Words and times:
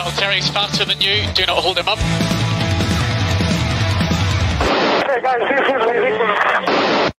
Valtteri's 0.00 0.48
faster 0.48 0.86
than 0.86 0.98
you. 0.98 1.28
Do 1.34 1.44
not 1.44 1.58
hold 1.58 1.76
him 1.76 1.86
up. 1.86 1.98
Hey 5.04 5.20
guys, 5.20 5.42
this 5.50 5.60
is 5.60 5.82
ridiculous. 5.84 7.10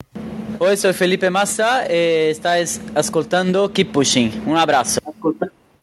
Oi, 0.60 0.76
soy 0.78 0.94
Felipe 0.94 1.30
Massa 1.30 1.86
e 1.88 2.32
estáis 2.32 2.82
ascoltando 2.96 3.70
Keep 3.70 3.92
Pushing. 3.92 4.32
Un 4.48 4.58
abrazo. 4.58 5.00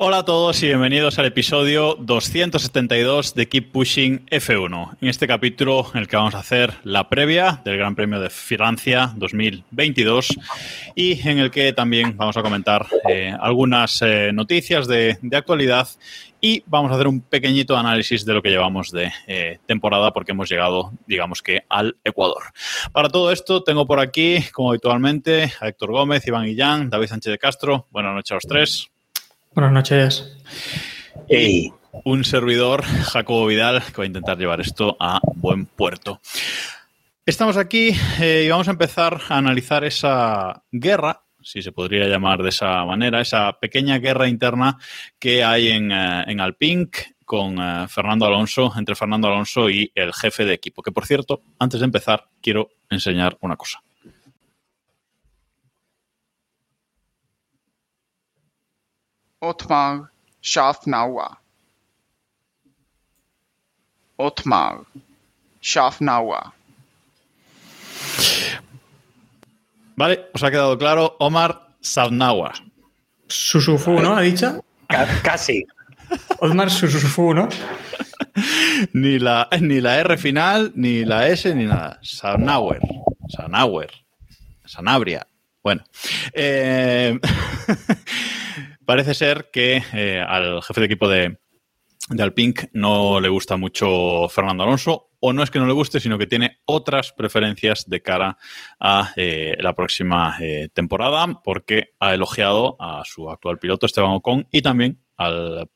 Hola 0.01 0.19
a 0.19 0.25
todos 0.25 0.63
y 0.63 0.67
bienvenidos 0.67 1.19
al 1.19 1.27
episodio 1.27 1.97
272 1.99 3.35
de 3.35 3.49
Keep 3.49 3.73
Pushing 3.73 4.27
F1. 4.27 4.97
En 5.01 5.09
este 5.09 5.27
capítulo 5.27 5.91
en 5.93 5.99
el 5.99 6.07
que 6.07 6.15
vamos 6.15 6.37
a 6.37 6.39
hacer 6.39 6.75
la 6.85 7.09
previa 7.09 7.61
del 7.65 7.79
Gran 7.79 7.97
Premio 7.97 8.21
de 8.21 8.31
Francia 8.31 9.13
2022 9.17 10.39
y 10.95 11.29
en 11.29 11.39
el 11.41 11.51
que 11.51 11.73
también 11.73 12.17
vamos 12.17 12.37
a 12.37 12.43
comentar 12.43 12.87
eh, 13.09 13.35
algunas 13.41 14.01
eh, 14.03 14.31
noticias 14.33 14.87
de, 14.87 15.19
de 15.21 15.37
actualidad 15.37 15.89
y 16.41 16.63
vamos 16.67 16.93
a 16.93 16.95
hacer 16.95 17.09
un 17.09 17.21
pequeñito 17.21 17.77
análisis 17.77 18.25
de 18.25 18.35
lo 18.35 18.41
que 18.41 18.51
llevamos 18.51 18.93
de 18.93 19.11
eh, 19.27 19.59
temporada 19.67 20.13
porque 20.13 20.31
hemos 20.31 20.49
llegado, 20.49 20.93
digamos 21.09 21.43
que, 21.43 21.65
al 21.69 21.97
Ecuador. 22.05 22.45
Para 22.93 23.09
todo 23.09 23.33
esto 23.33 23.65
tengo 23.65 23.85
por 23.85 23.99
aquí, 23.99 24.45
como 24.53 24.71
habitualmente, 24.71 25.53
a 25.59 25.67
Héctor 25.67 25.91
Gómez, 25.91 26.25
Iván 26.25 26.45
Guillán, 26.45 26.89
David 26.89 27.09
Sánchez 27.09 27.33
de 27.33 27.39
Castro. 27.39 27.89
Buenas 27.91 28.15
noches 28.15 28.31
a 28.31 28.35
los 28.37 28.45
tres. 28.47 28.91
Buenas 29.59 29.73
noches. 29.73 30.37
Un 32.05 32.25
servidor, 32.25 32.85
Jacobo 32.85 33.45
Vidal, 33.47 33.83
que 33.83 33.97
va 33.97 34.05
a 34.05 34.07
intentar 34.07 34.39
llevar 34.39 34.61
esto 34.61 34.97
a 35.01 35.19
buen 35.35 35.67
puerto. 35.67 36.21
Estamos 37.27 37.57
aquí 37.57 37.91
eh, 38.21 38.45
y 38.47 38.49
vamos 38.49 38.69
a 38.69 38.71
empezar 38.71 39.21
a 39.29 39.37
analizar 39.37 39.83
esa 39.83 40.63
guerra, 40.71 41.23
si 41.43 41.61
se 41.61 41.73
podría 41.73 42.07
llamar 42.07 42.41
de 42.45 42.51
esa 42.51 42.85
manera, 42.85 43.21
esa 43.21 43.59
pequeña 43.59 43.99
guerra 43.99 44.29
interna 44.29 44.79
que 45.19 45.43
hay 45.43 45.71
en, 45.71 45.91
eh, 45.91 46.23
en 46.29 46.39
Alpine 46.39 46.91
con 47.25 47.59
eh, 47.59 47.89
Fernando 47.89 48.27
Alonso, 48.27 48.73
entre 48.77 48.95
Fernando 48.95 49.27
Alonso 49.27 49.69
y 49.69 49.91
el 49.97 50.13
jefe 50.15 50.45
de 50.45 50.55
equipo. 50.55 50.83
Que 50.83 50.93
por 50.93 51.05
cierto, 51.05 51.43
antes 51.59 51.81
de 51.81 51.87
empezar, 51.87 52.29
quiero 52.41 52.71
enseñar 52.89 53.37
una 53.41 53.57
cosa. 53.57 53.83
Otmar 59.41 60.11
Schafnauer. 60.43 61.37
Otmar 64.17 64.85
Schafnauer. 65.61 66.53
Vale, 69.97 70.27
os 70.33 70.43
ha 70.43 70.51
quedado 70.51 70.79
claro, 70.79 71.17
Omar 71.19 71.75
Savnawa. 71.81 72.53
Susufu, 73.29 74.01
¿no? 74.01 74.17
¿Ha 74.17 74.23
dicho? 74.23 74.65
Casi. 75.23 75.65
Osmar 76.39 76.71
Susufu, 76.71 77.35
¿no? 77.35 77.49
ni, 78.93 79.19
la, 79.19 79.49
ni 79.61 79.81
la 79.81 79.99
R 79.99 80.17
final, 80.17 80.73
ni 80.77 81.05
la 81.05 81.29
S, 81.29 81.53
ni 81.55 81.65
nada. 81.65 81.99
Sanauer. 82.03 82.81
Sanauer. 83.29 83.91
Sanabria. 84.65 85.27
Bueno. 85.63 85.83
eh, 86.33 87.19
parece 88.89 89.13
ser 89.13 89.51
que 89.53 89.83
eh, 89.93 90.25
al 90.27 90.63
jefe 90.63 90.81
de 90.81 90.87
equipo 90.87 91.11
de, 91.11 91.37
de 92.09 92.23
Alpine 92.23 92.55
no 92.73 93.21
le 93.21 93.29
gusta 93.29 93.59
mucho 93.59 94.31
Fernando 94.31 94.63
Alonso, 94.63 95.11
o 95.21 95.35
no 95.35 95.43
es 95.43 95.51
que 95.51 95.59
no 95.59 95.67
le 95.67 95.75
guste, 95.75 96.01
sino 96.01 96.17
que 96.17 96.27
tiene 96.27 96.61
otras 96.65 97.13
preferencias 97.13 97.85
de 97.87 98.01
cara 98.01 98.39
a 98.81 99.13
eh, 99.17 99.59
la 99.61 99.75
próxima 99.75 100.39
eh, 100.41 100.71
temporada, 100.73 101.43
porque 101.45 101.91
ha 102.01 102.15
elogiado 102.15 102.77
a 102.81 103.03
su 103.05 103.29
actual 103.29 103.59
piloto 103.59 103.85
Esteban 103.85 104.13
Ocon 104.13 104.49
y 104.51 104.63
también 104.63 105.03
al 105.19 105.69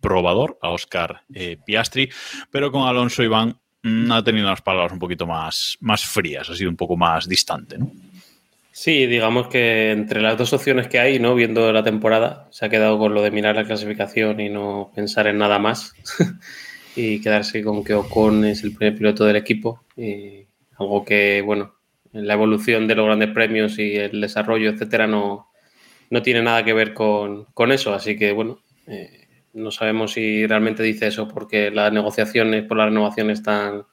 probador, 0.00 0.58
a 0.62 0.70
Oscar 0.70 1.22
Piastri, 1.64 2.10
pero 2.50 2.72
con 2.72 2.88
Alonso 2.88 3.22
Iván 3.22 3.56
mm, 3.84 4.10
ha 4.10 4.24
tenido 4.24 4.48
unas 4.48 4.62
palabras 4.62 4.90
un 4.90 4.98
poquito 4.98 5.28
más, 5.28 5.76
más 5.78 6.04
frías, 6.04 6.50
ha 6.50 6.56
sido 6.56 6.70
un 6.70 6.76
poco 6.76 6.96
más 6.96 7.28
distante, 7.28 7.78
¿no? 7.78 7.92
Sí, 8.74 9.06
digamos 9.06 9.48
que 9.48 9.90
entre 9.90 10.22
las 10.22 10.38
dos 10.38 10.54
opciones 10.54 10.88
que 10.88 10.98
hay, 10.98 11.18
¿no? 11.18 11.34
Viendo 11.34 11.70
la 11.74 11.82
temporada, 11.84 12.48
se 12.50 12.64
ha 12.64 12.70
quedado 12.70 12.98
con 12.98 13.12
lo 13.12 13.20
de 13.20 13.30
mirar 13.30 13.54
la 13.54 13.64
clasificación 13.64 14.40
y 14.40 14.48
no 14.48 14.90
pensar 14.94 15.26
en 15.26 15.36
nada 15.36 15.58
más. 15.58 15.92
y 16.96 17.20
quedarse 17.20 17.62
con 17.62 17.84
que 17.84 17.92
Ocon 17.92 18.46
es 18.46 18.64
el 18.64 18.74
primer 18.74 18.96
piloto 18.96 19.26
del 19.26 19.36
equipo. 19.36 19.82
Y 19.94 20.46
algo 20.78 21.04
que, 21.04 21.42
bueno, 21.42 21.74
en 22.14 22.26
la 22.26 22.32
evolución 22.32 22.88
de 22.88 22.94
los 22.94 23.04
grandes 23.04 23.30
premios 23.30 23.78
y 23.78 23.94
el 23.96 24.22
desarrollo, 24.22 24.70
etcétera, 24.70 25.06
no, 25.06 25.48
no 26.08 26.22
tiene 26.22 26.42
nada 26.42 26.64
que 26.64 26.72
ver 26.72 26.94
con, 26.94 27.44
con 27.52 27.72
eso. 27.72 27.92
Así 27.92 28.16
que, 28.16 28.32
bueno, 28.32 28.58
eh, 28.86 29.28
no 29.52 29.70
sabemos 29.70 30.12
si 30.12 30.46
realmente 30.46 30.82
dice 30.82 31.08
eso 31.08 31.28
porque 31.28 31.70
las 31.70 31.92
negociaciones 31.92 32.64
por 32.64 32.78
la 32.78 32.86
renovación 32.86 33.28
están 33.28 33.84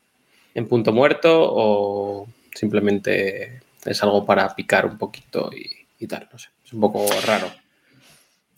en 0.56 0.68
punto 0.70 0.94
muerto 0.94 1.38
o 1.38 2.28
simplemente 2.54 3.62
es 3.86 4.04
algo 4.04 4.26
para 4.26 4.54
picar 4.56 4.86
un 4.86 4.98
poquito 4.98 5.50
y, 5.56 6.04
y 6.04 6.08
tal, 6.08 6.28
no 6.32 6.38
sé. 6.38 6.50
Es 6.64 6.74
un 6.74 6.82
poco 6.82 7.06
raro. 7.26 7.50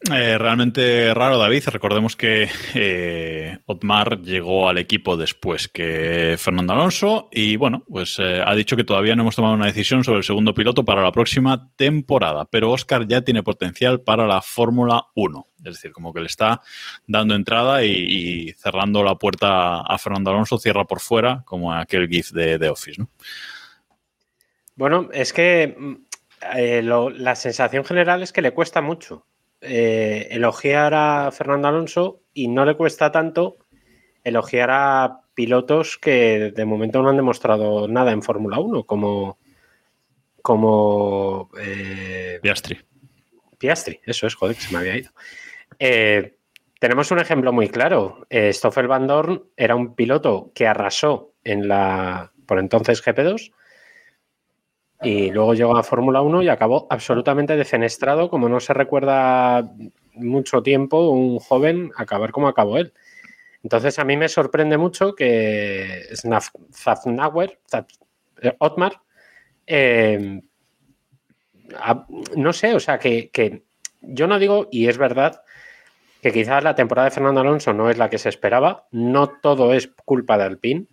Eh, 0.09 0.37
realmente 0.39 1.13
raro, 1.13 1.37
David. 1.37 1.63
Recordemos 1.67 2.15
que 2.15 2.49
eh, 2.73 3.59
Otmar 3.67 4.19
llegó 4.21 4.67
al 4.67 4.79
equipo 4.79 5.15
después 5.15 5.67
que 5.67 6.35
Fernando 6.39 6.73
Alonso 6.73 7.29
y, 7.31 7.55
bueno, 7.55 7.83
pues 7.87 8.17
eh, 8.17 8.41
ha 8.43 8.55
dicho 8.55 8.75
que 8.75 8.83
todavía 8.83 9.15
no 9.15 9.21
hemos 9.21 9.35
tomado 9.35 9.53
una 9.53 9.67
decisión 9.67 10.03
sobre 10.03 10.17
el 10.17 10.23
segundo 10.23 10.55
piloto 10.55 10.83
para 10.83 11.03
la 11.03 11.11
próxima 11.11 11.69
temporada, 11.75 12.45
pero 12.45 12.71
Oscar 12.71 13.07
ya 13.07 13.21
tiene 13.21 13.43
potencial 13.43 14.01
para 14.01 14.25
la 14.25 14.41
Fórmula 14.41 15.05
1. 15.13 15.47
Es 15.59 15.75
decir, 15.75 15.91
como 15.91 16.11
que 16.11 16.21
le 16.21 16.25
está 16.25 16.61
dando 17.05 17.35
entrada 17.35 17.85
y, 17.85 18.53
cerrando 18.57 19.03
la 19.03 19.15
puerta 19.15 19.81
a 19.81 19.97
Fernando 19.99 20.31
Alonso, 20.31 20.57
cierra 20.57 20.85
por 20.85 20.99
fuera, 20.99 21.43
como 21.45 21.71
aquel 21.71 22.07
GIF 22.09 22.31
de, 22.31 22.57
de 22.57 22.69
Office, 22.69 22.99
¿no? 22.99 23.09
Bueno, 24.81 25.09
es 25.13 25.31
que 25.31 25.75
mm, 25.77 25.93
eh, 26.57 26.81
lo- 26.81 27.11
la 27.11 27.35
sensación 27.35 27.85
general 27.85 28.23
es 28.23 28.33
que 28.33 28.41
le 28.41 28.49
cuesta 28.51 28.81
mucho 28.81 29.27
eh, 29.61 30.27
elogiar 30.31 30.95
a 30.95 31.29
Fernando 31.31 31.67
Alonso 31.67 32.21
y 32.33 32.47
no 32.47 32.65
le 32.65 32.75
cuesta 32.75 33.11
tanto 33.11 33.57
elogiar 34.23 34.71
a 34.71 35.21
pilotos 35.35 35.99
que 35.99 36.51
de 36.55 36.65
momento 36.65 37.03
no 37.03 37.09
han 37.09 37.15
demostrado 37.15 37.87
nada 37.87 38.11
en 38.11 38.23
Fórmula 38.23 38.57
1, 38.57 38.83
como, 38.85 39.37
como 40.41 41.51
eh, 41.59 42.39
Piastri. 42.41 42.79
Piastri, 43.59 43.99
eso 44.03 44.25
es, 44.25 44.33
joder, 44.33 44.55
que 44.55 44.63
se 44.63 44.73
me 44.73 44.79
había 44.79 44.97
ido. 44.97 45.11
Eh, 45.77 46.37
tenemos 46.79 47.11
un 47.11 47.19
ejemplo 47.19 47.53
muy 47.53 47.69
claro. 47.69 48.25
Eh, 48.31 48.51
Stoffel 48.51 48.87
Van 48.87 49.05
Dorn 49.05 49.43
era 49.55 49.75
un 49.75 49.93
piloto 49.93 50.51
que 50.55 50.65
arrasó 50.65 51.33
en 51.43 51.67
la, 51.67 52.31
por 52.47 52.57
entonces 52.57 53.03
GP2 53.05 53.51
y 55.03 55.31
luego 55.31 55.53
llegó 55.53 55.75
a 55.77 55.83
Fórmula 55.83 56.21
1 56.21 56.43
y 56.43 56.49
acabó 56.49 56.87
absolutamente 56.89 57.55
defenestrado, 57.55 58.29
como 58.29 58.49
no 58.49 58.59
se 58.59 58.73
recuerda 58.73 59.71
mucho 60.13 60.61
tiempo 60.61 61.09
un 61.09 61.39
joven 61.39 61.91
acabar 61.95 62.31
como 62.31 62.47
acabó 62.47 62.77
él. 62.77 62.93
Entonces 63.63 63.99
a 63.99 64.03
mí 64.05 64.17
me 64.17 64.29
sorprende 64.29 64.77
mucho 64.77 65.13
que 65.15 66.03
Zafnauer, 66.73 67.59
Zaf- 67.71 67.99
eh, 68.41 68.55
Otmar, 68.59 69.01
a- 71.77 72.05
no 72.35 72.53
sé, 72.53 72.73
o 72.73 72.79
sea, 72.79 72.99
que, 72.99 73.29
que 73.31 73.63
yo 74.01 74.27
no 74.27 74.39
digo, 74.39 74.67
y 74.71 74.87
es 74.87 74.97
verdad, 74.97 75.43
que 76.21 76.31
quizás 76.31 76.63
la 76.63 76.75
temporada 76.75 77.09
de 77.09 77.15
Fernando 77.15 77.41
Alonso 77.41 77.73
no 77.73 77.89
es 77.89 77.97
la 77.97 78.09
que 78.09 78.17
se 78.17 78.29
esperaba, 78.29 78.87
no 78.91 79.27
todo 79.41 79.73
es 79.73 79.89
culpa 80.05 80.37
de 80.37 80.43
Alpine, 80.45 80.87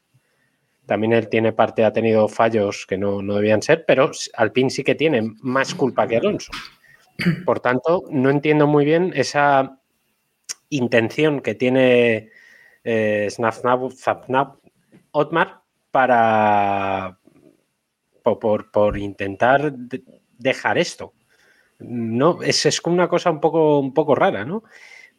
también 0.88 1.12
él 1.12 1.28
tiene 1.28 1.52
parte, 1.52 1.84
ha 1.84 1.92
tenido 1.92 2.28
fallos 2.28 2.86
que 2.88 2.96
no, 2.96 3.20
no 3.20 3.34
debían 3.34 3.60
ser, 3.60 3.84
pero 3.86 4.10
Alpine 4.34 4.70
sí 4.70 4.82
que 4.82 4.94
tiene 4.94 5.34
más 5.42 5.74
culpa 5.74 6.08
que 6.08 6.16
Alonso. 6.16 6.50
Por 7.44 7.60
tanto, 7.60 8.04
no 8.10 8.30
entiendo 8.30 8.66
muy 8.66 8.86
bien 8.86 9.12
esa 9.14 9.78
intención 10.70 11.40
que 11.40 11.54
tiene 11.54 12.30
eh, 12.84 13.28
Snafnab- 13.30 13.92
Zapnab- 13.92 14.60
Otmar 15.10 15.60
para 15.90 17.18
por, 18.22 18.70
por- 18.70 18.96
intentar 18.96 19.70
de- 19.72 20.02
dejar 20.38 20.78
esto. 20.78 21.12
No, 21.80 22.42
es, 22.42 22.64
es 22.64 22.80
una 22.86 23.08
cosa 23.08 23.30
un 23.30 23.40
poco, 23.40 23.78
un 23.78 23.92
poco 23.92 24.14
rara, 24.14 24.44
¿no? 24.44 24.62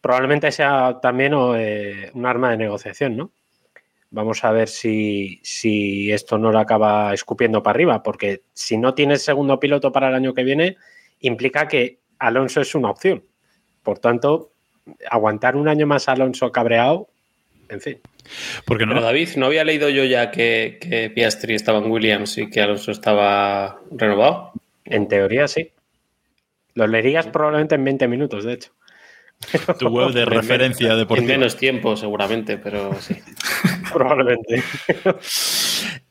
Probablemente 0.01 0.51
sea 0.51 0.99
también 0.99 1.33
eh, 1.55 2.09
un 2.13 2.25
arma 2.25 2.51
de 2.51 2.57
negociación, 2.57 3.17
¿no? 3.17 3.31
Vamos 4.11 4.43
a 4.43 4.51
ver 4.51 4.67
si, 4.69 5.39
si 5.43 6.11
esto 6.11 6.37
no 6.37 6.51
lo 6.51 6.59
acaba 6.59 7.13
escupiendo 7.13 7.61
para 7.61 7.75
arriba, 7.75 8.03
porque 8.03 8.41
si 8.53 8.77
no 8.77 8.93
tienes 8.93 9.23
segundo 9.23 9.59
piloto 9.59 9.91
para 9.91 10.09
el 10.09 10.15
año 10.15 10.33
que 10.33 10.43
viene, 10.43 10.77
implica 11.19 11.67
que 11.67 11.99
Alonso 12.17 12.61
es 12.61 12.73
una 12.73 12.89
opción. 12.89 13.23
Por 13.83 13.99
tanto, 13.99 14.51
aguantar 15.09 15.55
un 15.55 15.67
año 15.67 15.85
más 15.85 16.09
a 16.09 16.13
Alonso 16.13 16.51
cabreado, 16.51 17.09
en 17.69 17.81
fin. 17.81 17.99
Porque 18.65 18.85
no, 18.85 18.93
Pero 18.93 19.05
David, 19.05 19.29
¿no 19.37 19.45
había 19.45 19.63
leído 19.63 19.89
yo 19.89 20.03
ya 20.03 20.31
que, 20.31 20.79
que 20.81 21.09
Piastri 21.11 21.53
estaba 21.53 21.77
en 21.77 21.91
Williams 21.91 22.37
y 22.39 22.49
que 22.49 22.61
Alonso 22.61 22.91
estaba 22.91 23.79
renovado? 23.91 24.53
En 24.85 25.07
teoría 25.07 25.47
sí. 25.47 25.71
Lo 26.73 26.87
leerías 26.87 27.27
probablemente 27.27 27.75
en 27.75 27.83
20 27.83 28.07
minutos, 28.07 28.43
de 28.43 28.53
hecho. 28.53 28.71
Tu 29.79 29.87
web 29.87 30.11
de 30.11 30.21
En 30.23 30.27
referencia 30.27 30.95
deportiva. 30.95 31.33
En 31.33 31.39
menos 31.39 31.55
tiempo, 31.57 31.95
seguramente, 31.95 32.57
pero 32.57 32.93
sí. 32.99 33.15
Probablemente. 33.93 34.61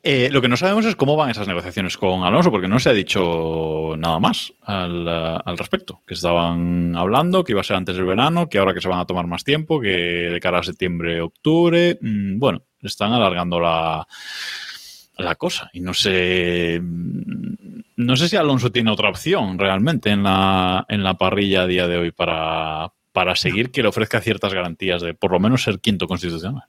Eh, 0.03 0.29
lo 0.33 0.41
que 0.41 0.49
no 0.49 0.57
sabemos 0.57 0.85
es 0.87 0.97
cómo 0.97 1.17
van 1.17 1.31
esas 1.31 1.47
negociaciones 1.47 1.97
con 1.99 2.23
Alonso, 2.25 2.51
porque 2.51 2.69
no 2.69 2.79
se 2.79 2.89
ha 2.91 2.95
dicho 2.95 3.95
nada 3.99 4.19
más 4.19 4.53
al, 4.63 5.07
eh, 5.07 5.39
al 5.45 5.59
respecto. 5.59 6.01
Que 6.07 6.15
estaban 6.15 6.97
hablando, 6.97 7.45
que 7.45 7.53
iba 7.53 7.61
a 7.61 7.65
ser 7.65 7.77
antes 7.77 7.97
del 7.97 8.07
verano, 8.07 8.49
que 8.49 8.59
ahora 8.59 8.73
que 8.75 8.81
se 8.81 8.89
van 8.89 9.01
a 9.01 9.07
tomar 9.07 9.27
más 9.27 9.45
tiempo, 9.45 9.81
que 9.81 9.89
de 9.89 10.41
cara 10.41 10.61
a 10.61 10.63
septiembre, 10.63 11.21
octubre. 11.21 11.99
mm, 12.01 12.39
Bueno, 12.39 12.63
están 12.83 13.13
alargando 13.13 13.61
la, 13.61 14.07
la 15.19 15.35
cosa. 15.35 15.69
Y 15.75 15.81
no 15.81 15.93
sé. 15.95 16.81
mm, 16.83 17.81
No 17.97 18.17
sé 18.17 18.29
si 18.29 18.37
Alonso 18.37 18.73
tiene 18.73 18.91
otra 18.91 19.11
opción 19.11 19.59
realmente 19.59 20.11
en 20.11 20.23
la, 20.23 20.87
en 20.89 21.03
la 21.03 21.15
parrilla 21.15 21.63
a 21.63 21.67
día 21.67 21.87
de 21.87 21.97
hoy 21.99 22.13
para, 22.13 22.93
para 23.19 23.35
seguir 23.35 23.73
que 23.73 23.83
le 23.83 23.89
ofrezca 23.89 24.21
ciertas 24.21 24.55
garantías 24.55 25.03
de 25.03 25.13
por 25.13 25.33
lo 25.33 25.41
menos 25.41 25.65
ser 25.65 25.81
quinto 25.81 26.07
constitucional. 26.07 26.63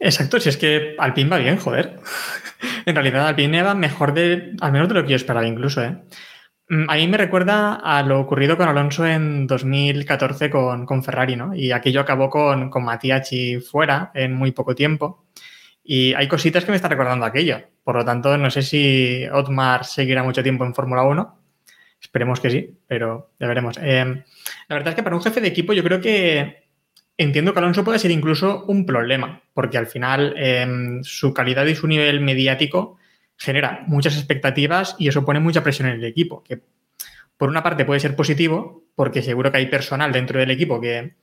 Exacto, 0.00 0.40
si 0.40 0.48
es 0.48 0.56
que 0.56 0.96
Alpine 0.98 1.30
va 1.30 1.38
bien, 1.38 1.56
joder. 1.56 2.00
en 2.84 2.96
realidad 2.96 3.28
Alpine 3.28 3.62
va 3.62 3.76
mejor 3.76 4.12
de, 4.12 4.56
al 4.60 4.72
menos 4.72 4.88
de 4.88 4.94
lo 4.94 5.04
que 5.04 5.10
yo 5.10 5.14
esperaba 5.14 5.46
incluso, 5.46 5.80
¿eh? 5.84 5.98
Mm, 6.68 6.90
A 6.90 6.96
mí 6.96 7.06
me 7.06 7.16
recuerda 7.16 7.76
a 7.76 8.02
lo 8.02 8.18
ocurrido 8.18 8.56
con 8.56 8.68
Alonso 8.68 9.06
en 9.06 9.46
2014 9.46 10.50
con, 10.50 10.84
con 10.84 11.04
Ferrari, 11.04 11.36
¿no? 11.36 11.54
Y 11.54 11.70
aquello 11.70 12.00
acabó 12.00 12.28
con, 12.28 12.70
con 12.70 12.82
Matiachi 12.82 13.60
fuera 13.60 14.10
en 14.14 14.34
muy 14.34 14.50
poco 14.50 14.74
tiempo. 14.74 15.26
Y 15.84 16.12
hay 16.14 16.26
cositas 16.26 16.64
que 16.64 16.72
me 16.72 16.76
están 16.76 16.90
recordando 16.90 17.24
aquello. 17.24 17.60
Por 17.84 17.94
lo 17.94 18.04
tanto, 18.04 18.36
no 18.36 18.50
sé 18.50 18.62
si 18.62 19.26
Otmar 19.32 19.84
seguirá 19.84 20.24
mucho 20.24 20.42
tiempo 20.42 20.64
en 20.64 20.74
Fórmula 20.74 21.04
1. 21.04 21.37
Esperemos 22.00 22.40
que 22.40 22.50
sí, 22.50 22.78
pero 22.86 23.32
ya 23.38 23.46
veremos. 23.48 23.76
Eh, 23.80 24.04
la 24.68 24.76
verdad 24.76 24.90
es 24.90 24.94
que 24.94 25.02
para 25.02 25.16
un 25.16 25.22
jefe 25.22 25.40
de 25.40 25.48
equipo 25.48 25.72
yo 25.72 25.82
creo 25.82 26.00
que 26.00 26.68
entiendo 27.16 27.52
que 27.52 27.58
Alonso 27.58 27.84
puede 27.84 27.98
ser 27.98 28.10
incluso 28.10 28.64
un 28.66 28.86
problema, 28.86 29.42
porque 29.52 29.78
al 29.78 29.88
final 29.88 30.34
eh, 30.36 31.00
su 31.02 31.34
calidad 31.34 31.66
y 31.66 31.74
su 31.74 31.88
nivel 31.88 32.20
mediático 32.20 32.96
genera 33.36 33.84
muchas 33.86 34.16
expectativas 34.16 34.96
y 34.98 35.08
eso 35.08 35.24
pone 35.24 35.40
mucha 35.40 35.62
presión 35.62 35.88
en 35.88 35.96
el 35.96 36.04
equipo, 36.04 36.42
que 36.42 36.60
por 37.36 37.48
una 37.48 37.62
parte 37.62 37.84
puede 37.84 38.00
ser 38.00 38.16
positivo, 38.16 38.84
porque 38.94 39.22
seguro 39.22 39.50
que 39.50 39.58
hay 39.58 39.66
personal 39.66 40.12
dentro 40.12 40.38
del 40.38 40.50
equipo 40.50 40.80
que 40.80 41.14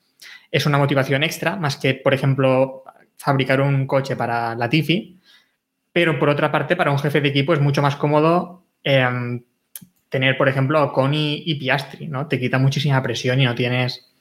es 0.52 0.66
una 0.66 0.78
motivación 0.78 1.24
extra, 1.24 1.56
más 1.56 1.78
que, 1.78 1.94
por 1.94 2.14
ejemplo, 2.14 2.84
fabricar 3.18 3.62
un 3.62 3.88
coche 3.88 4.16
para 4.16 4.56
la 4.56 4.70
Tifi, 4.70 5.20
pero 5.92 6.20
por 6.20 6.30
otra 6.30 6.52
parte, 6.52 6.76
para 6.76 6.92
un 6.92 7.00
jefe 7.00 7.22
de 7.22 7.30
equipo 7.30 7.54
es 7.54 7.62
mucho 7.62 7.82
más 7.82 7.96
cómodo 7.96 8.66
eh, 8.84 9.08
tener, 10.10 10.38
por 10.38 10.48
ejemplo, 10.50 10.78
a 10.80 10.84
Ocon 10.86 11.14
y, 11.14 11.44
y 11.46 11.56
Piastri, 11.56 12.08
¿no? 12.08 12.28
Te 12.28 12.40
quita 12.40 12.58
muchísima 12.58 13.02
presión 13.04 13.40
y 13.42 13.46
no 13.46 13.56
tienes 13.56 14.12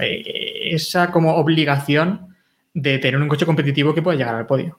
eh, 0.00 0.70
esa 0.72 1.10
como 1.10 1.36
obligación 1.36 2.34
de 2.74 2.98
tener 2.98 3.20
un 3.20 3.28
coche 3.28 3.46
competitivo 3.46 3.94
que 3.94 4.02
pueda 4.02 4.16
llegar 4.18 4.34
al 4.34 4.46
podio. 4.46 4.78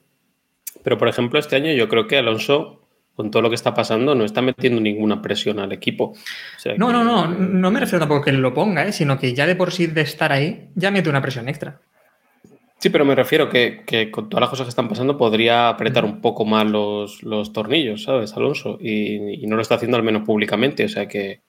Pero, 0.82 0.96
por 0.98 1.08
ejemplo, 1.08 1.38
este 1.38 1.56
año 1.56 1.72
yo 1.72 1.88
creo 1.88 2.06
que 2.06 2.16
Alonso, 2.18 2.86
con 3.14 3.30
todo 3.30 3.42
lo 3.42 3.48
que 3.50 3.54
está 3.56 3.74
pasando, 3.74 4.14
no 4.14 4.24
está 4.24 4.40
metiendo 4.40 4.80
ninguna 4.80 5.20
presión 5.20 5.58
al 5.58 5.72
equipo. 5.72 6.04
O 6.12 6.58
sea 6.58 6.74
No, 6.76 6.86
que- 6.88 6.92
no, 6.94 7.04
no, 7.04 7.26
no 7.28 7.70
me 7.70 7.80
refiero 7.80 7.98
tampoco 8.00 8.22
a 8.22 8.24
que 8.24 8.32
lo 8.32 8.54
ponga, 8.54 8.86
¿eh? 8.86 8.92
sino 8.92 9.18
que 9.18 9.34
ya 9.34 9.46
de 9.46 9.56
por 9.56 9.72
sí 9.72 9.86
de 9.88 10.00
estar 10.02 10.32
ahí 10.32 10.68
ya 10.74 10.90
mete 10.90 11.10
una 11.10 11.20
presión 11.22 11.48
extra. 11.48 11.80
Sí, 12.80 12.88
pero 12.88 13.04
me 13.04 13.14
refiero 13.14 13.50
que, 13.50 13.82
que 13.84 14.10
con 14.10 14.30
todas 14.30 14.40
las 14.40 14.48
cosas 14.48 14.64
que 14.64 14.70
están 14.70 14.88
pasando 14.88 15.18
podría 15.18 15.68
apretar 15.68 16.02
un 16.06 16.22
poco 16.22 16.46
más 16.46 16.64
los, 16.64 17.22
los 17.22 17.52
tornillos, 17.52 18.04
¿sabes, 18.04 18.32
Alonso? 18.32 18.78
Y, 18.80 19.44
y 19.44 19.46
no 19.46 19.56
lo 19.56 19.62
está 19.62 19.74
haciendo 19.74 19.98
al 19.98 20.02
menos 20.02 20.22
públicamente. 20.22 20.86
O 20.86 20.88
sea 20.88 21.06
que, 21.06 21.40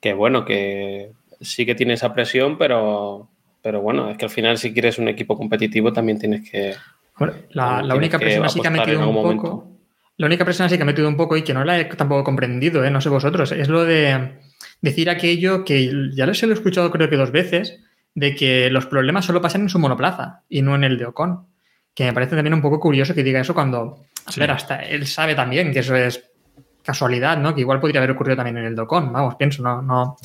que 0.00 0.12
bueno, 0.14 0.44
que 0.44 1.12
sí 1.40 1.64
que 1.64 1.76
tiene 1.76 1.94
esa 1.94 2.12
presión, 2.12 2.58
pero, 2.58 3.28
pero 3.62 3.82
bueno, 3.82 4.10
es 4.10 4.18
que 4.18 4.24
al 4.24 4.32
final 4.32 4.58
si 4.58 4.72
quieres 4.72 4.98
un 4.98 5.06
equipo 5.06 5.36
competitivo 5.36 5.92
también 5.92 6.18
tienes 6.18 6.50
que... 6.50 6.74
Bueno, 7.20 7.34
la, 7.50 7.80
la 7.80 7.94
única 7.94 8.18
que 8.18 8.24
persona 8.24 8.48
sí 8.48 8.60
que 8.60 8.66
ha 8.66 8.72
metido 8.72 8.98
un 8.98 9.14
poco. 9.14 9.22
momento. 9.22 9.68
La 10.16 10.26
única 10.26 10.44
persona 10.44 10.68
sí 10.68 10.76
que 10.76 10.82
ha 10.82 10.86
metido 10.86 11.06
un 11.06 11.16
poco 11.16 11.36
y 11.36 11.42
que 11.42 11.54
no 11.54 11.64
la 11.64 11.78
he 11.78 11.84
tampoco 11.84 12.24
comprendido, 12.24 12.84
¿eh? 12.84 12.90
no 12.90 13.00
sé 13.00 13.10
vosotros, 13.10 13.52
es 13.52 13.68
lo 13.68 13.84
de 13.84 14.38
decir 14.80 15.08
aquello 15.08 15.64
que 15.64 16.10
ya 16.14 16.26
lo 16.26 16.32
he 16.32 16.52
escuchado 16.52 16.90
creo 16.90 17.08
que 17.08 17.16
dos 17.16 17.30
veces, 17.30 17.80
de 18.14 18.34
que 18.34 18.70
los 18.70 18.86
problemas 18.86 19.24
solo 19.24 19.40
pasan 19.40 19.62
en 19.62 19.68
su 19.68 19.78
monoplaza 19.78 20.42
y 20.48 20.62
no 20.62 20.74
en 20.74 20.84
el 20.84 20.98
de 20.98 21.06
Ocon. 21.06 21.46
Que 21.94 22.04
me 22.04 22.12
parece 22.12 22.34
también 22.36 22.54
un 22.54 22.62
poco 22.62 22.80
curioso 22.80 23.14
que 23.14 23.22
diga 23.22 23.40
eso 23.40 23.54
cuando, 23.54 23.98
a 24.26 24.32
Sí. 24.32 24.40
ver, 24.40 24.50
hasta 24.52 24.76
él 24.80 25.06
sabe 25.06 25.34
también 25.34 25.72
que 25.72 25.80
eso 25.80 25.94
es 25.96 26.30
casualidad, 26.82 27.38
¿no? 27.38 27.54
Que 27.54 27.62
igual 27.62 27.80
podría 27.80 28.00
haber 28.00 28.10
ocurrido 28.12 28.36
también 28.36 28.58
en 28.58 28.64
el 28.66 28.76
de 28.76 28.82
Ocon, 28.82 29.12
vamos, 29.12 29.36
pienso, 29.36 29.62
no, 29.62 29.80
no, 29.82 30.16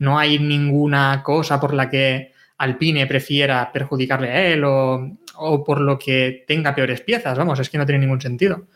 no 0.00 0.18
hay 0.18 0.38
ninguna 0.38 1.22
cosa 1.22 1.60
por 1.60 1.72
la 1.74 1.88
que 1.88 2.32
Alpine 2.58 3.06
prefiera 3.06 3.70
perjudicarle 3.72 4.28
a 4.30 4.46
él 4.48 4.64
o, 4.64 5.16
o 5.36 5.64
por 5.64 5.80
lo 5.80 5.98
que 5.98 6.44
tenga 6.46 6.74
peores 6.74 7.00
piezas, 7.00 7.38
vamos, 7.38 7.58
es 7.60 7.70
que 7.70 7.78
no 7.78 7.86
tiene 7.86 8.00
ningún 8.00 8.20
sentido. 8.20 8.66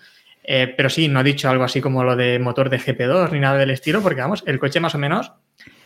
Eh, 0.46 0.72
pero 0.76 0.90
sí, 0.90 1.08
no 1.08 1.20
ha 1.20 1.22
dicho 1.22 1.48
algo 1.48 1.64
así 1.64 1.80
como 1.80 2.04
lo 2.04 2.14
de 2.16 2.38
motor 2.38 2.68
de 2.68 2.78
GP2 2.78 3.32
ni 3.32 3.40
nada 3.40 3.56
del 3.58 3.70
estilo, 3.70 4.00
porque 4.02 4.20
vamos, 4.20 4.44
el 4.46 4.58
coche 4.58 4.78
más 4.80 4.94
o 4.94 4.98
menos 4.98 5.32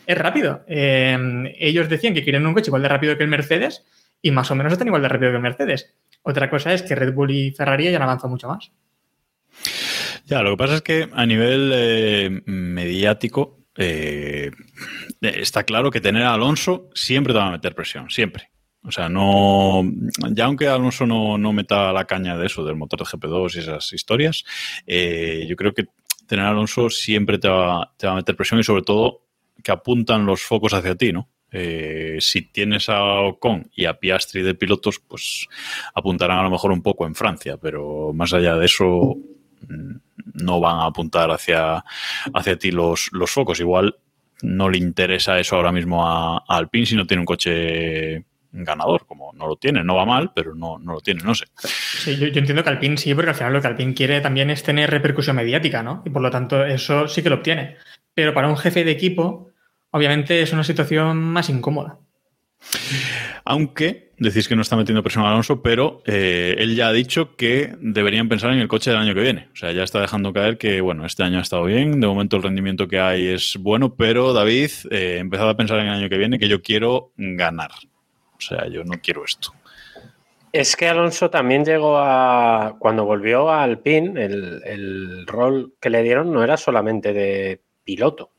es 0.09 0.17
rápido. 0.17 0.63
Eh, 0.67 1.55
ellos 1.59 1.87
decían 1.87 2.15
que 2.15 2.25
querían 2.25 2.47
un 2.47 2.55
coche 2.55 2.69
igual 2.69 2.81
de 2.81 2.89
rápido 2.89 3.15
que 3.15 3.23
el 3.23 3.29
Mercedes 3.29 3.85
y 4.23 4.31
más 4.31 4.49
o 4.49 4.55
menos 4.55 4.73
están 4.73 4.87
igual 4.87 5.03
de 5.03 5.07
rápido 5.07 5.29
que 5.29 5.35
el 5.35 5.43
Mercedes. 5.43 5.93
Otra 6.23 6.49
cosa 6.49 6.73
es 6.73 6.81
que 6.81 6.95
Red 6.95 7.13
Bull 7.13 7.29
y 7.29 7.51
Ferrari 7.51 7.91
ya 7.91 7.97
han 7.97 8.01
avanzado 8.01 8.29
mucho 8.29 8.47
más. 8.47 8.71
Ya, 10.25 10.41
lo 10.41 10.49
que 10.49 10.57
pasa 10.57 10.75
es 10.77 10.81
que 10.81 11.09
a 11.13 11.25
nivel 11.27 11.71
eh, 11.75 12.41
mediático 12.47 13.59
eh, 13.77 14.49
está 15.21 15.63
claro 15.63 15.91
que 15.91 16.01
tener 16.01 16.23
a 16.23 16.33
Alonso 16.33 16.89
siempre 16.95 17.31
te 17.31 17.39
va 17.39 17.49
a 17.49 17.51
meter 17.51 17.75
presión, 17.75 18.09
siempre. 18.09 18.49
O 18.81 18.91
sea, 18.91 19.09
no. 19.09 19.83
Ya 20.31 20.45
aunque 20.45 20.67
Alonso 20.67 21.05
no, 21.05 21.37
no 21.37 21.53
meta 21.53 21.93
la 21.93 22.05
caña 22.05 22.35
de 22.35 22.47
eso, 22.47 22.65
del 22.65 22.77
motor 22.77 22.97
de 22.97 23.05
GP2 23.05 23.55
y 23.55 23.59
esas 23.59 23.93
historias, 23.93 24.43
eh, 24.87 25.45
yo 25.47 25.55
creo 25.55 25.71
que 25.75 25.85
tener 26.25 26.45
a 26.45 26.49
Alonso 26.49 26.89
siempre 26.89 27.37
te 27.37 27.47
va, 27.47 27.93
te 27.95 28.07
va 28.07 28.13
a 28.13 28.15
meter 28.15 28.35
presión 28.35 28.59
y 28.59 28.63
sobre 28.63 28.81
todo 28.81 29.28
que 29.63 29.71
apuntan 29.71 30.25
los 30.25 30.41
focos 30.41 30.73
hacia 30.73 30.95
ti, 30.95 31.11
¿no? 31.11 31.29
Eh, 31.51 32.17
si 32.19 32.43
tienes 32.43 32.89
a 32.89 33.03
Ocon 33.21 33.69
y 33.75 33.85
a 33.85 33.95
Piastri 33.95 34.43
de 34.43 34.53
pilotos, 34.53 34.99
pues 34.99 35.47
apuntarán 35.95 36.39
a 36.39 36.43
lo 36.43 36.51
mejor 36.51 36.71
un 36.71 36.81
poco 36.81 37.07
en 37.07 37.15
Francia, 37.15 37.57
pero 37.57 38.11
más 38.13 38.33
allá 38.33 38.55
de 38.55 38.65
eso 38.65 39.15
mm, 39.67 39.95
no 40.43 40.59
van 40.59 40.79
a 40.79 40.85
apuntar 40.85 41.31
hacia, 41.31 41.83
hacia 42.33 42.59
ti 42.59 42.71
los, 42.71 43.09
los 43.13 43.31
focos. 43.31 43.59
Igual 43.59 43.95
no 44.43 44.69
le 44.69 44.77
interesa 44.77 45.39
eso 45.39 45.55
ahora 45.55 45.71
mismo 45.71 46.07
a, 46.07 46.37
a 46.37 46.43
Alpine 46.47 46.85
si 46.85 46.95
no 46.95 47.07
tiene 47.07 47.21
un 47.21 47.25
coche 47.25 48.25
ganador, 48.51 49.05
como 49.05 49.31
no 49.33 49.47
lo 49.47 49.55
tiene, 49.57 49.83
no 49.83 49.95
va 49.95 50.05
mal, 50.05 50.31
pero 50.33 50.55
no, 50.55 50.79
no 50.79 50.93
lo 50.93 51.01
tiene, 51.01 51.23
no 51.23 51.35
sé. 51.35 51.45
Sí, 51.55 52.17
yo, 52.17 52.27
entiendo 52.27 52.63
que 52.63 52.69
Alpine 52.69 52.97
sí, 52.97 53.13
porque 53.13 53.29
al 53.29 53.35
final 53.35 53.53
lo 53.53 53.61
que 53.61 53.67
Alpine 53.67 53.93
quiere 53.93 54.21
también 54.21 54.49
es 54.49 54.63
tener 54.63 54.89
repercusión 54.89 55.35
mediática, 55.35 55.83
¿no? 55.83 56.01
Y 56.05 56.09
por 56.09 56.21
lo 56.21 56.31
tanto, 56.31 56.65
eso 56.65 57.07
sí 57.07 57.21
que 57.21 57.29
lo 57.29 57.37
obtiene. 57.37 57.77
Pero 58.13 58.33
para 58.33 58.49
un 58.49 58.57
jefe 58.57 58.83
de 58.83 58.91
equipo, 58.91 59.48
obviamente 59.91 60.41
es 60.41 60.53
una 60.53 60.63
situación 60.63 61.17
más 61.17 61.49
incómoda. 61.49 61.99
Aunque 63.45 64.11
decís 64.17 64.47
que 64.47 64.55
no 64.55 64.61
está 64.61 64.75
metiendo 64.75 65.01
presión 65.01 65.23
a 65.23 65.29
Alonso, 65.29 65.61
pero 65.61 66.03
eh, 66.05 66.55
él 66.59 66.75
ya 66.75 66.89
ha 66.89 66.93
dicho 66.93 67.35
que 67.35 67.73
deberían 67.79 68.29
pensar 68.29 68.51
en 68.51 68.59
el 68.59 68.67
coche 68.67 68.91
del 68.91 68.99
año 68.99 69.13
que 69.13 69.21
viene. 69.21 69.47
O 69.53 69.55
sea, 69.55 69.71
ya 69.71 69.83
está 69.83 70.01
dejando 70.01 70.33
caer 70.33 70.57
que, 70.57 70.81
bueno, 70.81 71.05
este 71.05 71.23
año 71.23 71.39
ha 71.39 71.41
estado 71.41 71.63
bien, 71.63 71.99
de 71.99 72.07
momento 72.07 72.37
el 72.37 72.43
rendimiento 72.43 72.87
que 72.87 72.99
hay 72.99 73.27
es 73.27 73.57
bueno, 73.59 73.95
pero 73.95 74.33
David, 74.33 74.69
eh, 74.91 75.17
empezado 75.19 75.49
a 75.49 75.57
pensar 75.57 75.79
en 75.79 75.87
el 75.87 75.93
año 75.93 76.09
que 76.09 76.17
viene 76.17 76.37
que 76.37 76.49
yo 76.49 76.61
quiero 76.61 77.13
ganar. 77.17 77.71
O 78.37 78.41
sea, 78.41 78.67
yo 78.67 78.83
no 78.83 78.99
quiero 79.01 79.23
esto. 79.23 79.53
Es 80.51 80.75
que 80.75 80.87
Alonso 80.87 81.29
también 81.29 81.63
llegó 81.63 81.97
a. 81.97 82.75
Cuando 82.79 83.05
volvió 83.05 83.49
a 83.49 83.63
Alpine, 83.63 84.23
el, 84.23 84.61
el 84.65 85.27
rol 85.27 85.73
que 85.79 85.91
le 85.91 86.01
dieron 86.01 86.33
no 86.33 86.43
era 86.43 86.57
solamente 86.57 87.13
de 87.13 87.61
piloto, 87.83 88.31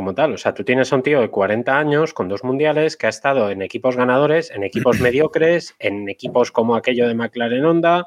como 0.00 0.14
tal. 0.14 0.32
O 0.32 0.38
sea, 0.38 0.54
tú 0.54 0.64
tienes 0.64 0.90
a 0.94 0.96
un 0.96 1.02
tío 1.02 1.20
de 1.20 1.28
40 1.28 1.78
años 1.78 2.14
con 2.14 2.26
dos 2.26 2.42
mundiales 2.42 2.96
que 2.96 3.04
ha 3.04 3.10
estado 3.10 3.50
en 3.50 3.60
equipos 3.60 3.96
ganadores, 3.96 4.50
en 4.50 4.64
equipos 4.64 4.98
mediocres, 5.00 5.76
en 5.78 6.08
equipos 6.08 6.50
como 6.50 6.74
aquello 6.74 7.06
de 7.06 7.14
McLaren 7.14 7.66
Honda. 7.66 8.06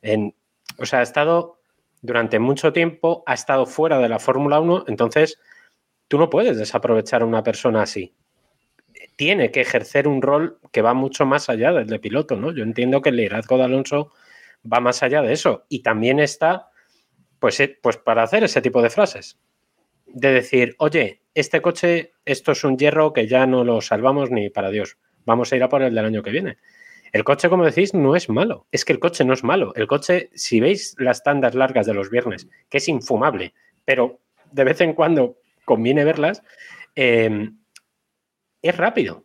En, 0.00 0.34
o 0.78 0.86
sea, 0.86 1.00
ha 1.00 1.02
estado 1.02 1.60
durante 2.00 2.38
mucho 2.38 2.72
tiempo, 2.72 3.24
ha 3.26 3.34
estado 3.34 3.66
fuera 3.66 3.98
de 3.98 4.08
la 4.08 4.18
Fórmula 4.18 4.58
1. 4.58 4.84
Entonces, 4.88 5.38
tú 6.08 6.16
no 6.16 6.30
puedes 6.30 6.56
desaprovechar 6.56 7.20
a 7.20 7.26
una 7.26 7.42
persona 7.42 7.82
así. 7.82 8.14
tiene 9.16 9.50
que 9.50 9.60
ejercer 9.60 10.08
un 10.08 10.22
rol 10.22 10.58
que 10.72 10.80
va 10.80 10.94
mucho 10.94 11.26
más 11.26 11.50
allá 11.50 11.72
del 11.72 11.88
de 11.88 11.98
piloto, 11.98 12.36
¿no? 12.36 12.52
Yo 12.52 12.62
entiendo 12.62 13.02
que 13.02 13.10
el 13.10 13.16
liderazgo 13.16 13.58
de 13.58 13.64
Alonso 13.64 14.12
va 14.64 14.80
más 14.80 15.02
allá 15.02 15.20
de 15.20 15.34
eso 15.34 15.66
y 15.68 15.82
también 15.82 16.20
está, 16.20 16.70
pues, 17.38 17.60
eh, 17.60 17.78
pues 17.82 17.98
para 17.98 18.22
hacer 18.22 18.44
ese 18.44 18.62
tipo 18.62 18.80
de 18.80 18.88
frases. 18.88 19.38
De 20.08 20.32
decir, 20.32 20.74
oye, 20.78 21.22
este 21.34 21.60
coche, 21.60 22.12
esto 22.24 22.52
es 22.52 22.64
un 22.64 22.76
hierro 22.76 23.12
que 23.12 23.26
ya 23.26 23.46
no 23.46 23.64
lo 23.64 23.80
salvamos 23.80 24.30
ni 24.30 24.50
para 24.50 24.70
Dios. 24.70 24.98
Vamos 25.24 25.52
a 25.52 25.56
ir 25.56 25.62
a 25.62 25.68
por 25.68 25.82
el 25.82 25.94
del 25.94 26.04
año 26.04 26.22
que 26.22 26.30
viene. 26.30 26.58
El 27.12 27.24
coche, 27.24 27.48
como 27.48 27.64
decís, 27.64 27.94
no 27.94 28.16
es 28.16 28.28
malo. 28.28 28.66
Es 28.72 28.84
que 28.84 28.92
el 28.92 28.98
coche 28.98 29.24
no 29.24 29.32
es 29.32 29.44
malo. 29.44 29.72
El 29.76 29.86
coche, 29.86 30.30
si 30.34 30.60
veis 30.60 30.94
las 30.98 31.22
tandas 31.22 31.54
largas 31.54 31.86
de 31.86 31.94
los 31.94 32.10
viernes, 32.10 32.48
que 32.68 32.78
es 32.78 32.88
infumable, 32.88 33.54
pero 33.84 34.20
de 34.52 34.64
vez 34.64 34.80
en 34.80 34.94
cuando 34.94 35.38
conviene 35.64 36.04
verlas, 36.04 36.42
eh, 36.96 37.50
es 38.62 38.76
rápido. 38.76 39.24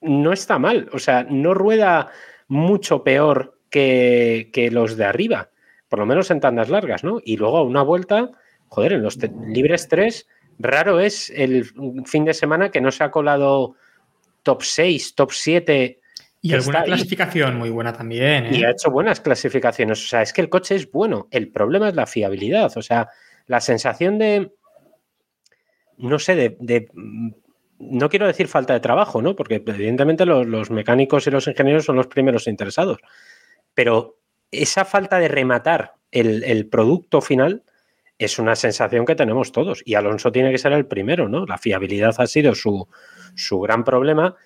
No 0.00 0.32
está 0.32 0.58
mal. 0.58 0.88
O 0.92 0.98
sea, 0.98 1.24
no 1.28 1.54
rueda 1.54 2.10
mucho 2.48 3.04
peor 3.04 3.58
que, 3.70 4.50
que 4.52 4.70
los 4.70 4.96
de 4.96 5.04
arriba, 5.04 5.50
por 5.88 5.98
lo 5.98 6.06
menos 6.06 6.30
en 6.30 6.40
tandas 6.40 6.68
largas, 6.68 7.04
¿no? 7.04 7.20
Y 7.24 7.36
luego 7.36 7.58
a 7.58 7.62
una 7.62 7.82
vuelta, 7.82 8.32
joder, 8.72 8.94
en 8.94 9.02
los 9.02 9.18
libres 9.46 9.86
3, 9.88 10.26
raro 10.58 10.98
es 10.98 11.28
el 11.28 11.66
fin 12.06 12.24
de 12.24 12.32
semana 12.32 12.70
que 12.70 12.80
no 12.80 12.90
se 12.90 13.04
ha 13.04 13.10
colado 13.10 13.76
top 14.42 14.62
6, 14.62 15.14
top 15.14 15.30
7 15.30 16.00
y 16.40 16.54
alguna 16.54 16.82
clasificación 16.82 17.56
muy 17.56 17.68
buena 17.68 17.92
también. 17.92 18.46
¿eh? 18.46 18.56
Y 18.56 18.64
ha 18.64 18.70
hecho 18.70 18.90
buenas 18.90 19.20
clasificaciones. 19.20 20.02
O 20.02 20.08
sea, 20.08 20.22
es 20.22 20.32
que 20.32 20.40
el 20.40 20.48
coche 20.48 20.74
es 20.74 20.90
bueno. 20.90 21.28
El 21.30 21.52
problema 21.52 21.88
es 21.88 21.94
la 21.94 22.06
fiabilidad. 22.06 22.72
O 22.76 22.82
sea, 22.82 23.10
la 23.46 23.60
sensación 23.60 24.18
de. 24.18 24.50
No 25.98 26.18
sé, 26.18 26.34
de. 26.34 26.56
de 26.58 26.88
no 27.78 28.08
quiero 28.08 28.26
decir 28.26 28.48
falta 28.48 28.72
de 28.72 28.80
trabajo, 28.80 29.20
¿no? 29.20 29.36
Porque 29.36 29.62
evidentemente 29.64 30.24
los, 30.24 30.46
los, 30.46 30.70
mecánicos 30.70 31.26
y 31.26 31.30
los 31.30 31.46
ingenieros 31.46 31.84
son 31.84 31.96
los 31.96 32.06
primeros 32.06 32.48
interesados. 32.48 32.98
Pero 33.74 34.18
esa 34.50 34.84
falta 34.84 35.18
de 35.18 35.28
rematar 35.28 35.94
el, 36.10 36.42
el 36.42 36.68
producto 36.68 37.20
final 37.20 37.62
es 38.24 38.38
una 38.38 38.56
sensación 38.56 39.04
que 39.04 39.14
tenemos 39.14 39.52
todos. 39.52 39.82
Y 39.84 39.94
Alonso 39.94 40.32
tiene 40.32 40.50
que 40.50 40.58
ser 40.58 40.72
el 40.72 40.86
primero, 40.86 41.28
¿no? 41.28 41.46
La 41.46 41.58
fiabilidad 41.58 42.14
ha 42.18 42.26
sido 42.26 42.54
su, 42.54 42.88
su 43.34 43.60
gran 43.60 43.84
problema 43.84 44.36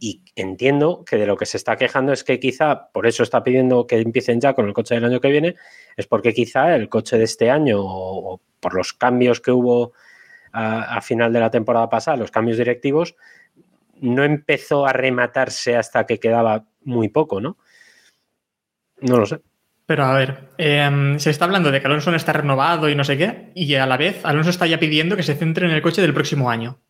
y 0.00 0.22
entiendo 0.36 1.04
que 1.04 1.16
de 1.16 1.26
lo 1.26 1.36
que 1.36 1.46
se 1.46 1.56
está 1.56 1.76
quejando 1.76 2.12
es 2.12 2.24
que 2.24 2.40
quizá, 2.40 2.90
por 2.92 3.06
eso 3.06 3.22
está 3.22 3.42
pidiendo 3.42 3.86
que 3.86 3.98
empiecen 4.00 4.40
ya 4.40 4.54
con 4.54 4.66
el 4.66 4.74
coche 4.74 4.94
del 4.94 5.04
año 5.04 5.20
que 5.20 5.30
viene, 5.30 5.54
es 5.96 6.06
porque 6.06 6.34
quizá 6.34 6.74
el 6.74 6.88
coche 6.88 7.16
de 7.16 7.24
este 7.24 7.50
año 7.50 7.78
o, 7.80 8.40
por 8.60 8.74
los 8.74 8.92
cambios 8.92 9.40
que 9.40 9.50
hubo 9.50 9.92
a, 10.52 10.96
a, 10.96 11.00
final 11.00 11.32
de 11.32 11.40
la 11.40 11.50
temporada 11.50 11.88
pasada, 11.88 12.16
los 12.16 12.30
cambios 12.30 12.58
directivos, 12.58 13.16
no 14.00 14.24
empezó 14.24 14.86
a 14.86 14.92
rematarse 14.92 15.76
hasta 15.76 16.06
que 16.06 16.18
quedaba 16.18 16.66
muy 16.82 17.08
poco, 17.08 17.40
¿no? 17.40 17.56
No 19.00 19.18
lo 19.18 19.26
sé. 19.26 19.40
Pero 19.86 20.04
a 20.04 20.14
ver, 20.14 20.48
eh, 20.56 21.14
se 21.18 21.30
está 21.30 21.44
hablando 21.44 21.70
de 21.70 21.80
que 21.80 21.86
Alonso 21.86 22.10
no 22.10 22.16
está 22.16 22.32
renovado 22.32 22.88
y 22.88 22.94
no 22.94 23.04
sé 23.04 23.18
qué, 23.18 23.50
y 23.54 23.74
a 23.74 23.86
la 23.86 23.96
vez 23.96 24.24
Alonso 24.24 24.50
está 24.50 24.66
ya 24.66 24.80
pidiendo 24.80 25.16
que 25.16 25.22
se 25.22 25.34
centre 25.34 25.66
en 25.66 25.72
el 25.72 25.82
coche 25.82 26.00
del 26.00 26.14
próximo 26.14 26.50
año. 26.50 26.80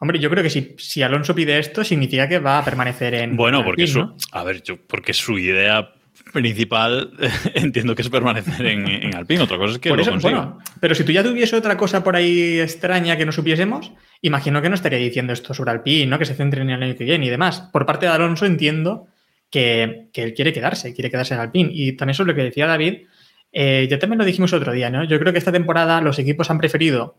Hombre, 0.00 0.18
yo 0.18 0.30
creo 0.30 0.42
que 0.42 0.50
si, 0.50 0.76
si, 0.78 1.02
Alonso 1.02 1.34
pide 1.34 1.58
esto, 1.58 1.82
significa 1.82 2.28
que 2.28 2.38
va 2.38 2.58
a 2.58 2.64
permanecer 2.64 3.14
en. 3.14 3.36
Bueno, 3.36 3.64
porque, 3.64 3.86
su, 3.86 4.14
a 4.32 4.44
ver, 4.44 4.62
yo, 4.62 4.76
porque 4.86 5.14
su 5.14 5.38
idea 5.38 5.92
principal 6.32 7.12
entiendo 7.54 7.94
que 7.94 8.02
es 8.02 8.08
permanecer 8.08 8.66
en, 8.66 8.86
en 8.86 9.14
Alpine. 9.14 9.42
Otra 9.42 9.56
cosa 9.56 9.74
es 9.74 9.78
que 9.78 9.88
por 9.88 9.98
lo 9.98 10.02
eso, 10.02 10.18
bueno, 10.20 10.58
pero 10.80 10.94
si 10.94 11.04
tú 11.04 11.12
ya 11.12 11.22
tuviese 11.22 11.56
otra 11.56 11.76
cosa 11.76 12.04
por 12.04 12.16
ahí 12.16 12.60
extraña 12.60 13.16
que 13.16 13.26
no 13.26 13.32
supiésemos, 13.32 13.92
imagino 14.20 14.60
que 14.62 14.68
no 14.68 14.74
estaría 14.74 14.98
diciendo 14.98 15.32
esto 15.32 15.54
sobre 15.54 15.70
Alpine, 15.70 16.06
¿no? 16.06 16.18
Que 16.18 16.26
se 16.26 16.34
centre 16.34 16.62
en 16.62 16.70
el 16.70 16.82
año 16.82 16.96
que 16.96 17.04
viene 17.04 17.26
y 17.26 17.30
demás. 17.30 17.68
Por 17.72 17.86
parte 17.86 18.06
de 18.06 18.12
Alonso 18.12 18.46
entiendo 18.46 19.08
que, 19.54 20.08
él 20.12 20.34
quiere 20.34 20.52
quedarse, 20.52 20.92
quiere 20.92 21.12
quedarse 21.12 21.34
en 21.34 21.40
Alpine. 21.40 21.70
Y 21.72 21.92
también 21.92 22.14
sobre 22.14 22.32
lo 22.32 22.36
que 22.36 22.42
decía 22.42 22.66
David, 22.66 23.06
eh, 23.52 23.86
ya 23.88 24.00
también 24.00 24.18
lo 24.18 24.24
dijimos 24.24 24.52
otro 24.52 24.72
día, 24.72 24.90
¿no? 24.90 25.04
Yo 25.04 25.16
creo 25.20 25.32
que 25.32 25.38
esta 25.38 25.52
temporada 25.52 26.00
los 26.00 26.18
equipos 26.18 26.50
han 26.50 26.58
preferido 26.58 27.16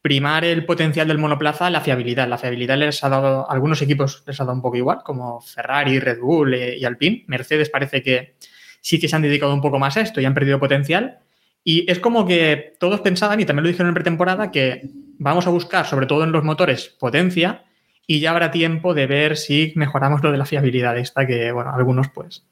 primar 0.00 0.44
el 0.44 0.64
potencial 0.64 1.06
del 1.06 1.18
monoplaza 1.18 1.68
la 1.68 1.82
fiabilidad. 1.82 2.28
La 2.28 2.38
fiabilidad 2.38 2.78
les 2.78 3.04
ha 3.04 3.10
dado, 3.10 3.50
algunos 3.50 3.82
equipos 3.82 4.24
les 4.26 4.40
ha 4.40 4.44
dado 4.44 4.56
un 4.56 4.62
poco 4.62 4.78
igual, 4.78 5.00
como 5.04 5.42
Ferrari, 5.42 5.98
Red 5.98 6.20
Bull 6.20 6.54
eh, 6.54 6.78
y 6.78 6.84
Alpine. 6.86 7.24
Mercedes 7.26 7.68
parece 7.68 8.02
que 8.02 8.36
sí 8.80 8.98
que 8.98 9.08
se 9.08 9.16
han 9.16 9.22
dedicado 9.22 9.52
un 9.52 9.60
poco 9.60 9.78
más 9.78 9.98
a 9.98 10.00
esto 10.00 10.22
y 10.22 10.24
han 10.24 10.34
perdido 10.34 10.58
potencial. 10.58 11.18
Y 11.62 11.90
es 11.90 11.98
como 11.98 12.26
que 12.26 12.74
todos 12.80 13.00
pensaban, 13.00 13.38
y 13.40 13.44
también 13.44 13.64
lo 13.64 13.68
dijeron 13.68 13.88
en 13.88 13.94
pretemporada, 13.94 14.50
que 14.50 14.82
vamos 15.18 15.46
a 15.46 15.50
buscar, 15.50 15.86
sobre 15.86 16.06
todo 16.06 16.24
en 16.24 16.32
los 16.32 16.44
motores, 16.44 16.88
potencia 16.88 17.64
y 18.06 18.20
ya 18.20 18.30
habrá 18.30 18.50
tiempo 18.50 18.94
de 18.94 19.06
ver 19.06 19.36
si 19.36 19.72
mejoramos 19.76 20.22
lo 20.22 20.32
de 20.32 20.38
la 20.38 20.46
fiabilidad 20.46 20.98
esta, 20.98 21.26
que, 21.26 21.52
bueno, 21.52 21.72
algunos 21.74 22.08
pues 22.08 22.44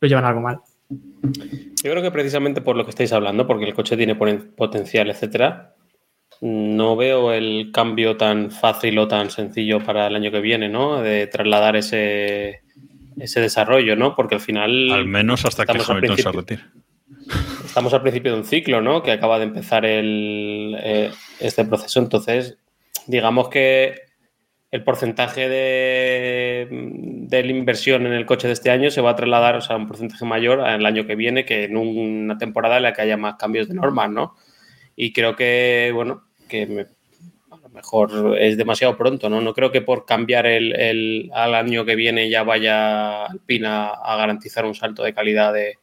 lo 0.00 0.08
llevan 0.08 0.24
algo 0.24 0.40
mal. 0.40 0.60
Yo 0.88 1.90
creo 1.90 2.02
que 2.02 2.10
precisamente 2.10 2.60
por 2.60 2.76
lo 2.76 2.84
que 2.84 2.90
estáis 2.90 3.12
hablando, 3.12 3.46
porque 3.46 3.64
el 3.64 3.74
coche 3.74 3.96
tiene 3.96 4.14
potencial, 4.16 5.10
etcétera, 5.10 5.74
no 6.40 6.96
veo 6.96 7.32
el 7.32 7.70
cambio 7.72 8.16
tan 8.16 8.50
fácil 8.50 8.98
o 8.98 9.08
tan 9.08 9.30
sencillo 9.30 9.80
para 9.80 10.06
el 10.06 10.16
año 10.16 10.30
que 10.30 10.40
viene, 10.40 10.68
¿no? 10.68 11.00
De 11.00 11.26
trasladar 11.26 11.76
ese, 11.76 12.62
ese 13.18 13.40
desarrollo, 13.40 13.96
¿no? 13.96 14.14
Porque 14.14 14.34
al 14.34 14.40
final. 14.40 14.92
Al 14.92 15.06
menos 15.06 15.44
hasta 15.44 15.64
que 15.64 15.80
Hamilton 15.86 16.18
se 16.18 16.32
retire. 16.32 16.62
Estamos 17.64 17.92
al 17.94 18.02
principio 18.02 18.32
de 18.32 18.38
un 18.38 18.44
ciclo, 18.44 18.80
¿no? 18.80 19.02
Que 19.02 19.12
acaba 19.12 19.38
de 19.38 19.44
empezar 19.44 19.84
el, 19.84 20.76
eh, 20.80 21.10
este 21.40 21.64
proceso. 21.64 22.00
Entonces, 22.00 22.58
digamos 23.06 23.48
que 23.48 24.05
el 24.76 24.84
porcentaje 24.84 25.48
de, 25.48 26.68
de, 26.70 27.42
la 27.42 27.50
inversión 27.50 28.06
en 28.06 28.12
el 28.12 28.26
coche 28.26 28.46
de 28.46 28.52
este 28.52 28.70
año 28.70 28.90
se 28.90 29.00
va 29.00 29.10
a 29.10 29.16
trasladar, 29.16 29.56
o 29.56 29.60
sea, 29.62 29.76
un 29.76 29.88
porcentaje 29.88 30.24
mayor 30.26 30.60
al 30.60 30.84
año 30.84 31.06
que 31.06 31.16
viene 31.16 31.46
que 31.46 31.64
en 31.64 31.76
una 31.78 32.36
temporada 32.36 32.76
en 32.76 32.82
la 32.82 32.92
que 32.92 33.00
haya 33.00 33.16
más 33.16 33.36
cambios 33.36 33.68
de 33.68 33.74
normas, 33.74 34.10
¿no? 34.10 34.36
Y 34.94 35.14
creo 35.14 35.34
que, 35.34 35.90
bueno, 35.94 36.24
que 36.46 36.86
a 37.50 37.56
lo 37.56 37.68
mejor 37.70 38.36
es 38.38 38.58
demasiado 38.58 38.98
pronto, 38.98 39.30
¿no? 39.30 39.40
No 39.40 39.54
creo 39.54 39.72
que 39.72 39.80
por 39.80 40.04
cambiar 40.04 40.46
el, 40.46 40.78
el 40.78 41.30
al 41.32 41.54
año 41.54 41.86
que 41.86 41.96
viene 41.96 42.28
ya 42.28 42.42
vaya 42.42 43.24
Alpina 43.24 43.88
a 43.88 44.16
garantizar 44.16 44.66
un 44.66 44.74
salto 44.74 45.02
de 45.02 45.14
calidad 45.14 45.54
de, 45.54 45.78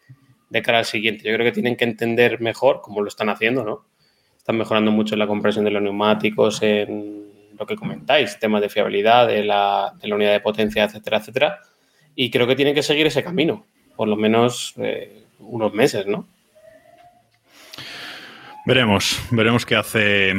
de, 0.50 0.62
cara 0.62 0.78
al 0.80 0.86
siguiente. 0.86 1.28
Yo 1.28 1.34
creo 1.34 1.46
que 1.46 1.52
tienen 1.52 1.78
que 1.78 1.86
entender 1.86 2.42
mejor, 2.42 2.82
como 2.82 3.02
lo 3.02 3.08
están 3.08 3.30
haciendo, 3.30 3.64
¿no? 3.64 3.86
Están 4.38 4.58
mejorando 4.58 4.92
mucho 4.92 5.16
en 5.16 5.20
la 5.20 5.28
compresión 5.28 5.66
de 5.66 5.72
los 5.72 5.82
neumáticos, 5.82 6.62
en 6.62 7.23
lo 7.64 7.68
que 7.68 7.76
comentáis, 7.76 8.38
temas 8.40 8.62
de 8.62 8.70
fiabilidad, 8.70 9.28
de 9.28 9.44
la, 9.44 9.94
de 10.00 10.08
la 10.08 10.16
unidad 10.16 10.34
de 10.34 10.40
potencia, 10.42 10.84
etcétera, 10.84 11.18
etcétera. 11.18 11.60
Y 12.16 12.30
creo 12.30 12.46
que 12.46 12.56
tienen 12.56 12.76
que 12.76 12.84
seguir 12.84 13.08
ese 13.08 13.24
camino, 13.24 13.66
por 13.96 14.08
lo 14.08 14.16
menos 14.16 14.74
eh, 14.78 15.24
unos 15.40 15.74
meses, 15.74 16.06
¿no? 16.06 16.28
Veremos, 18.66 19.20
veremos 19.32 19.66
qué 19.66 19.76
hace, 19.76 20.34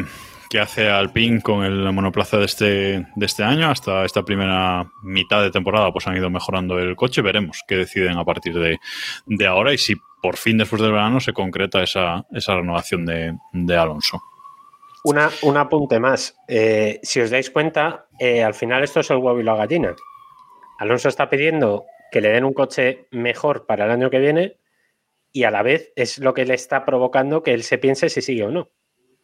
qué 0.49 0.61
hace 0.61 0.89
Alpine 0.89 1.43
con 1.43 1.65
el 1.65 1.93
monoplaza 1.93 2.39
de 2.39 2.45
este, 2.45 3.07
de 3.15 3.27
este 3.27 3.43
año. 3.43 3.71
Hasta 3.71 4.05
esta 4.05 4.23
primera 4.23 4.87
mitad 5.03 5.43
de 5.43 5.51
temporada 5.51 5.93
pues 5.93 6.07
han 6.07 6.17
ido 6.17 6.31
mejorando 6.31 6.79
el 6.79 6.97
coche. 6.97 7.23
Veremos 7.23 7.63
qué 7.67 7.77
deciden 7.77 8.17
a 8.17 8.25
partir 8.25 8.55
de, 8.55 8.79
de 9.27 9.47
ahora 9.47 9.75
y 9.75 9.79
si 9.79 9.97
por 10.23 10.37
fin 10.39 10.57
después 10.57 10.81
del 10.81 10.93
verano 10.93 11.21
se 11.21 11.35
concreta 11.35 11.83
esa, 11.83 12.25
esa 12.33 12.55
renovación 12.55 13.05
de, 13.05 13.37
de 13.53 13.77
Alonso. 13.77 14.23
Una, 15.05 15.31
un 15.43 15.57
apunte 15.59 16.01
más. 16.01 16.37
Eh, 16.49 16.99
si 17.03 17.21
os 17.21 17.31
dais 17.31 17.51
cuenta, 17.51 18.07
eh, 18.19 18.43
al 18.43 18.55
final 18.55 18.83
esto 18.83 19.01
es 19.01 19.11
el 19.11 19.19
huevo 19.19 19.39
y 19.39 19.43
la 19.43 19.55
gallina. 19.55 19.95
Alonso 20.79 21.11
está 21.11 21.29
pidiendo 21.29 21.85
que 22.11 22.23
le 22.23 22.31
den 22.31 22.45
un 22.45 22.55
coche 22.55 23.07
mejor 23.11 23.67
para 23.67 23.85
el 23.85 23.91
año 23.91 24.09
que 24.09 24.19
viene 24.19 24.57
y 25.31 25.45
a 25.45 25.51
la 25.51 25.63
vez 25.63 25.93
es 25.95 26.19
lo 26.19 26.33
que 26.33 26.47
le 26.47 26.55
está 26.55 26.87
provocando 26.87 27.43
que 27.43 27.53
él 27.53 27.65
se 27.65 27.77
piense 27.77 28.09
si 28.09 28.23
sigue 28.23 28.45
o 28.45 28.51
no. 28.51 28.71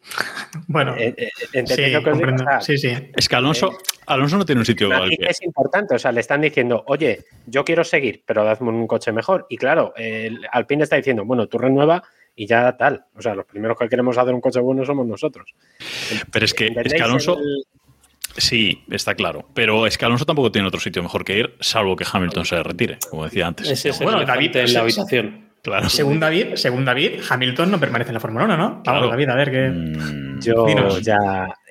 Bueno, 0.67 0.95
eh, 0.97 1.15
eh, 1.17 1.65
sí, 1.65 1.87
lo 1.87 2.03
que 2.03 2.09
os 2.09 2.17
digo? 2.17 2.33
O 2.33 2.37
sea, 2.37 2.61
sí, 2.61 2.77
sí. 2.77 2.89
Es 3.15 3.29
que 3.29 3.35
Alonso, 3.35 3.77
Alonso 4.05 4.37
no 4.37 4.45
tiene 4.45 4.59
un 4.59 4.65
sitio 4.65 4.93
Aquí 4.93 5.15
es 5.21 5.41
importante, 5.41 5.95
o 5.95 5.99
sea, 5.99 6.11
le 6.11 6.19
están 6.19 6.41
diciendo, 6.41 6.83
oye, 6.87 7.23
yo 7.45 7.63
quiero 7.63 7.85
seguir, 7.85 8.23
pero 8.25 8.43
dadme 8.43 8.69
un 8.69 8.85
coche 8.85 9.13
mejor. 9.13 9.47
Y 9.49 9.55
claro, 9.55 9.93
el 9.95 10.45
Alpine 10.51 10.83
está 10.83 10.97
diciendo, 10.97 11.23
bueno, 11.23 11.47
tú 11.47 11.57
renueva 11.57 12.03
y 12.41 12.47
ya 12.47 12.75
tal. 12.75 13.05
O 13.15 13.21
sea, 13.21 13.35
los 13.35 13.45
primeros 13.45 13.77
que 13.77 13.87
queremos 13.87 14.17
hacer 14.17 14.33
un 14.33 14.41
coche 14.41 14.59
bueno 14.59 14.83
somos 14.83 15.05
nosotros. 15.05 15.53
Pero 16.31 16.43
es 16.43 16.55
que, 16.55 16.73
es 16.75 16.93
que 16.93 17.01
Alonso. 17.03 17.37
El... 17.37 17.63
Sí, 18.35 18.83
está 18.89 19.13
claro. 19.13 19.47
Pero 19.53 19.85
es 19.85 19.95
que 19.95 20.05
Alonso 20.05 20.25
tampoco 20.25 20.51
tiene 20.51 20.67
otro 20.67 20.79
sitio 20.79 21.03
mejor 21.03 21.23
que 21.23 21.37
ir, 21.37 21.55
salvo 21.59 21.95
que 21.95 22.03
Hamilton 22.11 22.45
se 22.45 22.63
retire, 22.63 22.97
como 23.11 23.25
decía 23.25 23.45
antes. 23.45 23.69
Ese 23.69 23.89
es 23.89 23.99
Bueno, 23.99 24.21
el 24.21 24.25
David, 24.25 24.55
en 24.55 24.73
la 24.73 24.79
habitación. 24.79 25.51
Claro. 25.61 25.87
Según 25.89 26.19
David, 26.19 26.55
según 26.55 26.83
David, 26.83 27.21
Hamilton 27.29 27.69
no 27.69 27.79
permanece 27.79 28.09
en 28.09 28.15
la 28.15 28.19
Fórmula 28.19 28.45
1, 28.45 28.57
¿no? 28.57 28.63
Vamos, 28.63 28.81
Claro. 28.83 29.09
David, 29.09 29.29
a 29.29 29.35
ver 29.35 29.51
qué. 29.51 29.69
Mm, 29.69 30.39
Yo 30.41 30.65
Dinos. 30.65 31.01
ya 31.03 31.17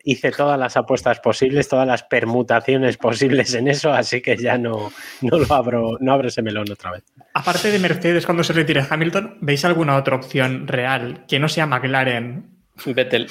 hice 0.04 0.30
todas 0.30 0.58
las 0.58 0.76
apuestas 0.76 1.20
posibles, 1.20 1.68
todas 1.68 1.86
las 1.86 2.02
permutaciones 2.02 2.96
posibles 2.96 3.54
en 3.54 3.68
eso, 3.68 3.92
así 3.92 4.20
que 4.20 4.36
ya 4.36 4.58
no, 4.58 4.92
no 5.20 5.38
lo 5.38 5.52
abro, 5.54 5.98
no 6.00 6.12
abro 6.12 6.28
ese 6.28 6.42
melón 6.42 6.70
otra 6.70 6.92
vez. 6.92 7.04
Aparte 7.34 7.70
de 7.70 7.78
Mercedes 7.78 8.24
cuando 8.26 8.44
se 8.44 8.52
retire 8.52 8.84
Hamilton, 8.88 9.38
¿veis 9.40 9.64
alguna 9.64 9.96
otra 9.96 10.16
opción 10.16 10.66
real 10.66 11.24
que 11.28 11.38
no 11.38 11.48
sea 11.48 11.66
McLaren? 11.66 12.46
Vettel. 12.86 13.28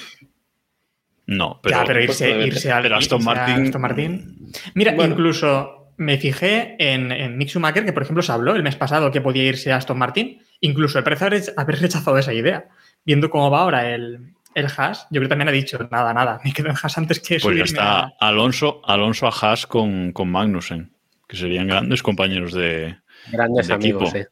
No, 1.26 1.60
pero, 1.62 1.78
ya, 1.78 1.84
pero 1.86 2.04
irse, 2.04 2.30
irse 2.46 2.72
al 2.72 2.82
pero 2.84 2.96
Aston 2.96 3.24
Martin, 3.24 3.66
Aston 3.66 3.82
Martin. 3.82 4.52
Mira, 4.74 4.94
Bueno. 4.94 5.14
incluso 5.14 5.94
me 5.98 6.18
fijé 6.18 6.76
en, 6.80 7.12
en 7.12 7.38
Mick 7.38 7.50
Schumacher, 7.50 7.86
que 7.86 7.94
por 7.94 8.04
ejemplo 8.04 8.24
se 8.24 8.32
habló 8.32 8.56
el 8.56 8.64
mes 8.64 8.76
pasado 8.76 9.12
que 9.12 9.22
podía 9.22 9.44
irse 9.44 9.72
a 9.72 9.76
Aston 9.76 9.98
Martin. 9.98 10.42
Incluso 10.62 10.98
el 10.98 11.04
parece 11.04 11.26
haber, 11.26 11.44
haber 11.56 11.80
rechazado 11.82 12.18
esa 12.18 12.34
idea. 12.34 12.70
Viendo 13.06 13.30
cómo 13.30 13.52
va 13.52 13.62
ahora 13.62 13.94
el, 13.94 14.34
el 14.60 14.68
Haas, 14.78 15.04
yo 15.10 15.20
creo 15.20 15.24
que 15.24 15.30
también 15.30 15.50
ha 15.50 15.52
dicho, 15.52 15.78
nada, 15.92 16.14
nada, 16.14 16.40
me 16.46 16.54
quedo 16.54 16.70
en 16.70 16.76
Haas 16.82 16.98
antes 16.98 17.20
que 17.20 17.40
pues 17.40 17.58
ya 17.58 17.64
está 17.64 18.00
a- 18.02 18.14
Alonso, 18.20 18.82
Alonso 18.86 19.28
a 19.28 19.32
Haas 19.32 19.66
con, 19.68 20.12
con 20.12 20.30
Magnussen, 20.30 20.92
que 21.28 21.38
serían 21.38 21.68
grandes 21.68 22.02
compañeros 22.04 22.54
de, 22.54 22.98
Grandes 23.32 23.68
de 23.68 23.74
amigos, 23.74 24.14
equipo. 24.14 24.30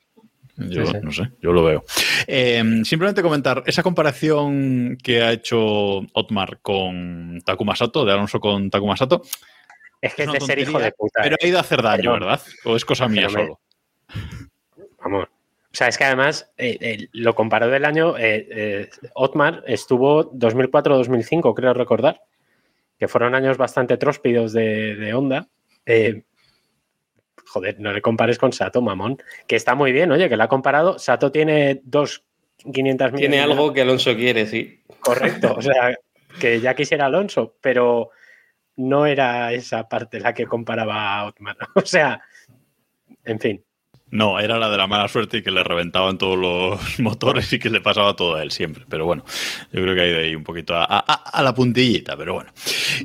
Yo 0.59 0.85
Sí, 0.87 0.91
sí. 0.91 0.97
no 1.03 1.11
sé, 1.11 1.29
yo 1.39 1.51
lo 1.51 1.63
veo. 1.63 1.85
Eh, 2.25 2.81
simplemente 2.83 3.21
comentar 3.21 3.61
esa 3.67 3.83
comparación 3.83 4.97
que 5.03 5.21
ha 5.21 5.31
hecho 5.31 5.59
Otmar 6.13 6.57
con 6.63 7.39
Takuma 7.45 7.75
Sato, 7.75 8.03
de 8.03 8.13
Alonso 8.13 8.39
con 8.39 8.71
Takuma 8.71 8.97
Sato, 8.97 9.21
Es 10.01 10.15
que 10.15 10.23
Es 10.23 10.31
de 10.31 10.39
ser 10.41 10.57
hijo 10.57 10.79
de 10.79 10.91
puta. 10.93 11.21
pero 11.21 11.35
eh. 11.35 11.39
ha 11.43 11.47
ido 11.47 11.57
a 11.59 11.61
hacer 11.61 11.83
daño, 11.83 12.11
Perdón. 12.13 12.19
¿verdad? 12.21 12.41
¿O 12.65 12.75
es 12.75 12.85
cosa 12.85 13.07
mía 13.07 13.27
me- 13.27 13.33
solo? 13.33 13.59
Vamos. 15.03 15.27
O 15.77 15.81
sea, 15.85 15.89
es 15.89 15.97
que 15.99 16.05
además 16.05 16.51
eh, 16.57 16.75
eh, 16.81 17.07
lo 17.11 17.35
comparó 17.35 17.67
del 17.67 17.85
año. 17.85 18.17
eh, 18.17 18.47
eh, 18.49 18.89
Otmar 19.13 19.63
estuvo 19.67 20.31
2004-2005, 20.33 21.53
creo 21.53 21.75
recordar, 21.75 22.23
que 22.97 23.07
fueron 23.07 23.35
años 23.35 23.59
bastante 23.59 23.95
tróspidos 23.97 24.53
de, 24.53 24.95
de 24.95 25.13
Honda. 25.13 25.49
Eh, 25.85 26.23
joder, 27.45 27.79
no 27.79 27.93
le 27.93 28.01
compares 28.01 28.39
con 28.39 28.53
Sato, 28.53 28.81
mamón. 28.81 29.19
Que 29.45 29.55
está 29.55 29.75
muy 29.75 29.91
bien, 29.91 30.11
oye, 30.11 30.27
que 30.27 30.35
la 30.35 30.45
ha 30.45 30.47
comparado. 30.47 30.97
Sato 30.97 31.31
tiene 31.31 31.79
dos 31.83 32.23
500 32.73 33.11
mil. 33.11 33.19
Tiene 33.19 33.39
algo 33.39 33.71
que 33.71 33.81
Alonso 33.81 34.15
quiere, 34.15 34.47
sí. 34.47 34.81
Correcto, 34.99 35.53
o 35.55 35.61
sea, 35.61 35.95
que 36.39 36.59
ya 36.59 36.73
quisiera 36.73 37.05
Alonso, 37.05 37.55
pero 37.61 38.09
no 38.77 39.05
era 39.05 39.53
esa 39.53 39.87
parte 39.87 40.19
la 40.19 40.33
que 40.33 40.47
comparaba 40.47 41.19
a 41.19 41.25
Otmar. 41.27 41.55
O 41.75 41.81
sea, 41.85 42.19
en 43.23 43.39
fin. 43.39 43.63
No, 44.09 44.39
era 44.39 44.57
la 44.57 44.69
de 44.69 44.77
la 44.77 44.87
mala 44.87 45.09
suerte 45.09 45.37
y 45.39 45.41
que 45.43 45.51
le 45.51 45.63
reventaban 45.63 46.17
todos 46.17 46.37
los 46.37 46.99
motores 46.99 47.51
y 47.51 47.59
que 47.59 47.69
le 47.69 47.81
pasaba 47.81 48.15
todo 48.15 48.35
a 48.35 48.43
él 48.43 48.51
siempre. 48.51 48.85
Pero 48.87 49.05
bueno, 49.05 49.25
yo 49.73 49.81
creo 49.81 49.95
que 49.95 50.01
ha 50.01 50.07
ido 50.07 50.19
ahí 50.19 50.33
un 50.35 50.43
poquito 50.45 50.75
a, 50.75 50.85
a- 50.85 50.99
a 51.29 51.43
la 51.43 51.53
puntillita, 51.53 52.15
pero 52.15 52.33
bueno. 52.35 52.51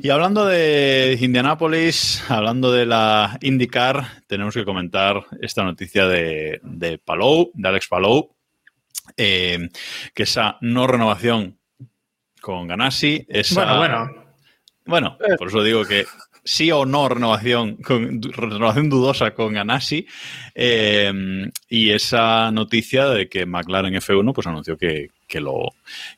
Y 0.01 0.09
hablando 0.09 0.45
de 0.45 1.17
Indianápolis, 1.19 2.23
hablando 2.29 2.71
de 2.71 2.85
la 2.85 3.37
IndyCar, 3.41 4.23
tenemos 4.27 4.53
que 4.53 4.63
comentar 4.63 5.25
esta 5.41 5.63
noticia 5.63 6.07
de, 6.07 6.61
de 6.63 6.97
Palou, 6.99 7.51
de 7.53 7.67
Alex 7.67 7.87
Palou, 7.89 8.33
eh, 9.17 9.69
que 10.13 10.23
esa 10.23 10.57
no 10.61 10.87
renovación 10.87 11.57
con 12.41 12.67
Ganassi, 12.67 13.25
esa... 13.27 13.75
Bueno, 13.75 13.77
bueno. 13.77 14.23
Bueno, 14.85 15.17
por 15.37 15.47
eso 15.47 15.63
digo 15.63 15.85
que 15.85 16.05
sí 16.43 16.71
o 16.71 16.85
no 16.85 17.07
renovación, 17.09 17.77
con, 17.77 18.21
renovación 18.21 18.89
dudosa 18.89 19.31
con 19.31 19.53
Ganassi 19.53 20.05
eh, 20.55 21.49
y 21.69 21.89
esa 21.91 22.51
noticia 22.51 23.07
de 23.07 23.27
que 23.29 23.45
McLaren 23.45 23.93
F1 23.95 24.33
pues 24.33 24.47
anunció 24.47 24.77
que, 24.77 25.09
que 25.27 25.39
lo, 25.39 25.69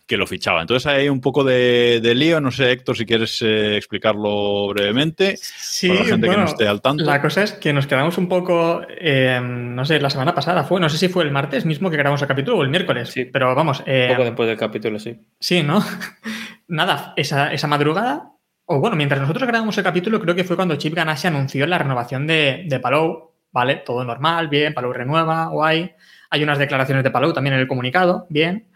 que 0.05 0.17
lo 0.17 0.25
fichaba. 0.27 0.61
Entonces 0.61 0.87
hay 0.87 1.09
un 1.09 1.21
poco 1.21 1.43
de, 1.43 1.99
de 2.01 2.15
lío, 2.15 2.41
no 2.41 2.51
sé 2.51 2.71
Héctor 2.71 2.97
si 2.97 3.05
quieres 3.05 3.41
eh, 3.41 3.77
explicarlo 3.77 4.67
brevemente 4.69 5.37
Sí, 5.37 5.87
para 5.89 5.99
la 6.01 6.05
gente 6.07 6.29
que 6.29 6.37
no 6.37 6.45
esté 6.45 6.67
al 6.67 6.81
tanto. 6.81 7.03
La 7.03 7.21
cosa 7.21 7.43
es 7.43 7.51
que 7.53 7.71
nos 7.71 7.87
quedamos 7.87 8.17
un 8.17 8.27
poco, 8.27 8.81
eh, 8.89 9.39
no 9.41 9.85
sé, 9.85 9.99
la 9.99 10.09
semana 10.09 10.33
pasada 10.33 10.63
fue, 10.63 10.79
no 10.81 10.89
sé 10.89 10.97
si 10.97 11.07
fue 11.07 11.23
el 11.23 11.31
martes 11.31 11.65
mismo 11.65 11.89
que 11.89 11.97
grabamos 11.97 12.21
el 12.21 12.27
capítulo 12.27 12.57
o 12.57 12.63
el 12.63 12.69
miércoles, 12.69 13.09
Sí. 13.09 13.25
pero 13.25 13.53
vamos, 13.55 13.83
eh, 13.85 14.07
Poco 14.11 14.23
después 14.25 14.49
del 14.49 14.57
capítulo, 14.57 14.99
sí. 14.99 15.15
sí, 15.39 15.63
¿no? 15.63 15.83
Nada, 16.67 17.13
esa, 17.15 17.53
esa 17.53 17.67
madrugada, 17.67 18.31
o 18.65 18.79
bueno, 18.79 18.95
mientras 18.95 19.21
nosotros 19.21 19.47
grabamos 19.47 19.77
el 19.77 19.83
capítulo, 19.83 20.19
creo 20.19 20.35
que 20.35 20.43
fue 20.43 20.55
cuando 20.55 20.75
Chip 20.75 20.95
Ganassi 20.95 21.27
anunció 21.27 21.67
la 21.67 21.77
renovación 21.77 22.25
de, 22.25 22.65
de 22.67 22.79
Palou, 22.79 23.31
¿vale? 23.51 23.77
Todo 23.77 24.03
normal, 24.03 24.47
bien, 24.47 24.73
Palou 24.73 24.91
renueva, 24.91 25.47
guay. 25.47 25.93
Hay 26.31 26.43
unas 26.43 26.57
declaraciones 26.57 27.03
de 27.03 27.11
Palou 27.11 27.31
también 27.31 27.53
en 27.53 27.59
el 27.59 27.67
comunicado, 27.67 28.25
bien. 28.29 28.67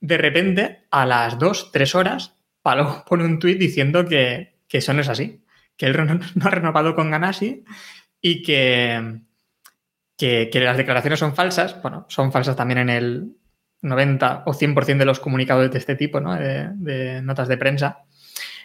De 0.00 0.16
repente, 0.16 0.86
a 0.90 1.04
las 1.04 1.38
2, 1.38 1.72
3 1.72 1.94
horas, 1.94 2.34
Palou 2.62 3.04
pone 3.08 3.24
un 3.24 3.38
tuit 3.38 3.58
diciendo 3.58 4.06
que, 4.06 4.56
que 4.66 4.78
eso 4.78 4.94
no 4.94 5.02
es 5.02 5.08
así, 5.08 5.44
que 5.76 5.86
él 5.86 5.96
no 6.34 6.46
ha 6.46 6.50
renovado 6.50 6.94
con 6.94 7.10
Ganassi 7.10 7.64
y 8.22 8.42
que, 8.42 9.20
que, 10.16 10.50
las 10.54 10.78
declaraciones 10.78 11.18
son 11.18 11.34
falsas. 11.34 11.80
Bueno, 11.82 12.06
son 12.08 12.32
falsas 12.32 12.56
también 12.56 12.78
en 12.78 12.88
el 12.88 13.36
90 13.82 14.44
o 14.46 14.54
100% 14.54 14.96
de 14.96 15.04
los 15.04 15.20
comunicados 15.20 15.70
de 15.70 15.78
este 15.78 15.96
tipo, 15.96 16.18
¿no? 16.18 16.34
De 16.34 17.20
notas 17.22 17.46
de 17.48 17.58
prensa. 17.58 18.04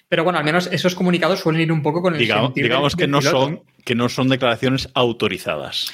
Pero 0.09 0.23
bueno, 0.23 0.37
al 0.39 0.45
menos 0.45 0.67
esos 0.71 0.95
comunicados 0.95 1.39
suelen 1.39 1.61
ir 1.61 1.71
un 1.71 1.81
poco 1.81 2.01
con 2.01 2.13
el 2.13 2.19
del- 2.19 2.53
digamos 2.53 2.95
que 2.95 3.07
no 3.07 3.19
piloto. 3.19 3.39
son 3.45 3.61
que 3.83 3.95
no 3.95 4.09
son 4.09 4.29
declaraciones 4.29 4.89
autorizadas. 4.93 5.91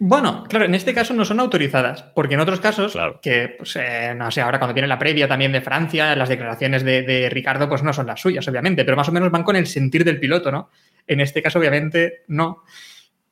Bueno, 0.00 0.44
claro, 0.48 0.64
en 0.64 0.74
este 0.76 0.94
caso 0.94 1.12
no 1.12 1.24
son 1.24 1.40
autorizadas, 1.40 2.02
porque 2.14 2.34
en 2.34 2.40
otros 2.40 2.60
casos, 2.60 2.92
Claro. 2.92 3.18
que, 3.20 3.56
pues, 3.58 3.74
eh, 3.76 4.14
no 4.16 4.30
sé, 4.30 4.40
ahora 4.40 4.58
cuando 4.60 4.74
viene 4.74 4.86
la 4.86 4.98
previa 4.98 5.26
también 5.26 5.50
de 5.50 5.60
Francia, 5.60 6.14
las 6.14 6.28
declaraciones 6.28 6.84
de, 6.84 7.02
de 7.02 7.28
Ricardo, 7.28 7.68
pues 7.68 7.82
no 7.82 7.92
son 7.92 8.06
las 8.06 8.20
suyas, 8.20 8.46
obviamente, 8.46 8.84
pero 8.84 8.96
más 8.96 9.08
o 9.08 9.12
menos 9.12 9.30
van 9.32 9.42
con 9.42 9.56
el 9.56 9.66
sentir 9.66 10.04
del 10.04 10.20
piloto, 10.20 10.52
¿no? 10.52 10.70
En 11.06 11.20
este 11.20 11.42
caso, 11.42 11.58
obviamente, 11.58 12.22
no. 12.28 12.62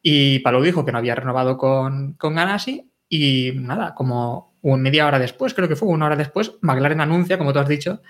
Y 0.02 0.40
Palou 0.40 0.60
dijo 0.62 0.84
que 0.84 0.90
no 0.92 0.98
había 0.98 1.14
renovado 1.14 1.56
con, 1.56 2.14
con 2.14 2.34
Ganassi, 2.34 2.90
y 3.08 3.52
nada, 3.54 3.94
como 3.94 4.56
un 4.62 4.82
media 4.82 5.06
hora 5.06 5.20
después, 5.20 5.54
creo 5.54 5.68
que 5.68 5.76
fue 5.76 5.88
una 5.88 6.06
hora 6.06 6.16
después, 6.16 6.54
McLaren 6.62 7.00
anuncia, 7.00 7.38
como 7.38 7.52
tú 7.52 7.60
has 7.60 7.68
dicho, 7.68 8.02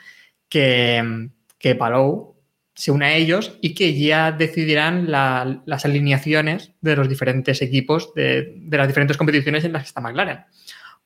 que, 0.48 1.28
que 1.58 1.74
Palou 1.74 2.36
se 2.74 2.90
une 2.90 3.06
a 3.06 3.14
ellos 3.16 3.56
y 3.62 3.74
que 3.74 3.98
ya 3.98 4.32
decidirán 4.32 5.10
la- 5.10 5.62
las 5.64 5.84
alineaciones 5.86 6.72
de 6.82 6.94
los 6.96 7.08
diferentes 7.08 7.62
equipos 7.62 8.12
de, 8.14 8.54
las 8.70 8.86
diferentes 8.86 9.16
competiciones 9.16 9.64
en 9.64 9.72
las 9.72 9.82
que 9.82 9.88
está 9.88 10.00
McLaren. 10.02 10.40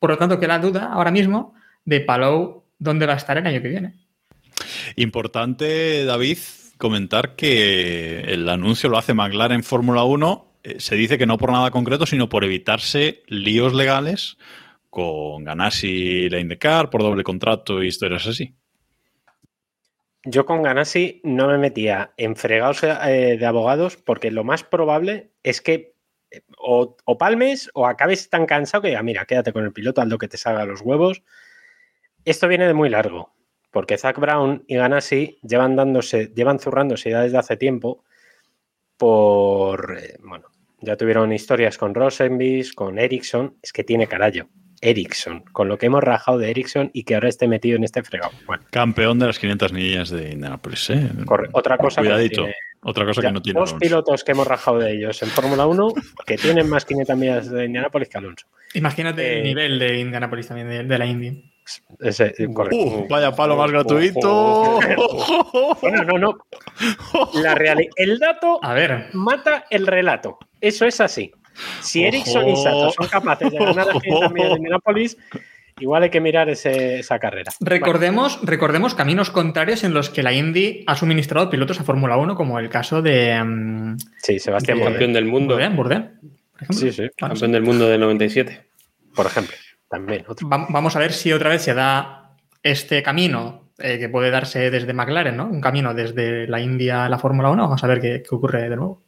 Por 0.01 0.11
lo 0.11 0.19
tanto, 0.19 0.41
queda 0.41 0.59
duda 0.59 0.91
ahora 0.93 1.11
mismo 1.13 1.55
de 1.85 2.01
Palou 2.01 2.65
dónde 2.79 3.07
va 3.07 3.15
a 3.15 3.17
estar 3.19 3.39
el 3.39 3.47
año 3.47 3.63
que 3.63 3.69
viene. 3.69 3.95
Importante, 4.97 6.05
David, 6.05 6.39
comentar 6.79 7.37
que 7.37 8.21
el 8.23 8.49
anuncio 8.49 8.89
lo 8.89 8.99
hace 8.99 9.15
McLaren 9.15 9.63
Fórmula 9.63 10.03
1. 10.05 10.55
eh, 10.65 10.77
Se 10.81 10.97
dice 10.97 11.19
que 11.19 11.27
no 11.27 11.39
por 11.39 11.53
nada 11.53 11.71
concreto, 11.71 12.07
sino 12.07 12.29
por 12.29 12.45
evitarse 12.45 13.23
líos 13.29 13.75
legales 13.75 14.37
con 14.89 15.45
Ganassi 15.45 15.89
y 15.89 16.29
la 16.31 16.41
IndyCar 16.41 16.91
por 16.91 17.03
doble 17.03 17.23
contrato 17.23 17.83
y 17.83 17.87
historias 17.89 18.27
así. 18.27 18.55
Yo 20.25 20.45
con 20.45 20.63
Ganassi 20.63 21.21
no 21.25 21.49
me 21.49 21.57
metía 21.57 22.13
en 22.19 22.37
fregados 22.37 22.83
eh, 22.83 23.37
de 23.39 23.47
abogados 23.47 23.97
porque 23.97 24.31
lo 24.31 24.45
más 24.45 24.63
probable 24.65 25.33
es 25.43 25.63
que 25.63 25.95
eh, 26.31 26.43
o, 26.59 26.97
o 27.05 27.19
palmes 27.19 27.71
o 27.75 27.87
acabes 27.87 28.29
tan 28.29 28.45
cansado 28.47 28.83
que 28.83 28.89
diga, 28.89 29.03
mira, 29.03 29.25
quédate 29.25 29.53
con 29.53 29.65
el 29.65 29.73
piloto, 29.73 30.03
haz 30.03 30.09
que 30.19 30.29
te 30.29 30.37
salga 30.37 30.67
los 30.67 30.83
huevos. 30.83 31.23
Esto 32.25 32.49
viene 32.49 32.67
de 32.67 32.75
muy 32.75 32.91
largo, 32.91 33.35
porque 33.71 33.97
Zach 33.97 34.19
Brown 34.19 34.65
y 34.67 34.77
Ganassi 34.77 35.39
llevan 35.43 35.75
dándose, 35.75 36.27
llevan 36.35 36.59
zurrándose 36.59 37.11
ya 37.11 37.23
desde 37.23 37.39
hace 37.39 37.57
tiempo 37.57 38.05
por, 38.99 39.99
eh, 39.99 40.19
bueno, 40.21 40.49
ya 40.81 40.97
tuvieron 40.97 41.33
historias 41.33 41.79
con 41.79 41.95
Rosenbis, 41.95 42.75
con 42.75 42.99
Ericsson, 42.99 43.57
es 43.63 43.73
que 43.73 43.85
tiene 43.85 44.07
carallo. 44.07 44.49
Ericsson, 44.81 45.41
con 45.53 45.69
lo 45.69 45.77
que 45.79 45.87
hemos 45.87 46.03
rajado 46.03 46.39
de 46.39 46.51
Ericsson 46.51 46.91
y 46.95 47.05
que 47.05 47.15
ahora 47.15 47.29
esté 47.29 47.47
metido 47.49 47.77
en 47.77 47.85
este 47.85 48.03
fregado. 48.03 48.33
Bueno, 48.47 48.65
Campeón 48.71 49.19
de 49.19 49.27
las 49.27 49.39
500 49.39 49.73
millas 49.73 50.11
de 50.11 50.33
Indianapolis. 50.33 50.91
¿eh? 50.91 51.09
Corre- 51.27 51.49
Otra 51.53 51.77
cosa 51.77 52.01
que 52.03 52.09
no 52.09 52.15
Cuidadito. 52.15 52.43
tiene- 52.43 52.55
Otra 52.83 53.05
cosa 53.05 53.21
ya, 53.21 53.29
que 53.29 53.33
no 53.35 53.43
tiene 53.43 53.61
dos 53.61 53.71
Alonso. 53.71 53.85
pilotos 53.87 54.25
que 54.25 54.33
hemos 54.33 54.47
rajado 54.47 54.79
de 54.79 54.93
ellos 54.95 55.23
en 55.23 55.29
Fórmula 55.29 55.67
1 55.67 55.93
que 56.25 56.37
tienen 56.39 56.67
más 56.69 56.87
500 56.87 57.15
millas 57.19 57.51
de 57.51 57.67
Indianapolis 57.67 58.09
que 58.09 58.17
Alonso. 58.19 58.47
Imagínate 58.73 59.23
Eh, 59.23 59.39
el 59.39 59.45
nivel 59.45 59.79
de 59.79 59.99
Indianapolis 60.01 60.47
también, 60.47 60.69
de, 60.71 60.85
de 60.85 60.99
la 60.99 61.05
Indy. 61.05 61.45
Ese- 62.01 62.33
correcto. 62.55 62.77
Uh, 62.79 63.07
vaya 63.09 63.33
palo 63.33 63.55
más 63.57 63.71
gratuito. 63.71 64.79
Bueno, 65.83 66.05
no, 66.05 66.19
no. 66.19 66.39
La 67.35 67.55
el 67.97 68.19
dato 68.19 68.59
A 68.63 68.73
ver, 68.73 69.09
mata 69.13 69.65
el 69.71 69.87
relato. 69.87 70.39
Eso 70.61 70.87
es 70.87 71.01
así. 71.01 71.31
Si 71.81 72.05
Ericsson 72.05 72.49
y 72.49 72.57
Sato 72.57 72.91
son 72.93 73.07
capaces 73.09 73.51
de 73.51 73.59
ganar 73.59 73.87
las 73.87 74.03
500 74.03 74.33
millas 74.33 74.49
de 74.51 74.57
Indianapolis, 74.57 75.17
igual 75.79 76.03
hay 76.05 76.11
que 76.11 76.21
mirar 76.21 76.49
ese- 76.49 77.01
esa 77.01 77.19
carrera. 77.19 77.53
recordemos, 77.61 78.39
recordemos 78.43 78.95
caminos 78.95 79.31
contrarios 79.31 79.85
en 79.85 79.95
los 79.95 80.11
que 80.11 80.23
la 80.23 80.33
Indy 80.33 80.85
ha 80.87 80.97
suministrado 80.97 81.51
pilotos 81.51 81.81
a 81.81 81.85
Fórmula 81.85 82.17
1, 82.17 82.35
como 82.35 82.59
el 82.59 82.69
caso 82.69 83.03
de 83.03 83.43
mm, 83.43 83.97
Sí, 84.23 84.39
Sebastián 84.39 84.79
de- 84.79 84.85
Campeón 84.85 85.13
del 85.13 85.25
mundo. 85.27 85.55
Bourdais, 85.55 85.77
Bourdais, 85.77 86.03
por 86.53 86.63
ejemplo. 86.63 86.77
Sí, 86.77 86.93
sí. 86.93 87.09
Campeón 87.17 87.53
del 87.53 87.63
mundo 87.63 87.89
del 87.89 88.01
97. 88.01 88.67
por 89.15 89.27
ejemplo. 89.27 89.57
También. 89.89 90.25
otro. 90.29 90.49
Va- 90.49 90.67
Vamos 90.69 90.95
a 90.95 91.01
ver 91.01 91.13
si 91.13 91.33
otra 91.33 91.49
vez 91.51 91.63
se 91.63 91.75
da 91.75 92.37
este 92.63 93.03
camino 93.03 93.71
eh, 93.79 93.99
que 93.99 94.09
puede 94.11 94.31
darse 94.31 94.71
desde 94.71 94.93
McLaren, 94.93 95.37
¿no? 95.37 95.47
Un 95.47 95.61
camino 95.63 95.95
desde 95.95 96.47
la 96.47 96.61
India 96.61 97.07
a 97.07 97.09
la 97.09 97.19
Fórmula 97.19 97.51
1. 97.51 97.63
Vamos 97.63 97.83
a 97.83 97.87
ver 97.87 98.01
qué, 98.01 98.23
qué 98.23 98.35
ocurre 98.35 98.69
de 98.69 98.77
nuevo. 98.77 99.03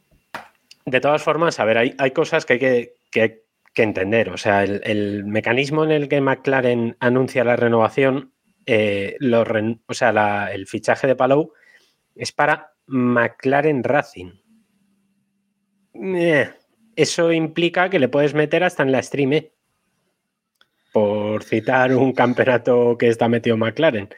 De 0.85 0.99
todas 0.99 1.23
formas, 1.23 1.59
a 1.59 1.65
ver, 1.65 1.77
hay, 1.77 1.95
hay 1.97 2.11
cosas 2.11 2.45
que 2.45 2.53
hay 2.53 2.59
que, 2.59 2.93
que- 3.11 3.43
entender. 3.75 4.29
O 4.29 4.37
sea, 4.37 4.63
el, 4.63 4.81
el 4.83 5.25
mecanismo 5.25 5.83
en 5.83 5.91
el 5.91 6.07
que 6.07 6.21
McLaren 6.21 6.95
anuncia 6.99 7.43
la 7.43 7.55
renovación, 7.55 8.33
eh, 8.65 9.17
o 9.87 9.93
sea, 9.93 10.47
el 10.53 10.67
fichaje 10.67 11.07
de 11.07 11.15
Palou, 11.15 11.53
es 12.15 12.31
para 12.31 12.73
McLaren 12.85 13.83
Racing. 13.83 14.31
Eh, 15.95 16.51
eso 16.95 17.31
implica 17.31 17.89
que 17.89 17.99
le 17.99 18.09
puedes 18.09 18.33
meter 18.33 18.63
hasta 18.63 18.83
en 18.83 18.91
la 18.91 19.01
stream, 19.01 19.33
¿eh? 19.33 19.53
por 20.93 21.43
citar 21.43 21.95
un 21.95 22.13
campeonato 22.13 22.95
que 22.99 23.07
está 23.07 23.27
metido 23.27 23.57
McLaren. 23.57 24.09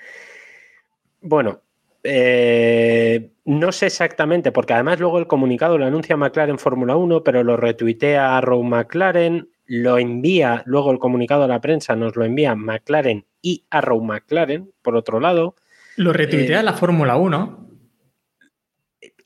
Bueno, 1.22 1.62
eh, 2.08 3.32
no 3.46 3.72
sé 3.72 3.88
exactamente, 3.88 4.52
porque 4.52 4.74
además 4.74 5.00
luego 5.00 5.18
el 5.20 5.28
comunicado 5.28 5.78
lo 5.78 5.86
anuncia 5.86 6.16
McLaren 6.18 6.60
Fórmula 6.60 6.96
1, 6.96 7.24
pero 7.24 7.44
lo 7.44 7.58
retuitea 7.58 8.40
Row 8.42 8.64
McLaren, 8.64 9.50
lo 9.66 9.98
envía 9.98 10.62
luego 10.66 10.92
el 10.92 11.00
comunicado 11.00 11.44
a 11.44 11.48
la 11.48 11.60
prensa, 11.62 11.96
nos 11.96 12.16
lo 12.16 12.24
envía 12.24 12.56
McLaren 12.56 13.26
y 13.42 13.66
Arrow 13.70 14.02
McLaren, 14.02 14.72
por 14.82 14.96
otro 14.96 15.20
lado. 15.20 15.56
Lo 15.98 16.14
retuitea 16.14 16.60
Eh, 16.60 16.64
la 16.64 16.74
Fórmula 16.74 17.16
1. 17.18 17.66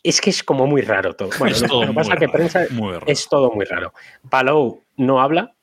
Es 0.01 0.21
que 0.21 0.29
es 0.29 0.43
como 0.43 0.65
muy 0.65 0.81
raro 0.81 1.13
todo. 1.13 1.29
Bueno, 1.39 1.55
Es 1.55 1.61
lo- 1.61 1.67
todo 1.67 1.81
lo 1.85 1.87
que 1.89 1.93
pasa 1.93 2.09
muy 2.11 2.19
que 2.19 2.25
raro, 2.27 2.37
prensa 2.37 2.59
raro. 2.65 3.05
es 3.07 3.27
todo 3.29 3.51
muy 3.51 3.65
raro. 3.65 3.93
Palou 4.29 4.81
no 4.97 5.19
habla. 5.21 5.53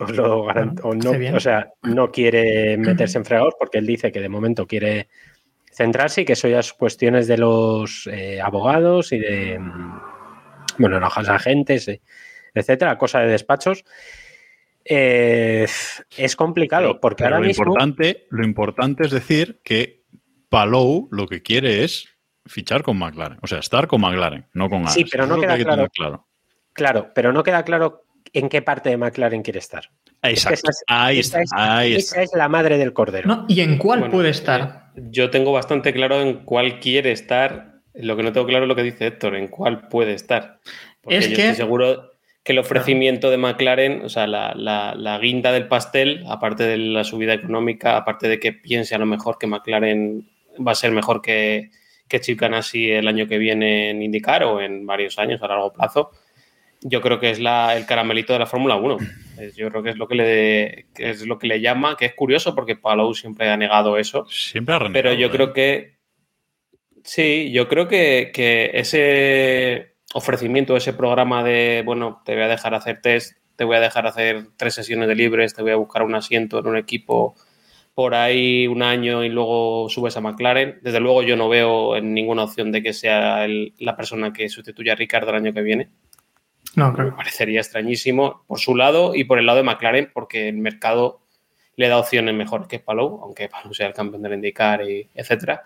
Os 0.00 0.10
lo 0.16 0.44
garanto. 0.44 0.82
O, 0.88 0.94
no, 0.94 1.10
o 1.36 1.40
sea, 1.40 1.72
no 1.82 2.10
quiere 2.10 2.76
meterse 2.76 3.18
en 3.18 3.24
fregados 3.24 3.54
porque 3.58 3.78
él 3.78 3.86
dice 3.86 4.10
que 4.12 4.20
de 4.20 4.28
momento 4.28 4.66
quiere 4.66 5.08
centrarse 5.78 6.22
y 6.22 6.24
que 6.24 6.32
eso 6.34 6.48
ya 6.48 6.58
es 6.58 6.72
cuestiones 6.72 7.26
de 7.28 7.38
los 7.38 8.08
eh, 8.12 8.40
abogados 8.40 9.12
y 9.12 9.18
de, 9.18 9.58
mm, 9.58 10.00
bueno, 10.78 10.98
los 11.00 11.16
agentes, 11.28 11.86
eh, 11.88 12.00
etcétera, 12.52 12.98
cosa 12.98 13.20
de 13.20 13.28
despachos. 13.28 13.84
Eh, 14.84 15.66
es 16.16 16.36
complicado 16.36 16.88
Pero- 16.88 17.00
porque 17.00 17.24
pero 17.24 17.36
ahora 17.36 17.40
lo 17.40 17.46
mismo. 17.48 17.64
importante, 17.64 18.26
lo 18.30 18.44
importante 18.44 19.04
es 19.06 19.10
decir 19.12 19.60
que 19.62 20.02
Palou 20.48 21.08
lo 21.10 21.26
que 21.26 21.42
quiere 21.42 21.84
es 21.84 22.08
fichar 22.46 22.82
con 22.82 22.96
McLaren. 22.98 23.38
O 23.42 23.46
sea, 23.46 23.58
estar 23.58 23.86
con 23.86 24.00
McLaren, 24.00 24.46
no 24.54 24.68
con 24.70 24.86
Sí, 24.88 25.04
pero 25.04 25.24
Eso 25.24 25.34
no 25.36 25.40
queda 25.40 25.56
que 25.58 25.64
claro. 25.64 25.88
claro. 25.94 26.26
Claro, 26.72 27.10
pero 27.14 27.32
no 27.32 27.42
queda 27.42 27.64
claro 27.64 28.04
en 28.32 28.48
qué 28.48 28.62
parte 28.62 28.88
de 28.88 28.96
McLaren 28.96 29.42
quiere 29.42 29.58
estar. 29.58 29.90
Exacto. 30.22 30.54
esa 30.54 30.70
es- 30.70 30.84
ahí 30.88 31.18
esa 31.20 31.42
está. 31.42 31.42
es- 31.42 31.62
ahí 31.70 31.94
está. 31.94 32.14
Esa 32.16 32.22
es 32.22 32.30
la 32.34 32.48
madre 32.48 32.78
del 32.78 32.92
cordero. 32.92 33.28
¿no? 33.28 33.44
¿Y 33.48 33.60
en 33.60 33.76
cuál 33.78 34.00
Bueno, 34.00 34.12
puede 34.14 34.30
estar? 34.30 34.87
Yo 35.10 35.30
tengo 35.30 35.52
bastante 35.52 35.92
claro 35.92 36.20
en 36.20 36.44
cuál 36.44 36.80
quiere 36.80 37.12
estar. 37.12 37.80
Lo 37.94 38.16
que 38.16 38.22
no 38.22 38.32
tengo 38.32 38.46
claro 38.46 38.64
es 38.64 38.68
lo 38.68 38.76
que 38.76 38.82
dice 38.82 39.06
Héctor, 39.06 39.36
en 39.36 39.48
cuál 39.48 39.88
puede 39.88 40.12
estar. 40.14 40.60
Porque 41.00 41.18
Es 41.18 41.28
yo 41.30 41.36
que- 41.36 41.42
estoy 41.42 41.56
seguro 41.56 42.10
que 42.44 42.52
el 42.52 42.58
ofrecimiento 42.60 43.30
de 43.30 43.36
McLaren, 43.36 44.02
o 44.04 44.08
sea, 44.08 44.26
la, 44.26 44.54
la- 44.54 44.94
la 44.94 45.18
guinda 45.18 45.52
del 45.52 45.68
pastel, 45.68 46.24
aparte 46.28 46.64
de 46.64 46.78
la 46.78 47.04
subida 47.04 47.34
económica, 47.34 47.96
aparte 47.96 48.28
de 48.28 48.38
que 48.40 48.52
piense 48.52 48.94
a 48.94 48.98
lo 48.98 49.06
mejor 49.06 49.36
que 49.38 49.46
McLaren 49.46 50.28
va 50.66 50.72
a 50.72 50.76
ser 50.76 50.92
mejor 50.92 51.20
que, 51.20 51.70
que 52.08 52.20
Chip 52.20 52.40
Ganassi 52.40 52.90
el 52.90 53.06
año 53.06 53.26
que 53.26 53.36
viene 53.38 53.90
en 53.90 54.02
indicar 54.02 54.44
o 54.44 54.60
en 54.62 54.86
varios 54.86 55.18
años 55.18 55.42
a 55.42 55.48
largo 55.48 55.72
plazo, 55.72 56.10
yo 56.82 57.00
creo 57.00 57.18
que 57.20 57.30
es 57.30 57.38
la, 57.40 57.76
el 57.76 57.86
caramelito 57.86 58.32
de 58.32 58.38
la 58.40 58.46
Fórmula 58.46 58.76
1. 58.76 58.96
Es- 59.38 59.54
Yo 59.56 59.68
creo 59.70 59.82
que 59.84 59.90
es 59.90 59.96
lo 59.96 60.08
que 60.08 60.14
le 60.16 60.86
que 60.94 61.10
es 61.10 61.24
lo 61.26 61.38
que 61.38 61.46
le 61.46 61.60
llama, 61.60 61.96
que 61.96 62.06
es 62.06 62.14
curioso 62.14 62.54
porque 62.56 62.74
Palou 62.76 63.14
siempre 63.14 63.48
ha 63.48 63.56
negado 63.56 63.96
eso. 63.96 64.26
Siempre 64.28 64.74
ha 64.74 64.78
renegado, 64.80 65.02
Pero 65.02 65.14
yo 65.14 65.28
¿eh? 65.28 65.30
creo 65.30 65.52
que 65.52 65.98
sí, 67.04 67.50
yo 67.52 67.68
creo 67.68 67.88
que, 67.88 68.30
que 68.34 68.70
ese 68.74 69.94
ofrecimiento, 70.14 70.76
ese 70.76 70.92
programa 70.92 71.44
de 71.44 71.82
bueno, 71.84 72.22
te 72.24 72.34
voy 72.34 72.42
a 72.44 72.48
dejar 72.48 72.74
hacer 72.74 73.00
test, 73.00 73.36
te 73.56 73.64
voy 73.64 73.76
a 73.76 73.80
dejar 73.80 74.06
hacer 74.06 74.46
tres 74.56 74.74
sesiones 74.74 75.08
de 75.08 75.14
libres, 75.14 75.54
te 75.54 75.62
voy 75.62 75.72
a 75.72 75.76
buscar 75.76 76.02
un 76.02 76.14
asiento 76.14 76.58
en 76.58 76.66
un 76.66 76.76
equipo 76.76 77.34
por 77.94 78.14
ahí 78.14 78.66
un 78.68 78.82
año 78.82 79.24
y 79.24 79.28
luego 79.28 79.88
subes 79.88 80.16
a 80.16 80.20
McLaren. 80.20 80.78
Desde 80.82 81.00
luego 81.00 81.22
yo 81.22 81.36
no 81.36 81.48
veo 81.48 81.96
en 81.96 82.14
ninguna 82.14 82.44
opción 82.44 82.70
de 82.70 82.82
que 82.82 82.92
sea 82.92 83.44
el- 83.44 83.72
la 83.78 83.96
persona 83.96 84.32
que 84.32 84.48
sustituya 84.48 84.92
a 84.92 84.96
Ricardo 84.96 85.30
el 85.30 85.36
año 85.36 85.52
que 85.52 85.62
viene. 85.62 85.88
No, 86.74 86.88
Me 86.90 86.94
creo 86.94 87.10
que 87.10 87.16
parecería 87.16 87.60
extrañísimo 87.60 88.44
por 88.46 88.58
su 88.60 88.76
lado 88.76 89.14
y 89.14 89.24
por 89.24 89.38
el 89.38 89.46
lado 89.46 89.58
de 89.58 89.64
McLaren, 89.64 90.10
porque 90.12 90.48
el 90.48 90.58
mercado 90.58 91.20
le 91.76 91.88
da 91.88 91.98
opciones 91.98 92.34
mejores 92.34 92.68
que 92.68 92.78
Palou, 92.78 93.20
aunque 93.22 93.48
Palou 93.48 93.72
sea 93.74 93.86
el 93.86 93.94
campeón 93.94 94.22
del 94.22 94.34
IndyCar 94.34 94.82
y 94.88 95.08
etcétera. 95.14 95.64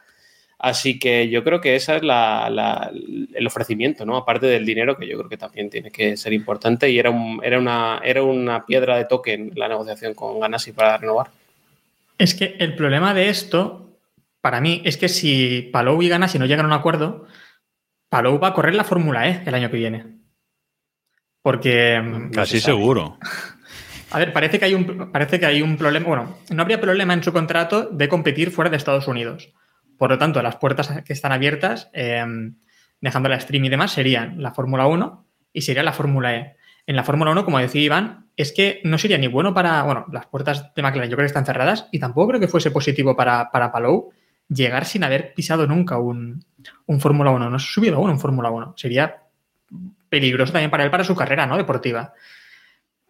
Así 0.59 0.99
que 0.99 1.29
yo 1.29 1.43
creo 1.43 1.61
que 1.61 1.75
ese 1.75 1.97
es 1.97 2.03
la- 2.05 2.49
la- 2.49 2.91
el 3.35 3.47
ofrecimiento, 3.47 4.07
¿no? 4.07 4.17
Aparte 4.17 4.47
del 4.47 4.65
dinero, 4.65 4.97
que 4.97 5.09
yo 5.09 5.19
creo 5.19 5.29
que 5.29 5.37
también 5.37 5.69
tiene 5.71 5.91
que 5.91 6.17
ser 6.17 6.33
importante 6.33 6.89
y 6.89 6.99
era, 6.99 7.11
un- 7.11 7.41
era, 7.43 7.59
una, 7.59 8.01
era 8.05 8.23
una 8.23 8.65
piedra 8.65 8.97
de 8.97 9.07
toque 9.07 9.33
en 9.33 9.51
la 9.57 9.69
negociación 9.69 10.15
con 10.15 10.39
Ganassi 10.39 10.71
para 10.73 10.99
renovar. 10.99 11.29
Es 12.17 12.35
que 12.35 12.55
el 12.61 12.77
problema 12.77 13.13
de 13.13 13.29
esto, 13.29 13.97
para 14.41 14.61
mí, 14.61 14.83
es 14.85 14.97
que 14.97 15.09
si 15.09 15.69
Palou 15.73 16.01
y 16.01 16.09
Ganassi 16.09 16.39
no 16.39 16.47
llegan 16.47 16.67
a 16.67 16.69
un 16.69 16.75
acuerdo, 16.75 17.27
Palou 18.09 18.39
va 18.39 18.49
a 18.49 18.55
correr 18.55 18.75
la 18.75 18.85
Fórmula 18.85 19.29
E 19.29 19.43
el 19.45 19.55
año 19.55 19.69
que 19.71 19.79
viene. 19.79 20.05
Porque. 21.43 22.01
mm, 22.01 22.31
Casi 22.31 22.61
se 22.61 22.61
sabe. 22.61 22.79
seguro. 22.79 23.19
A 24.13 24.19
ver, 24.19 24.33
parece 24.33 24.59
que 24.59 24.67
hay 24.67 24.75
un, 24.75 25.11
parece 25.11 25.41
que 25.41 25.47
hay 25.47 25.63
un 25.63 25.77
problema. 25.77 26.07
Bueno, 26.07 26.39
no 26.51 26.63
habría 26.63 26.81
problema 26.81 27.15
en 27.15 27.23
su 27.23 27.33
contrato 27.33 27.89
de 27.91 28.09
competir 28.09 28.51
fuera 28.51 28.71
de 28.71 28.77
Estados 28.77 29.09
Unidos. 29.09 29.53
Por 29.97 30.11
lo 30.11 30.19
tanto, 30.19 30.43
las 30.43 30.57
puertas 30.57 31.03
que 31.03 31.15
están 31.15 31.33
abiertas, 31.33 31.89
eh, 31.95 32.23
dejando 33.01 33.31
la 33.31 33.41
stream 33.41 33.65
y 33.65 33.69
demás, 33.71 33.93
serían 33.93 34.43
la 34.43 34.53
Fórmula 34.53 34.87
1 34.87 35.27
y 35.55 35.63
sería 35.63 35.83
la 35.83 35.93
Fórmula 35.93 36.37
E. 36.37 36.57
En 36.87 36.97
la 36.97 37.05
Fórmula 37.05 37.31
1, 37.31 37.45
como 37.45 37.59
decía 37.59 37.81
Iván, 37.81 38.27
es 38.37 38.53
que 38.53 38.81
no 38.85 38.99
sería 38.99 39.17
ni 39.17 39.29
bueno 39.29 39.55
para. 39.55 39.83
Bueno, 39.85 40.05
las 40.13 40.27
puertas 40.27 40.75
de 40.75 40.83
McLaren 40.83 41.11
yo 41.11 41.17
creo 41.17 41.25
que 41.25 41.29
están 41.29 41.47
cerradas 41.47 41.89
y 41.91 41.99
tampoco 41.99 42.29
creo 42.29 42.41
que 42.41 42.49
fuese 42.49 42.71
positivo 42.71 43.17
para, 43.17 43.51
para 43.51 43.73
Palou 43.73 44.11
llegar 44.49 44.85
sin 44.85 45.05
haber 45.05 45.33
pisado 45.33 45.67
nunca 45.67 45.97
un, 45.97 46.45
un 46.87 47.01
Fórmula 47.01 47.31
1. 47.31 47.49
No 47.49 47.59
se 47.59 47.65
ha 47.65 47.73
subido 47.73 47.97
aún 47.97 48.11
un 48.11 48.21
Fórmula 48.21 48.51
1. 48.51 48.75
Sería 48.77 49.23
peligroso 50.13 50.53
también 50.53 50.71
para 50.71 50.85
él, 50.85 50.91
para 50.91 51.05
su 51.05 51.17
carrera 51.17 51.47
¿no? 51.47 51.57
deportiva. 51.57 52.13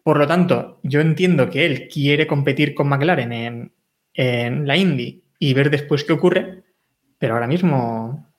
Por 0.05 0.19
lo 0.19 0.27
tanto, 0.29 0.79
yo 0.85 1.01
entiendo 1.01 1.51
que 1.51 1.67
él 1.67 1.89
quiere 1.89 2.29
competir 2.29 2.75
con 2.75 2.89
McLaren 2.89 3.33
en, 3.33 3.73
en 4.15 4.69
la 4.69 4.77
Indy 4.77 5.25
y 5.41 5.53
ver 5.53 5.69
después 5.69 6.05
qué 6.05 6.13
ocurre, 6.13 6.63
pero 7.19 7.35
ahora 7.35 7.49
mismo 7.49 8.33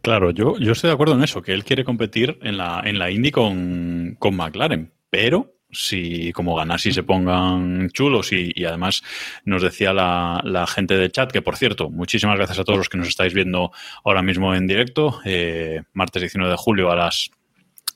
Claro, 0.00 0.30
yo, 0.30 0.56
yo 0.58 0.72
estoy 0.72 0.88
de 0.88 0.94
acuerdo 0.94 1.14
en 1.14 1.22
eso, 1.22 1.42
que 1.42 1.52
él 1.52 1.62
quiere 1.62 1.84
competir 1.84 2.38
en 2.40 2.56
la, 2.56 2.80
en 2.86 2.98
la 2.98 3.10
Indy 3.10 3.30
con, 3.30 4.16
con 4.18 4.34
McLaren, 4.34 4.90
pero 5.10 5.59
si 5.72 6.32
como 6.32 6.54
Ganassi 6.54 6.92
se 6.92 7.02
pongan 7.02 7.90
chulos 7.90 8.32
y, 8.32 8.64
además 8.64 9.02
nos 9.44 9.62
decía 9.62 9.92
la, 9.92 10.66
gente 10.66 10.96
de 10.96 11.10
chat, 11.10 11.30
que 11.30 11.42
por 11.42 11.56
cierto, 11.56 11.90
muchísimas 11.90 12.36
gracias 12.36 12.58
a 12.58 12.64
todos 12.64 12.78
los 12.78 12.88
que 12.88 12.98
nos 12.98 13.08
estáis 13.08 13.34
viendo 13.34 13.72
ahora 14.04 14.22
mismo 14.22 14.54
en 14.54 14.66
directo, 14.66 15.20
eh, 15.24 15.82
martes 15.92 16.22
19 16.22 16.50
de 16.50 16.56
julio 16.56 16.90
a 16.90 16.96
las 16.96 17.30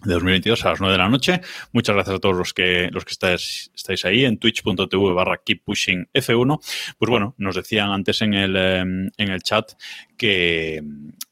de 0.04 0.12
2022 0.14 0.64
a 0.64 0.70
las 0.70 0.80
9 0.80 0.92
de 0.92 0.98
la 0.98 1.08
noche. 1.08 1.40
Muchas 1.72 1.94
gracias 1.94 2.16
a 2.16 2.18
todos 2.18 2.37
los 2.37 2.52
que 2.52 2.90
los 2.92 3.04
que 3.04 3.12
estáis, 3.12 3.70
estáis 3.74 4.04
ahí 4.04 4.24
en 4.24 4.38
twitch.tv 4.38 5.14
barra 5.14 5.40
keep 5.44 5.62
pushing 5.64 6.08
F1. 6.12 6.60
Pues 6.98 7.10
bueno, 7.10 7.34
nos 7.38 7.54
decían 7.54 7.90
antes 7.90 8.20
en 8.22 8.34
el, 8.34 8.54
eh, 8.56 8.80
en 8.80 9.12
el 9.30 9.42
chat 9.42 9.72
que, 10.16 10.82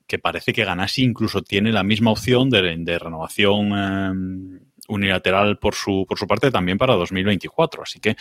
que 0.07 0.19
parece 0.19 0.53
que 0.53 0.65
Ganassi 0.65 1.05
incluso 1.05 1.43
tiene 1.43 1.73
la 1.73 1.83
misma 1.83 2.11
opción 2.11 2.51
de, 2.51 2.99
renovación 2.99 3.73
eh, 3.75 4.61
unilateral 4.93 5.59
por 5.59 5.75
su, 5.75 6.05
por 6.09 6.19
su 6.19 6.27
parte 6.27 6.51
también 6.51 6.79
para 6.79 6.95
2024. 6.95 7.83
Así 7.83 8.01
que 8.01 8.17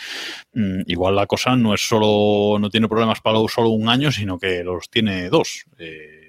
mm, 0.54 0.82
igual 0.86 1.16
la 1.16 1.26
cosa 1.26 1.56
no 1.56 1.74
es 1.74 1.80
solo, 1.80 2.58
no 2.58 2.70
tiene 2.70 2.88
problemas 2.88 3.20
para 3.20 3.38
solo 3.48 3.70
un 3.70 3.88
año, 3.88 4.10
sino 4.12 4.38
que 4.38 4.62
los 4.64 4.88
tiene 4.90 5.28
dos. 5.28 5.66
Eh, 5.78 6.21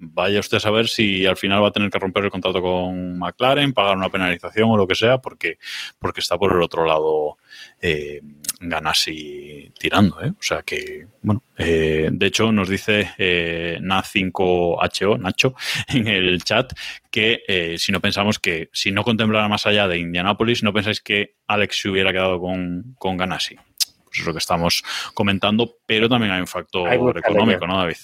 vaya 0.00 0.40
usted 0.40 0.56
a 0.56 0.60
saber 0.60 0.88
si 0.88 1.26
al 1.26 1.36
final 1.36 1.62
va 1.62 1.68
a 1.68 1.72
tener 1.72 1.90
que 1.90 1.98
romper 1.98 2.24
el 2.24 2.30
contrato 2.30 2.60
con 2.62 3.18
McLaren, 3.18 3.72
pagar 3.72 3.96
una 3.96 4.08
penalización 4.08 4.70
o 4.70 4.76
lo 4.76 4.86
que 4.86 4.94
sea, 4.94 5.18
porque, 5.18 5.58
porque 5.98 6.20
está 6.20 6.38
por 6.38 6.52
el 6.52 6.62
otro 6.62 6.86
lado 6.86 7.36
eh, 7.80 8.22
Ganassi 8.60 9.72
tirando. 9.78 10.22
¿eh? 10.22 10.30
O 10.30 10.42
sea 10.42 10.62
que, 10.62 11.06
bueno, 11.22 11.42
eh, 11.56 12.08
de 12.10 12.26
hecho 12.26 12.50
nos 12.50 12.68
dice 12.68 13.10
eh, 13.18 13.78
Na5HO, 13.80 15.18
Nacho, 15.18 15.54
en 15.88 16.08
el 16.08 16.42
chat, 16.44 16.72
que 17.10 17.42
eh, 17.46 17.76
si 17.78 17.92
no 17.92 18.00
pensamos 18.00 18.38
que, 18.38 18.70
si 18.72 18.90
no 18.90 19.04
contemplara 19.04 19.48
más 19.48 19.66
allá 19.66 19.86
de 19.86 19.98
Indianapolis, 19.98 20.62
no 20.62 20.72
pensáis 20.72 21.00
que 21.00 21.36
Alex 21.46 21.82
se 21.82 21.90
hubiera 21.90 22.12
quedado 22.12 22.40
con, 22.40 22.94
con 22.98 23.16
Ganassi. 23.18 23.56
Pues 24.04 24.20
es 24.20 24.26
lo 24.26 24.32
que 24.32 24.38
estamos 24.38 24.82
comentando, 25.14 25.76
pero 25.86 26.08
también 26.08 26.32
hay 26.32 26.40
un 26.40 26.46
factor 26.46 26.88
Hay 26.88 26.98
económico. 26.98 27.66
¿no, 27.66 27.78
David? 27.78 27.96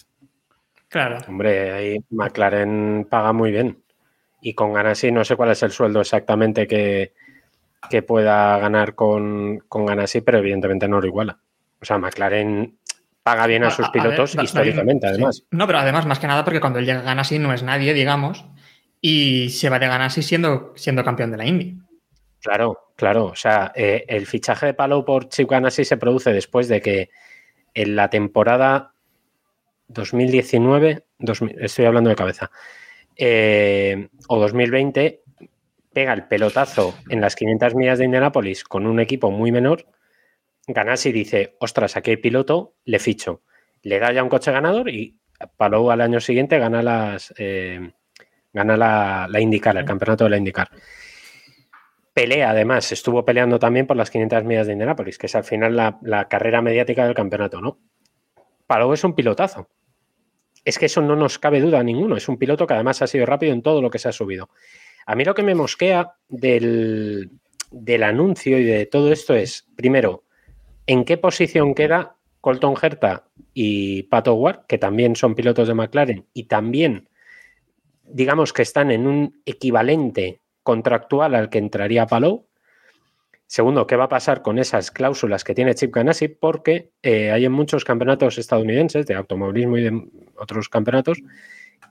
Claro. 0.96 1.18
Hombre, 1.28 1.72
ahí 1.72 1.98
McLaren 2.08 3.06
paga 3.10 3.34
muy 3.34 3.50
bien. 3.50 3.82
Y 4.40 4.54
con 4.54 4.72
Ganassi 4.72 5.12
no 5.12 5.26
sé 5.26 5.36
cuál 5.36 5.50
es 5.50 5.62
el 5.62 5.70
sueldo 5.70 6.00
exactamente 6.00 6.66
que, 6.66 7.12
que 7.90 8.00
pueda 8.02 8.56
ganar 8.58 8.94
con, 8.94 9.58
con 9.68 9.84
Ganassi, 9.84 10.22
pero 10.22 10.38
evidentemente 10.38 10.88
no 10.88 10.98
lo 10.98 11.06
iguala. 11.06 11.38
O 11.82 11.84
sea, 11.84 11.98
McLaren 11.98 12.78
paga 13.22 13.46
bien 13.46 13.64
a 13.64 13.70
sus 13.70 13.84
A- 13.84 13.88
a 13.88 13.92
ver, 13.92 14.02
pilotos 14.02 14.36
históricamente, 14.42 15.06
David, 15.06 15.16
además. 15.18 15.36
sí. 15.36 15.46
No, 15.50 15.66
pero 15.66 15.80
además, 15.80 16.06
más 16.06 16.18
que 16.18 16.28
nada, 16.28 16.44
porque 16.44 16.60
cuando 16.60 16.78
él 16.78 16.86
llega 16.86 17.00
a 17.00 17.02
Ganassi 17.02 17.38
no 17.38 17.52
es 17.52 17.62
nadie, 17.62 17.92
digamos, 17.92 18.46
y 19.02 19.50
se 19.50 19.68
va 19.68 19.78
de 19.78 19.88
Ganassi 19.88 20.22
siendo, 20.22 20.72
siendo 20.76 21.04
campeón 21.04 21.30
de 21.30 21.36
la 21.36 21.44
Indy. 21.44 21.76
Claro, 22.40 22.92
claro. 22.96 23.26
O 23.26 23.36
sea, 23.36 23.70
eh, 23.74 24.06
el 24.08 24.26
fichaje 24.26 24.64
de 24.64 24.72
Palou 24.74 25.04
por 25.04 25.28
Chip 25.28 25.50
Ganassi 25.50 25.84
se 25.84 25.98
produce 25.98 26.32
después 26.32 26.68
de 26.68 26.80
que 26.80 27.10
en 27.74 27.96
la 27.96 28.08
temporada 28.08 28.92
2019, 29.88 31.04
2000, 31.18 31.56
estoy 31.62 31.84
hablando 31.84 32.10
de 32.10 32.16
cabeza, 32.16 32.50
eh, 33.16 34.08
o 34.28 34.38
2020, 34.38 35.22
pega 35.92 36.12
el 36.12 36.24
pelotazo 36.24 36.94
en 37.08 37.20
las 37.20 37.36
500 37.36 37.74
millas 37.74 37.98
de 37.98 38.04
Indianápolis 38.04 38.64
con 38.64 38.86
un 38.86 39.00
equipo 39.00 39.30
muy 39.30 39.52
menor, 39.52 39.86
Ganassi 40.66 41.12
dice, 41.12 41.56
ostras, 41.60 41.96
aquí 41.96 42.10
hay 42.10 42.16
piloto, 42.16 42.74
le 42.84 42.98
ficho. 42.98 43.42
Le 43.82 43.98
da 44.00 44.12
ya 44.12 44.22
un 44.22 44.28
coche 44.28 44.50
ganador 44.50 44.88
y 44.88 45.16
Palou 45.56 45.90
al 45.90 46.00
año 46.00 46.18
siguiente 46.20 46.58
gana 46.58 46.82
las 46.82 47.32
eh, 47.38 47.92
gana 48.52 48.76
la, 48.76 49.28
la 49.30 49.40
IndyCar, 49.40 49.76
el 49.76 49.84
campeonato 49.84 50.24
de 50.24 50.30
la 50.30 50.38
IndyCar. 50.38 50.70
Pelea, 52.12 52.50
además, 52.50 52.90
estuvo 52.90 53.24
peleando 53.24 53.58
también 53.58 53.86
por 53.86 53.96
las 53.96 54.10
500 54.10 54.44
millas 54.44 54.66
de 54.66 54.72
Indianápolis, 54.72 55.18
que 55.18 55.26
es 55.26 55.34
al 55.34 55.44
final 55.44 55.76
la 55.76 56.28
carrera 56.28 56.62
mediática 56.62 57.04
del 57.04 57.14
campeonato, 57.14 57.60
¿no? 57.60 57.78
Palou 58.66 58.92
es 58.92 59.04
un 59.04 59.14
pilotazo. 59.14 59.68
Es 60.64 60.78
que 60.78 60.86
eso 60.86 61.00
no 61.00 61.14
nos 61.14 61.38
cabe 61.38 61.60
duda 61.60 61.82
ninguno. 61.82 62.16
Es 62.16 62.28
un 62.28 62.38
piloto 62.38 62.66
que 62.66 62.74
además 62.74 63.02
ha 63.02 63.06
sido 63.06 63.26
rápido 63.26 63.52
en 63.52 63.62
todo 63.62 63.80
lo 63.80 63.90
que 63.90 63.98
se 63.98 64.08
ha 64.08 64.12
subido. 64.12 64.48
A 65.06 65.14
mí 65.14 65.24
lo 65.24 65.34
que 65.34 65.44
me 65.44 65.54
mosquea 65.54 66.14
del, 66.28 67.30
del 67.70 68.02
anuncio 68.02 68.58
y 68.58 68.64
de 68.64 68.86
todo 68.86 69.12
esto 69.12 69.34
es, 69.34 69.68
primero, 69.76 70.24
¿en 70.86 71.04
qué 71.04 71.16
posición 71.16 71.74
queda 71.74 72.16
Colton 72.40 72.74
Herta 72.80 73.28
y 73.54 74.04
Pato 74.04 74.34
Ward, 74.34 74.66
que 74.66 74.78
también 74.78 75.16
son 75.16 75.34
pilotos 75.34 75.68
de 75.68 75.74
McLaren 75.74 76.26
y 76.32 76.44
también, 76.44 77.08
digamos 78.04 78.52
que 78.52 78.62
están 78.62 78.90
en 78.90 79.06
un 79.06 79.42
equivalente 79.44 80.40
contractual 80.62 81.34
al 81.34 81.48
que 81.48 81.58
entraría 81.58 82.06
Palou? 82.06 82.45
Segundo, 83.46 83.86
¿qué 83.86 83.94
va 83.94 84.04
a 84.04 84.08
pasar 84.08 84.42
con 84.42 84.58
esas 84.58 84.90
cláusulas 84.90 85.44
que 85.44 85.54
tiene 85.54 85.74
Chip 85.74 85.94
Ganassi? 85.94 86.28
Porque 86.28 86.90
eh, 87.02 87.30
hay 87.30 87.44
en 87.44 87.52
muchos 87.52 87.84
campeonatos 87.84 88.38
estadounidenses 88.38 89.06
de 89.06 89.14
automovilismo 89.14 89.78
y 89.78 89.82
de 89.84 90.08
otros 90.36 90.68
campeonatos 90.68 91.22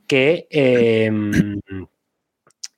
que 0.06 0.48
eh, 0.50 1.10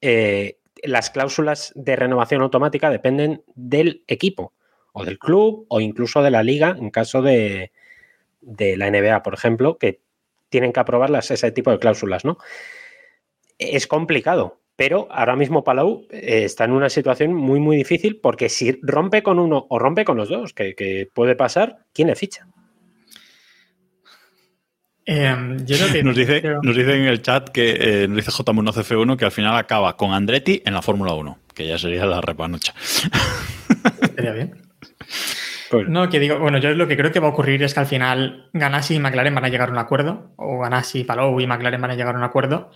eh, 0.01 0.57
las 0.83 1.09
cláusulas 1.09 1.73
de 1.75 1.95
renovación 1.95 2.43
automática 2.43 2.91
dependen 2.91 3.43
del 3.55 4.03
equipo 4.07 4.53
o 4.93 5.05
del 5.05 5.17
club 5.17 5.65
o 5.69 5.81
incluso 5.81 6.21
de 6.21 6.31
la 6.31 6.43
liga 6.43 6.75
en 6.79 6.91
caso 6.91 7.23
de, 7.23 7.71
de 8.41 8.77
la 8.77 8.91
NBA, 8.91 9.23
por 9.23 9.33
ejemplo, 9.33 9.79
que 9.79 10.01
tienen 10.49 10.71
que 10.71 10.79
aprobarlas 10.79 11.31
ese 11.31 11.51
tipo 11.51 11.71
de 11.71 11.79
cláusulas, 11.79 12.25
¿no? 12.25 12.37
Es 13.57 13.87
complicado, 13.87 14.59
pero 14.77 15.07
ahora 15.11 15.35
mismo 15.35 15.63
Palau 15.65 16.05
eh, 16.09 16.43
está 16.45 16.63
en 16.63 16.71
una 16.71 16.89
situación 16.89 17.33
muy, 17.33 17.59
muy 17.59 17.75
difícil 17.75 18.19
porque 18.23 18.47
si 18.47 18.79
rompe 18.81 19.21
con 19.23 19.39
uno 19.39 19.65
o 19.69 19.77
rompe 19.79 20.05
con 20.05 20.15
los 20.15 20.29
dos, 20.29 20.53
que, 20.53 20.73
que 20.75 21.09
puede 21.13 21.35
pasar, 21.35 21.79
¿quién 21.93 22.07
le 22.07 22.15
ficha? 22.15 22.47
Eh, 25.09 25.35
yo 25.65 25.77
creo 25.77 25.91
que 25.93 26.03
Nos 26.03 26.15
dice, 26.15 26.41
creo- 26.41 26.59
nos 26.61 26.75
dice 26.75 26.95
en 26.97 27.05
el 27.05 27.21
chat 27.21 27.49
que 27.49 28.03
eh, 28.03 28.07
nos 28.07 28.17
dice 28.17 28.31
J1CF1 28.31 29.15
que 29.17 29.25
al 29.25 29.31
final 29.31 29.55
acaba 29.55 29.95
con 29.95 30.11
Andretti 30.11 30.61
en 30.65 30.73
la 30.73 30.81
Fórmula 30.81 31.13
1, 31.13 31.39
que 31.53 31.65
ya 31.67 31.77
sería 31.77 32.05
la 32.05 32.19
repanocha. 32.19 32.73
Estaría 34.01 34.33
bien. 34.33 34.61
Pues- 35.71 35.87
No, 35.87 36.09
que 36.09 36.19
digo, 36.19 36.39
bueno, 36.39 36.57
yo 36.57 36.71
lo 36.71 36.87
que 36.89 36.97
creo 36.97 37.11
que 37.13 37.19
va 37.21 37.27
a 37.27 37.31
ocurrir 37.31 37.63
es 37.63 37.73
que 37.73 37.79
al 37.79 37.85
final 37.85 38.49
Ganassi 38.53 38.95
y 38.95 38.99
McLaren 38.99 39.33
van 39.33 39.45
a 39.45 39.49
llegar 39.49 39.69
a 39.69 39.71
un 39.71 39.77
acuerdo, 39.77 40.33
o 40.35 40.59
Ganassi, 40.59 41.03
Palou 41.05 41.39
y 41.39 41.47
McLaren 41.47 41.81
van 41.81 41.91
a 41.91 41.95
llegar 41.95 42.15
a 42.15 42.17
un 42.17 42.23
acuerdo, 42.25 42.71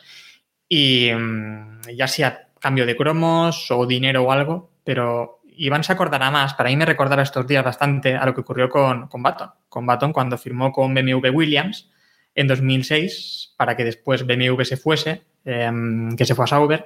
y 0.73 1.11
mm, 1.13 1.81
ya 1.97 2.07
sea 2.07 2.47
cambio 2.57 2.85
de 2.85 2.95
cromos 2.95 3.69
o 3.71 3.85
dinero 3.85 4.23
o 4.23 4.31
algo, 4.31 4.71
pero 4.85 5.41
Iván 5.57 5.83
se 5.83 5.91
acordará 5.91 6.31
más, 6.31 6.53
para 6.53 6.69
mí 6.69 6.77
me 6.77 6.85
recordará 6.85 7.23
estos 7.23 7.45
días 7.45 7.61
bastante 7.61 8.15
a 8.15 8.25
lo 8.25 8.33
que 8.33 8.39
ocurrió 8.39 8.69
con, 8.69 9.09
con 9.09 9.21
Baton, 9.21 9.49
con 9.67 9.85
Baton 9.85 10.13
cuando 10.13 10.37
firmó 10.37 10.71
con 10.71 10.93
BMW 10.93 11.27
Williams 11.33 11.89
en 12.33 12.47
2006 12.47 13.55
para 13.57 13.75
que 13.75 13.83
después 13.83 14.25
BMW 14.25 14.63
se 14.63 14.77
fuese, 14.77 15.23
em, 15.43 16.15
que 16.15 16.23
se 16.23 16.35
fue 16.35 16.45
a 16.45 16.47
Sauber, 16.47 16.85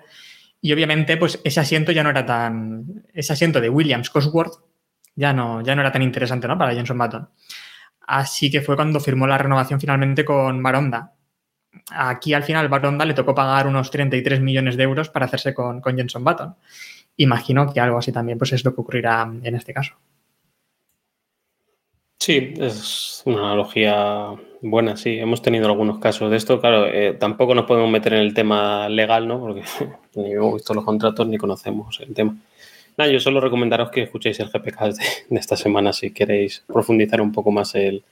y 0.60 0.74
obviamente 0.74 1.16
pues 1.18 1.40
ese 1.44 1.60
asiento 1.60 1.92
ya 1.92 2.02
no 2.02 2.10
era 2.10 2.26
tan, 2.26 3.06
ese 3.14 3.34
asiento 3.34 3.62
de 3.62 3.70
Williams 3.70 4.10
Cosworth 4.10 4.64
ya 5.16 5.32
no, 5.32 5.62
ya 5.62 5.76
no 5.76 5.82
era 5.82 5.92
tan 5.92 6.02
interesante 6.02 6.48
¿no? 6.48 6.58
para 6.58 6.74
Jenson 6.74 6.98
Button. 6.98 7.30
Así 8.08 8.50
que 8.50 8.62
fue 8.62 8.76
cuando 8.76 9.00
firmó 9.00 9.28
la 9.28 9.38
renovación 9.38 9.80
finalmente 9.80 10.26
con 10.26 10.64
Baronda. 10.64 11.15
Aquí 11.92 12.34
al 12.34 12.44
final 12.44 12.70
Baronda 12.70 13.06
le 13.06 13.14
tocó 13.14 13.36
pagar 13.36 13.68
unos 13.68 13.92
33 13.92 14.42
millones 14.42 14.78
de 14.78 14.84
euros 14.84 15.10
para 15.10 15.26
hacerse 15.26 15.54
con, 15.54 15.82
con 15.82 15.96
Jenson 15.96 16.24
Button. 16.24 16.56
Imagino 17.18 17.72
que 17.72 17.80
algo 17.80 17.98
así 17.98 18.12
también 18.12 18.38
pues 18.38 18.54
es 18.54 18.66
lo 18.66 18.74
que 18.74 18.82
ocurrirá 18.82 19.32
en 19.44 19.56
este 19.56 19.74
caso. 19.74 19.96
Sí, 22.20 22.54
es 22.58 23.22
una 23.26 23.40
analogía 23.40 24.34
buena, 24.62 24.98
sí. 24.98 25.20
Hemos 25.20 25.42
tenido 25.42 25.68
algunos 25.68 26.00
casos 26.00 26.32
de 26.32 26.38
esto. 26.38 26.60
Claro, 26.60 26.88
eh, 26.88 27.16
tampoco 27.20 27.54
nos 27.54 27.66
podemos 27.66 27.92
meter 27.92 28.14
en 28.14 28.22
el 28.22 28.34
tema 28.34 28.90
legal, 28.90 29.28
¿no? 29.28 29.40
Porque 29.40 29.62
ni 30.16 30.32
hemos 30.32 30.56
visto 30.56 30.74
los 30.74 30.84
contratos 30.84 31.28
ni 31.28 31.38
conocemos 31.38 32.00
el 32.00 32.14
tema. 32.14 32.36
Nada, 32.98 33.12
yo 33.12 33.20
solo 33.20 33.42
recomendaros 33.42 33.92
que 33.92 34.04
escuchéis 34.04 34.40
el 34.40 34.50
GPK 34.50 34.82
de, 34.86 35.06
de 35.30 35.40
esta 35.40 35.56
semana 35.56 35.94
si 35.94 36.12
queréis 36.12 36.64
profundizar 36.66 37.22
un 37.22 37.32
poco 37.32 37.52
más 37.52 37.76
el, 37.76 38.04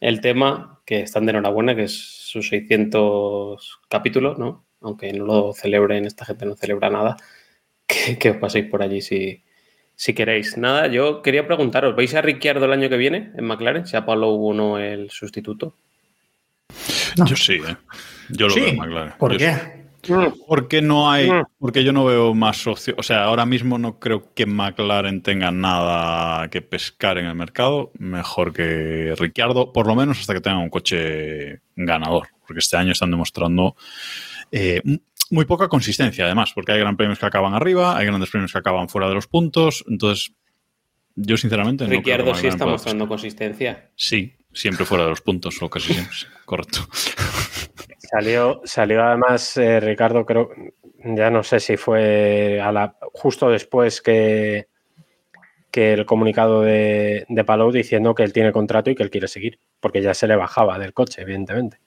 el 0.00 0.20
tema, 0.20 0.80
que 0.84 1.00
están 1.00 1.26
de 1.26 1.30
enhorabuena, 1.32 1.74
que 1.74 1.84
es 1.84 1.94
sus 1.96 2.48
600 2.48 3.80
capítulos, 3.88 4.38
¿no? 4.38 4.64
Aunque 4.80 5.12
no 5.12 5.24
lo 5.24 5.52
celebren, 5.52 6.04
esta 6.04 6.24
gente 6.24 6.46
no 6.46 6.54
celebra 6.54 6.90
nada, 6.90 7.16
que, 7.86 8.18
que 8.18 8.30
os 8.30 8.36
paséis 8.36 8.66
por 8.70 8.82
allí 8.82 9.00
si, 9.00 9.42
si 9.94 10.14
queréis. 10.14 10.56
Nada, 10.58 10.86
yo 10.88 11.22
quería 11.22 11.46
preguntaros, 11.46 11.96
¿veis 11.96 12.14
a 12.14 12.22
Ricciardo 12.22 12.64
el 12.66 12.72
año 12.72 12.88
que 12.88 12.96
viene 12.96 13.32
en 13.36 13.44
McLaren? 13.44 13.86
Sea 13.86 14.04
Pablo 14.06 14.28
o 14.30 14.52
no 14.54 14.78
el 14.78 15.10
sustituto. 15.10 15.76
Yo 17.26 17.34
sí, 17.36 17.54
¿eh? 17.54 17.76
Yo 18.28 18.48
lo 18.48 18.54
Sí, 18.54 18.60
veo 18.60 18.68
en 18.70 18.76
McLaren. 18.76 19.14
¿Por 19.18 19.32
Yo 19.32 19.38
qué? 19.38 19.52
sí. 19.52 19.60
Porque 20.46 20.82
no 20.82 21.10
hay, 21.10 21.30
porque 21.58 21.84
yo 21.84 21.92
no 21.92 22.04
veo 22.04 22.34
más 22.34 22.66
opciones. 22.66 22.98
O 22.98 23.02
sea, 23.02 23.24
ahora 23.24 23.46
mismo 23.46 23.78
no 23.78 23.98
creo 23.98 24.32
que 24.34 24.46
McLaren 24.46 25.22
tenga 25.22 25.50
nada 25.50 26.48
que 26.48 26.62
pescar 26.62 27.18
en 27.18 27.26
el 27.26 27.34
mercado 27.34 27.90
mejor 27.98 28.52
que 28.52 29.14
Ricciardo, 29.18 29.72
por 29.72 29.86
lo 29.86 29.94
menos 29.94 30.20
hasta 30.20 30.34
que 30.34 30.40
tenga 30.40 30.58
un 30.58 30.70
coche 30.70 31.60
ganador. 31.74 32.28
Porque 32.46 32.60
este 32.60 32.76
año 32.76 32.92
están 32.92 33.10
demostrando 33.10 33.76
eh, 34.52 34.80
muy 35.30 35.44
poca 35.44 35.68
consistencia, 35.68 36.24
además, 36.24 36.52
porque 36.54 36.72
hay 36.72 36.80
gran 36.80 36.96
premios 36.96 37.18
que 37.18 37.26
acaban 37.26 37.54
arriba, 37.54 37.96
hay 37.96 38.06
grandes 38.06 38.30
premios 38.30 38.52
que 38.52 38.58
acaban 38.58 38.88
fuera 38.88 39.08
de 39.08 39.14
los 39.14 39.26
puntos. 39.26 39.84
Entonces, 39.88 40.32
yo 41.14 41.36
sinceramente 41.36 41.84
no 41.84 41.90
Ricciardo 41.90 42.34
sí 42.34 42.46
está 42.46 42.66
mostrando 42.66 43.08
consistencia. 43.08 43.90
Sí, 43.96 44.34
siempre 44.52 44.84
fuera 44.84 45.04
de 45.04 45.10
los 45.10 45.20
puntos, 45.20 45.60
o 45.60 45.68
casi 45.68 45.94
siempre. 45.94 46.16
Correcto. 46.44 46.86
Salió, 48.10 48.60
salió 48.64 49.02
además 49.04 49.56
eh, 49.56 49.80
Ricardo, 49.80 50.24
creo, 50.24 50.50
ya 51.04 51.30
no 51.30 51.42
sé 51.42 51.60
si 51.60 51.76
fue 51.76 52.60
a 52.60 52.72
la, 52.72 52.96
justo 53.12 53.48
después 53.50 54.00
que, 54.02 54.68
que 55.70 55.92
el 55.92 56.06
comunicado 56.06 56.62
de, 56.62 57.26
de 57.28 57.44
Palou 57.44 57.70
diciendo 57.72 58.14
que 58.14 58.22
él 58.22 58.32
tiene 58.32 58.52
contrato 58.52 58.90
y 58.90 58.94
que 58.94 59.02
él 59.02 59.10
quiere 59.10 59.28
seguir, 59.28 59.58
porque 59.80 60.02
ya 60.02 60.14
se 60.14 60.26
le 60.26 60.36
bajaba 60.36 60.78
del 60.78 60.92
coche, 60.92 61.22
evidentemente. 61.22 61.78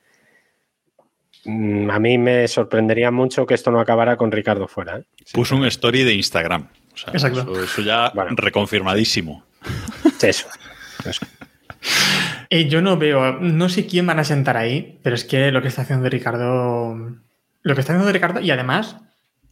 Mm, 1.46 1.90
A 1.90 2.00
mí 2.00 2.18
me 2.18 2.48
sorprendería 2.48 3.12
mucho 3.12 3.46
que 3.46 3.54
esto 3.54 3.72
no 3.72 3.80
acabara 3.80 4.18
con 4.18 4.32
Ricardo 4.32 4.68
fuera. 4.68 4.98
¿eh? 4.98 5.04
Puso 5.34 5.56
un 5.56 5.66
story 5.66 6.04
de 6.04 6.14
Instagram. 6.14 6.68
O 6.94 6.98
sea, 6.98 7.14
Exacto. 7.14 7.42
Eso, 7.42 7.64
eso 7.64 7.82
ya 7.82 8.12
Bueno. 8.14 8.32
reconfirmadísimo. 8.36 9.46
Eso. 10.22 10.48
eso. 11.08 11.26
Eh, 12.52 12.68
yo 12.68 12.82
no 12.82 12.98
veo, 12.98 13.34
no 13.34 13.70
sé 13.70 13.86
quién 13.86 14.08
van 14.08 14.18
a 14.18 14.24
sentar 14.24 14.58
ahí, 14.58 15.00
pero 15.04 15.16
es 15.16 15.24
que 15.24 15.52
lo 15.52 15.62
que 15.62 15.68
está 15.68 15.84
haciendo 15.84 16.10
Ricardo, 16.10 16.98
lo 17.62 17.76
que 17.76 17.80
está 17.80 17.94
haciendo 17.94 18.12
Ricardo 18.12 18.40
y 18.40 18.50
además 18.50 18.98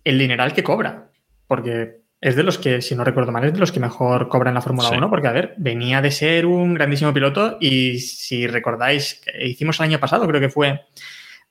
el 0.04 0.18
dineral 0.18 0.54
que 0.54 0.64
cobra, 0.64 1.12
porque 1.46 2.02
es 2.22 2.36
de 2.36 2.42
los 2.42 2.58
que, 2.58 2.82
si 2.82 2.96
no 2.96 3.04
recuerdo 3.04 3.32
mal, 3.32 3.44
es 3.44 3.54
de 3.54 3.60
los 3.60 3.72
que 3.72 3.80
mejor 3.80 4.30
cobra 4.30 4.50
en 4.50 4.56
la 4.56 4.62
Fórmula 4.62 4.90
Sí. 4.90 4.96
1, 4.98 5.12
porque 5.12 5.28
a 5.28 5.32
ver, 5.32 5.54
venía 5.58 6.02
de 6.02 6.10
ser 6.10 6.48
un 6.48 6.74
grandísimo 6.74 7.14
piloto 7.14 7.58
y 7.62 8.00
si 8.00 8.48
recordáis, 8.48 9.22
hicimos 9.42 9.80
el 9.80 9.84
año 9.84 10.00
pasado, 10.00 10.28
creo 10.28 10.42
que 10.42 10.50
fue, 10.50 10.82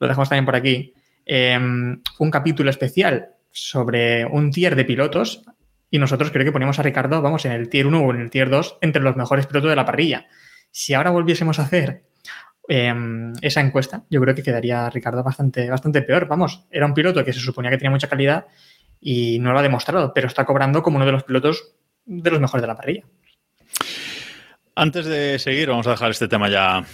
lo 0.01 0.09
dejamos 0.09 0.29
también 0.29 0.47
por 0.47 0.57
aquí, 0.57 0.95
eh, 1.25 1.57
un 1.57 2.31
capítulo 2.33 2.71
especial 2.71 3.29
sobre 3.53 4.25
un 4.27 4.51
tier 4.51 4.75
de 4.75 4.85
pilotos 4.85 5.45
y 5.93 6.01
nosotros 6.01 6.33
creo 6.33 6.45
que 6.45 6.53
poníamos 6.53 6.81
a 6.81 6.83
Ricardo, 6.83 7.23
vamos, 7.23 7.45
en 7.45 7.53
el 7.53 7.69
tier 7.69 7.87
1 7.87 8.01
o 8.01 8.11
en 8.13 8.21
el 8.21 8.31
tier 8.31 8.51
2 8.51 8.79
entre 8.81 9.03
los 9.03 9.15
mejores 9.15 9.47
pilotos 9.47 9.71
de 9.71 9.77
la 9.77 9.87
parrilla. 9.87 10.27
Si 10.79 10.93
ahora 10.93 11.09
volviésemos 11.09 11.59
a 11.59 11.63
hacer 11.63 12.03
eh, 12.69 12.93
esa 13.41 13.63
encuesta, 13.63 14.05
yo 14.11 14.21
creo 14.21 14.35
que 14.35 14.43
quedaría 14.43 14.91
Ricardo 14.91 15.23
bastante, 15.25 15.71
bastante 15.71 16.03
peor. 16.03 16.29
Vamos, 16.29 16.67
era 16.71 16.85
un 16.85 16.93
piloto 16.93 17.25
que 17.25 17.33
se 17.33 17.41
suponía 17.41 17.71
que 17.71 17.79
tenía 17.79 17.91
mucha 17.91 18.11
calidad 18.11 18.45
y 19.01 19.39
no 19.39 19.55
lo 19.55 19.59
ha 19.59 19.63
demostrado, 19.63 20.13
pero 20.13 20.27
está 20.27 20.45
cobrando 20.45 20.83
como 20.83 20.97
uno 20.97 21.07
de 21.07 21.13
los 21.13 21.25
pilotos 21.25 21.77
de 22.05 22.31
los 22.31 22.41
mejores 22.41 22.61
de 22.61 22.67
la 22.67 22.77
parrilla. 22.77 23.05
Antes 24.75 25.07
de 25.07 25.39
seguir, 25.39 25.71
vamos 25.71 25.87
a 25.87 25.93
dejar 25.93 26.11
este 26.11 26.29
tema 26.29 26.51
ya, 26.51 26.85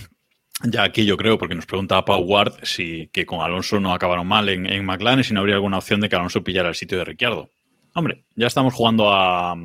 ya 0.62 0.84
aquí, 0.84 1.04
yo 1.04 1.16
creo, 1.16 1.36
porque 1.36 1.56
nos 1.56 1.66
preguntaba 1.66 2.04
Pau 2.04 2.24
si 2.62 3.08
que 3.08 3.26
con 3.26 3.40
Alonso 3.40 3.80
no 3.80 3.92
acabaron 3.92 4.28
mal 4.28 4.48
en, 4.48 4.64
en 4.66 4.84
McLaren, 4.84 5.24
si 5.24 5.34
no 5.34 5.40
habría 5.40 5.56
alguna 5.56 5.78
opción 5.78 6.00
de 6.00 6.08
que 6.08 6.14
Alonso 6.14 6.44
pillara 6.44 6.68
el 6.68 6.76
sitio 6.76 6.98
de 6.98 7.04
Ricciardo. 7.04 7.50
Hombre, 7.94 8.26
ya 8.36 8.46
estamos 8.46 8.74
jugando 8.74 9.12
a, 9.12 9.56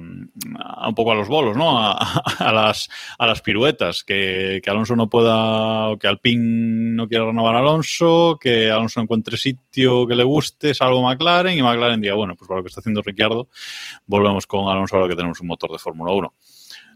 a 0.60 0.90
un 0.90 0.96
poco 0.96 1.12
a 1.12 1.16
los 1.16 1.28
bolos, 1.28 1.56
¿no? 1.56 1.80
A, 1.80 2.52
las, 2.54 2.90
a 3.18 3.28
las 3.28 3.42
piruetas. 3.42 4.04
Que, 4.04 4.62
Alonso 4.68 4.96
no 4.96 5.10
pueda, 5.10 5.90
o 5.90 5.98
que 5.98 6.08
Alpine 6.08 6.96
no 6.96 7.08
quiera 7.08 7.26
renovar 7.26 7.56
a 7.56 7.60
Alonso, 7.60 8.38
que 8.40 8.70
Alonso 8.70 9.02
encuentre 9.02 9.38
sitio 9.38 10.08
que 10.08 10.16
le 10.16 10.24
guste, 10.24 10.74
salvo 10.74 11.02
McLaren, 11.02 11.58
y 11.58 11.62
McLaren 11.62 12.02
diga, 12.02 12.16
bueno, 12.16 12.36
pues 12.36 12.48
para 12.48 12.60
lo 12.60 12.64
que 12.64 12.70
está 12.70 12.82
haciendo 12.82 13.02
Ricciardo, 13.02 13.48
volvemos 14.06 14.48
con 14.48 14.70
Alonso 14.70 14.96
ahora 14.96 15.10
que 15.10 15.16
tenemos 15.16 15.40
un 15.42 15.48
motor 15.48 15.72
de 15.72 15.80
Fórmula 15.80 16.12
1. 16.12 16.34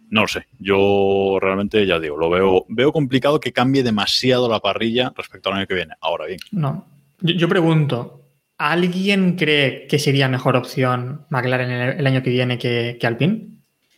No 0.09 0.21
lo 0.21 0.27
sé, 0.27 0.47
yo 0.59 1.37
realmente 1.39 1.85
ya 1.87 1.97
digo, 1.97 2.17
lo 2.17 2.29
veo, 2.29 2.65
veo 2.67 2.91
complicado 2.91 3.39
que 3.39 3.53
cambie 3.53 3.81
demasiado 3.81 4.49
la 4.49 4.59
parrilla 4.59 5.13
respecto 5.15 5.49
al 5.49 5.57
año 5.57 5.67
que 5.67 5.75
viene. 5.75 5.93
Ahora 6.01 6.25
bien, 6.25 6.39
No. 6.51 6.85
Yo 7.23 7.47
pregunto, 7.47 8.20
¿alguien 8.69 9.35
cree 9.35 9.87
que 9.87 9.97
sería 9.99 10.27
mejor 10.27 10.55
opción 10.55 11.25
McLaren 11.29 11.69
el, 11.71 11.99
el 11.99 12.07
año 12.07 12.21
que 12.23 12.29
viene 12.29 12.57
que, 12.57 12.97
que 12.99 13.07
Alpine? 13.07 13.47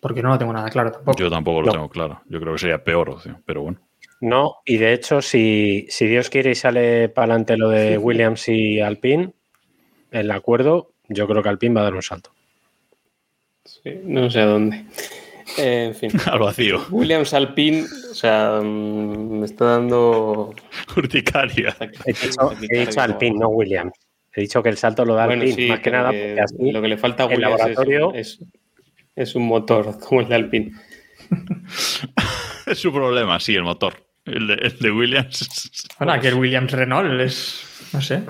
Porque 0.02 0.22
no 0.22 0.30
lo 0.30 0.38
tengo 0.38 0.52
nada 0.54 0.70
claro 0.70 0.92
tampoco. 0.92 1.18
yo 1.18 1.30
tampoco 1.30 1.62
lo 1.62 1.68
No. 1.68 1.72
tengo 1.74 1.90
claro. 1.90 2.22
Yo 2.28 2.40
creo 2.40 2.54
que 2.54 2.60
sería 2.60 2.84
peor 2.84 3.10
opción, 3.10 3.42
pero 3.46 3.62
bueno. 3.64 3.80
No, 4.22 4.56
y 4.66 4.78
de 4.78 4.94
hecho, 4.94 5.22
si, 5.22 5.86
si 5.90 6.08
Dios 6.08 6.30
quiere 6.30 6.52
y 6.52 6.56
sale 6.56 7.10
para 7.10 7.26
adelante 7.34 7.58
lo 7.58 7.70
de 7.70 7.98
Williams 7.98 8.48
y 8.48 8.80
Alpine, 8.80 9.34
el 10.12 10.32
acuerdo, 10.32 10.92
yo 11.10 11.28
creo 11.28 11.44
que 11.44 11.50
Alpine 11.50 11.76
va 11.76 11.82
a 11.82 11.86
dar 11.86 11.96
un 11.96 12.02
salto. 12.02 12.32
Sí, 13.66 13.92
no 14.04 14.30
sé 14.30 14.40
a 14.42 14.46
dónde. 14.46 14.86
Eh, 15.58 15.86
en 15.88 15.96
fin. 15.96 16.10
Al 16.26 16.40
vacío. 16.40 16.82
Williams 16.90 17.34
Alpine, 17.34 17.84
o 17.84 18.14
sea, 18.14 18.60
mm, 18.62 19.40
me 19.40 19.46
está 19.46 19.66
dando. 19.66 20.54
Urticaria. 20.98 21.76
He 22.06 22.14
dicho, 22.14 22.54
he 22.72 22.80
dicho 22.86 23.02
Alpine, 23.02 23.38
no 23.40 23.50
Williams. 23.50 23.94
He 24.36 24.42
dicho 24.42 24.64
que 24.64 24.70
el 24.70 24.78
salto 24.78 25.06
lo 25.06 25.14
da 25.16 25.26
Bueno, 25.28 25.44
Alpine, 25.44 25.62
sí, 25.64 25.70
más 25.70 25.80
que 25.80 25.92
nada 25.92 26.12
que 26.12 26.18
porque 26.36 26.42
así 26.42 26.72
lo 26.72 26.82
que 26.82 26.88
le 26.88 26.98
falta 26.98 27.24
a 27.24 27.26
el 27.28 27.34
Williams 27.34 27.54
es- 27.54 27.60
laboratorio- 27.78 28.14
es, 28.16 28.40
es 29.16 29.36
un 29.36 29.46
motor 29.48 30.00
como 30.08 30.22
el 30.22 30.28
de 30.30 30.36
Alpine. 30.36 30.72
Es 32.66 32.80
su 32.80 32.92
problema, 32.92 33.40
sí, 33.40 33.56
el 33.56 33.64
motor. 33.64 33.96
El 34.26 34.48
de, 34.48 34.54
el 34.56 34.80
de 34.80 34.92
Williams. 34.92 35.90
Ahora 36.00 36.20
que 36.22 36.30
el 36.30 36.36
Williams 36.36 36.72
Renault 36.72 37.20
es, 37.22 37.90
no 37.94 38.02
sé, 38.02 38.24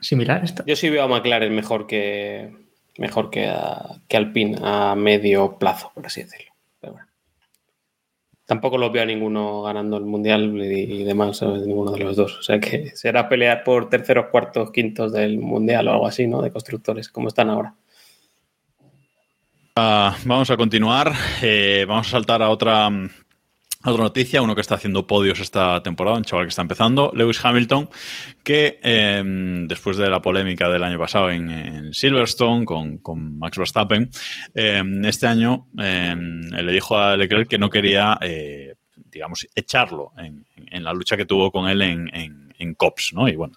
similar 0.00 0.42
esto. 0.44 0.64
Yo 0.66 0.74
sí 0.76 0.88
veo 0.88 1.02
a 1.04 1.08
McLaren 1.08 1.54
mejor 1.54 1.86
que 1.86 2.50
mejor 2.96 3.30
que, 3.30 3.46
a- 3.46 4.00
que 4.08 4.16
Alpine 4.16 4.56
a 4.62 4.94
medio 4.96 5.56
plazo, 5.58 5.92
por 5.94 6.06
así 6.06 6.22
decirlo. 6.22 6.47
Tampoco 8.48 8.78
los 8.78 8.90
veo 8.90 9.02
a 9.02 9.04
ninguno 9.04 9.60
ganando 9.60 9.98
el 9.98 10.06
mundial 10.06 10.56
y, 10.56 11.04
demás, 11.04 11.42
ninguno 11.42 11.90
de 11.90 11.98
los 11.98 12.16
dos. 12.16 12.38
O 12.38 12.42
sea 12.42 12.58
que 12.58 12.96
será 12.96 13.28
pelear 13.28 13.62
por 13.62 13.90
terceros, 13.90 14.28
cuartos, 14.30 14.72
quintos 14.72 15.12
del 15.12 15.36
mundial 15.36 15.86
o 15.86 15.92
algo 15.92 16.06
así, 16.06 16.26
¿no? 16.26 16.40
De 16.40 16.50
constructores, 16.50 17.10
como 17.10 17.28
están 17.28 17.50
ahora. 17.50 17.74
Ah, 19.76 20.16
vamos 20.24 20.50
a 20.50 20.56
continuar. 20.56 21.12
Eh, 21.42 21.84
vamos 21.86 22.06
a 22.06 22.10
saltar 22.12 22.40
a 22.40 22.48
otra, 22.48 22.88
otra 23.90 24.04
noticia. 24.04 24.42
Uno 24.42 24.54
que 24.54 24.60
está 24.60 24.76
haciendo 24.76 25.06
podios 25.06 25.40
esta 25.40 25.82
temporada, 25.82 26.16
un 26.16 26.24
chaval 26.24 26.46
que 26.46 26.50
está 26.50 26.62
empezando, 26.62 27.12
Lewis 27.14 27.44
Hamilton, 27.44 27.88
que 28.42 28.78
eh, 28.82 29.22
después 29.66 29.96
de 29.96 30.08
la 30.08 30.20
polémica 30.22 30.68
del 30.68 30.84
año 30.84 30.98
pasado 30.98 31.30
en, 31.30 31.92
Silverstone 31.92 32.64
con, 32.64 32.98
con 32.98 33.38
Max 33.38 33.58
Verstappen, 33.58 34.10
eh, 34.54 34.82
este 35.04 35.26
año 35.26 35.68
eh, 35.78 36.14
le 36.16 36.72
dijo 36.72 36.98
a 36.98 37.16
Leclerc 37.16 37.48
que 37.48 37.58
no 37.58 37.70
quería, 37.70 38.18
eh, 38.20 38.74
digamos, 38.94 39.46
echarlo 39.54 40.12
en, 40.16 40.44
la 40.84 40.92
lucha 40.92 41.16
que 41.16 41.26
tuvo 41.26 41.50
con 41.50 41.68
él 41.68 41.82
en, 41.82 42.10
en, 42.58 42.74
COPS, 42.74 43.12
¿no? 43.14 43.28
Y 43.28 43.36
bueno, 43.36 43.54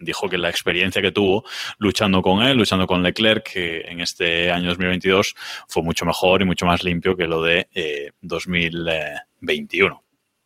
dijo 0.00 0.28
que 0.28 0.38
la 0.38 0.50
experiencia 0.50 1.02
que 1.02 1.12
tuvo 1.12 1.44
luchando 1.78 2.22
con 2.22 2.42
él, 2.42 2.56
luchando 2.56 2.86
con 2.86 3.02
Leclerc, 3.02 3.52
que 3.52 3.80
en 3.82 4.00
este 4.00 4.50
año 4.50 4.68
2022 4.68 5.34
fue 5.68 5.82
mucho 5.82 6.04
mejor 6.04 6.42
y 6.42 6.44
mucho 6.44 6.66
más 6.66 6.84
limpio 6.84 7.16
que 7.16 7.26
lo 7.26 7.42
de 7.42 7.68
eh, 7.74 8.12
2021. 8.20 10.02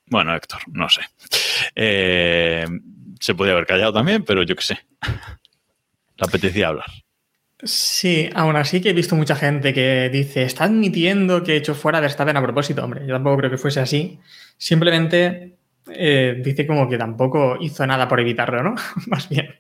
Bueno, 0.07 0.35
Héctor, 0.35 0.61
no 0.73 0.89
sé. 0.89 1.03
Eh, 1.75 2.67
se 3.21 3.35
podía 3.35 3.53
haber 3.53 3.67
callado 3.67 3.93
también, 3.93 4.25
pero 4.25 4.43
yo 4.43 4.57
qué 4.57 4.63
sé. 4.63 4.79
Le 6.17 6.27
apetecía 6.27 6.69
hablar. 6.69 6.87
Sí, 7.63 8.31
aún 8.35 8.57
así 8.57 8.81
que 8.81 8.91
he 8.91 8.95
visto 8.95 9.15
mucha 9.17 9.37
gente 9.37 9.75
que 9.75 10.09
dice, 10.09 10.43
está 10.43 10.65
admitiendo 10.65 11.43
que 11.43 11.53
he 11.53 11.57
hecho 11.57 11.75
fuera 11.75 12.01
Verstappen 12.01 12.37
a 12.37 12.43
propósito. 12.43 12.83
Hombre, 12.83 13.07
yo 13.07 13.15
tampoco 13.15 13.37
creo 13.39 13.51
que 13.51 13.59
fuese 13.59 13.81
así. 13.81 14.19
Simplemente 14.57 15.59
eh, 15.95 16.41
dice 16.45 16.67
como 16.67 16.89
que 16.89 16.99
tampoco 16.99 17.57
hizo 17.61 17.87
nada 17.87 18.09
por 18.09 18.21
evitarlo, 18.21 18.63
¿no? 18.63 18.75
Más 19.07 19.29
bien. 19.29 19.55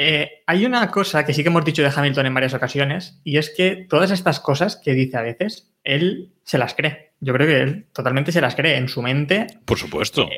Eh, 0.00 0.42
hay 0.46 0.64
una 0.64 0.90
cosa 0.92 1.24
que 1.24 1.34
sí 1.34 1.42
que 1.42 1.48
hemos 1.48 1.64
dicho 1.64 1.82
de 1.82 1.90
Hamilton 1.94 2.26
en 2.26 2.34
varias 2.34 2.54
ocasiones, 2.54 3.20
y 3.24 3.36
es 3.36 3.52
que 3.54 3.86
todas 3.88 4.12
estas 4.12 4.38
cosas 4.38 4.76
que 4.76 4.94
dice 4.94 5.16
a 5.16 5.22
veces, 5.22 5.72
él 5.82 6.30
se 6.44 6.56
las 6.58 6.74
cree. 6.74 7.12
Yo 7.20 7.32
creo 7.34 7.48
que 7.48 7.60
él 7.60 7.86
totalmente 7.92 8.30
se 8.30 8.40
las 8.40 8.54
cree. 8.54 8.76
En 8.76 8.88
su 8.88 9.02
mente, 9.02 9.48
Por 9.64 9.76
supuesto. 9.76 10.28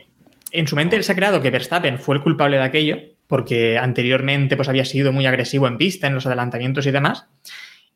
en 0.50 0.66
su 0.66 0.76
mente 0.76 0.96
él 0.96 1.04
se 1.04 1.12
ha 1.12 1.14
creado 1.14 1.42
que 1.42 1.50
Verstappen 1.50 1.98
fue 1.98 2.16
el 2.16 2.22
culpable 2.22 2.56
de 2.56 2.62
aquello, 2.62 2.98
porque 3.26 3.76
anteriormente 3.76 4.56
pues, 4.56 4.68
había 4.70 4.86
sido 4.86 5.12
muy 5.12 5.26
agresivo 5.26 5.68
en 5.68 5.76
pista, 5.76 6.06
en 6.06 6.14
los 6.14 6.24
adelantamientos 6.24 6.86
y 6.86 6.90
demás. 6.90 7.26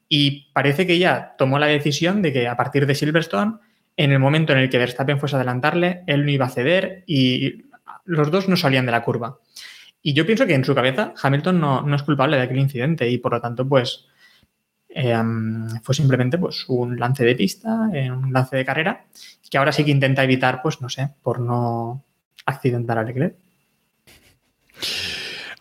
Y 0.06 0.52
parece 0.52 0.86
que 0.86 0.98
ya 0.98 1.34
tomó 1.38 1.58
la 1.58 1.66
decisión 1.66 2.20
de 2.20 2.32
que 2.32 2.46
a 2.46 2.56
partir 2.58 2.86
de 2.86 2.94
Silverstone, 2.94 3.54
en 3.96 4.12
el 4.12 4.18
momento 4.18 4.52
en 4.52 4.58
el 4.58 4.70
que 4.70 4.78
Verstappen 4.78 5.18
fuese 5.18 5.36
a 5.36 5.38
adelantarle, 5.38 6.02
él 6.06 6.24
no 6.24 6.30
iba 6.30 6.46
a 6.46 6.50
ceder 6.50 7.04
y 7.06 7.64
los 8.04 8.30
dos 8.30 8.48
no 8.48 8.56
salían 8.56 8.86
de 8.86 8.92
la 8.92 9.04
curva. 9.04 9.38
Y 10.02 10.12
yo 10.12 10.26
pienso 10.26 10.46
que 10.46 10.54
en 10.54 10.64
su 10.64 10.74
cabeza 10.74 11.14
Hamilton 11.20 11.60
no, 11.60 11.94
es 11.94 12.02
culpable 12.02 12.36
de 12.36 12.42
aquel 12.42 12.58
incidente 12.58 13.08
y 13.08 13.18
por 13.18 13.32
lo 13.32 13.40
tanto, 13.40 13.66
pues 13.66 14.06
eh, 14.88 15.16
fue 15.82 15.94
simplemente 15.94 16.36
pues, 16.36 16.66
un 16.68 16.98
lance 16.98 17.24
de 17.24 17.34
pista, 17.34 17.88
eh, 17.92 18.10
un 18.10 18.32
lance 18.32 18.56
de 18.56 18.64
carrera, 18.64 19.06
que 19.48 19.58
ahora 19.58 19.72
sí 19.72 19.84
que 19.84 19.90
intenta 19.90 20.22
evitar, 20.22 20.60
pues 20.60 20.80
no 20.82 20.88
sé, 20.88 21.10
por 21.22 21.40
no 21.40 22.04
accidentar 22.44 22.98
a 22.98 23.04
Leclerc. 23.04 23.36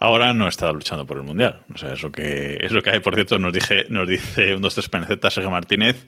Ahora 0.04 0.34
no 0.34 0.50
está 0.50 0.70
luchando 0.74 1.06
por 1.08 1.16
el 1.16 1.24
mundial. 1.24 1.64
O 1.74 1.78
sea, 1.78 1.94
es 1.94 2.04
lo 2.04 2.12
que, 2.12 2.58
es 2.60 2.74
lo 2.74 2.82
que 2.82 2.90
hay. 2.90 3.00
Por 3.00 3.16
cierto, 3.16 3.40
nos, 3.40 3.54
dije, 3.54 3.86
nos 3.88 4.06
dice 4.06 4.54
un 4.54 4.62
2-3 4.62 4.90
PNZ 4.90 5.34
Sergio 5.34 5.50
Martínez, 5.50 6.06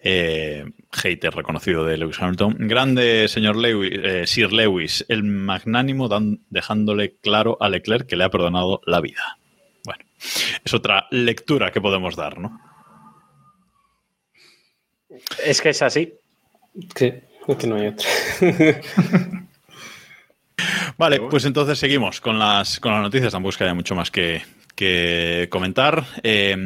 eh, 0.00 0.64
hater 0.92 1.34
reconocido 1.34 1.84
de 1.84 1.98
Lewis 1.98 2.18
Hamilton. 2.18 2.56
Grande, 2.60 3.28
señor 3.28 3.56
Lewis, 3.56 3.90
eh, 4.02 4.26
Sir 4.26 4.50
Lewis, 4.50 5.04
el 5.10 5.24
magnánimo 5.24 6.08
dan- 6.08 6.40
dejándole 6.48 7.16
claro 7.18 7.58
a 7.60 7.68
Leclerc 7.68 8.06
que 8.08 8.16
le 8.16 8.24
ha 8.24 8.30
perdonado 8.30 8.80
la 8.86 9.02
vida. 9.02 9.36
Bueno, 9.84 10.02
es 10.64 10.72
otra 10.72 11.06
lectura 11.10 11.70
que 11.70 11.82
podemos 11.82 12.16
dar, 12.16 12.38
¿no? 12.38 12.58
Es 15.44 15.60
que 15.60 15.68
es 15.68 15.82
así. 15.82 16.14
Sí, 16.96 17.12
es 17.46 17.56
que 17.58 17.66
no 17.66 17.76
hay 17.76 17.88
otra. 17.88 18.08
Vale, 20.96 21.20
pues 21.30 21.44
entonces 21.44 21.78
seguimos 21.78 22.20
con 22.20 22.38
las, 22.38 22.78
con 22.80 22.92
las 22.92 23.02
noticias. 23.02 23.32
Tampoco 23.32 23.50
es 23.50 23.56
que 23.56 23.64
haya 23.64 23.74
mucho 23.74 23.94
más 23.94 24.10
que, 24.10 24.42
que 24.74 25.48
comentar. 25.50 26.04
Eh, 26.22 26.56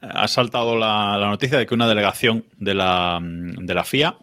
ha 0.00 0.28
saltado 0.28 0.76
la, 0.76 1.16
la 1.18 1.28
noticia 1.28 1.58
de 1.58 1.66
que 1.66 1.74
una 1.74 1.88
delegación 1.88 2.44
de 2.56 2.74
la, 2.74 3.20
de 3.22 3.74
la 3.74 3.84
FIA 3.84 4.16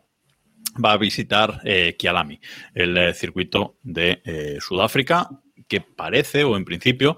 va 0.83 0.93
a 0.93 0.97
visitar 0.97 1.61
eh, 1.63 1.95
Kialami, 1.97 2.39
el 2.73 2.97
eh, 2.97 3.13
circuito 3.13 3.77
de 3.83 4.21
eh, 4.23 4.57
Sudáfrica, 4.59 5.29
que 5.67 5.81
parece, 5.81 6.43
o 6.43 6.57
en 6.57 6.65
principio, 6.65 7.17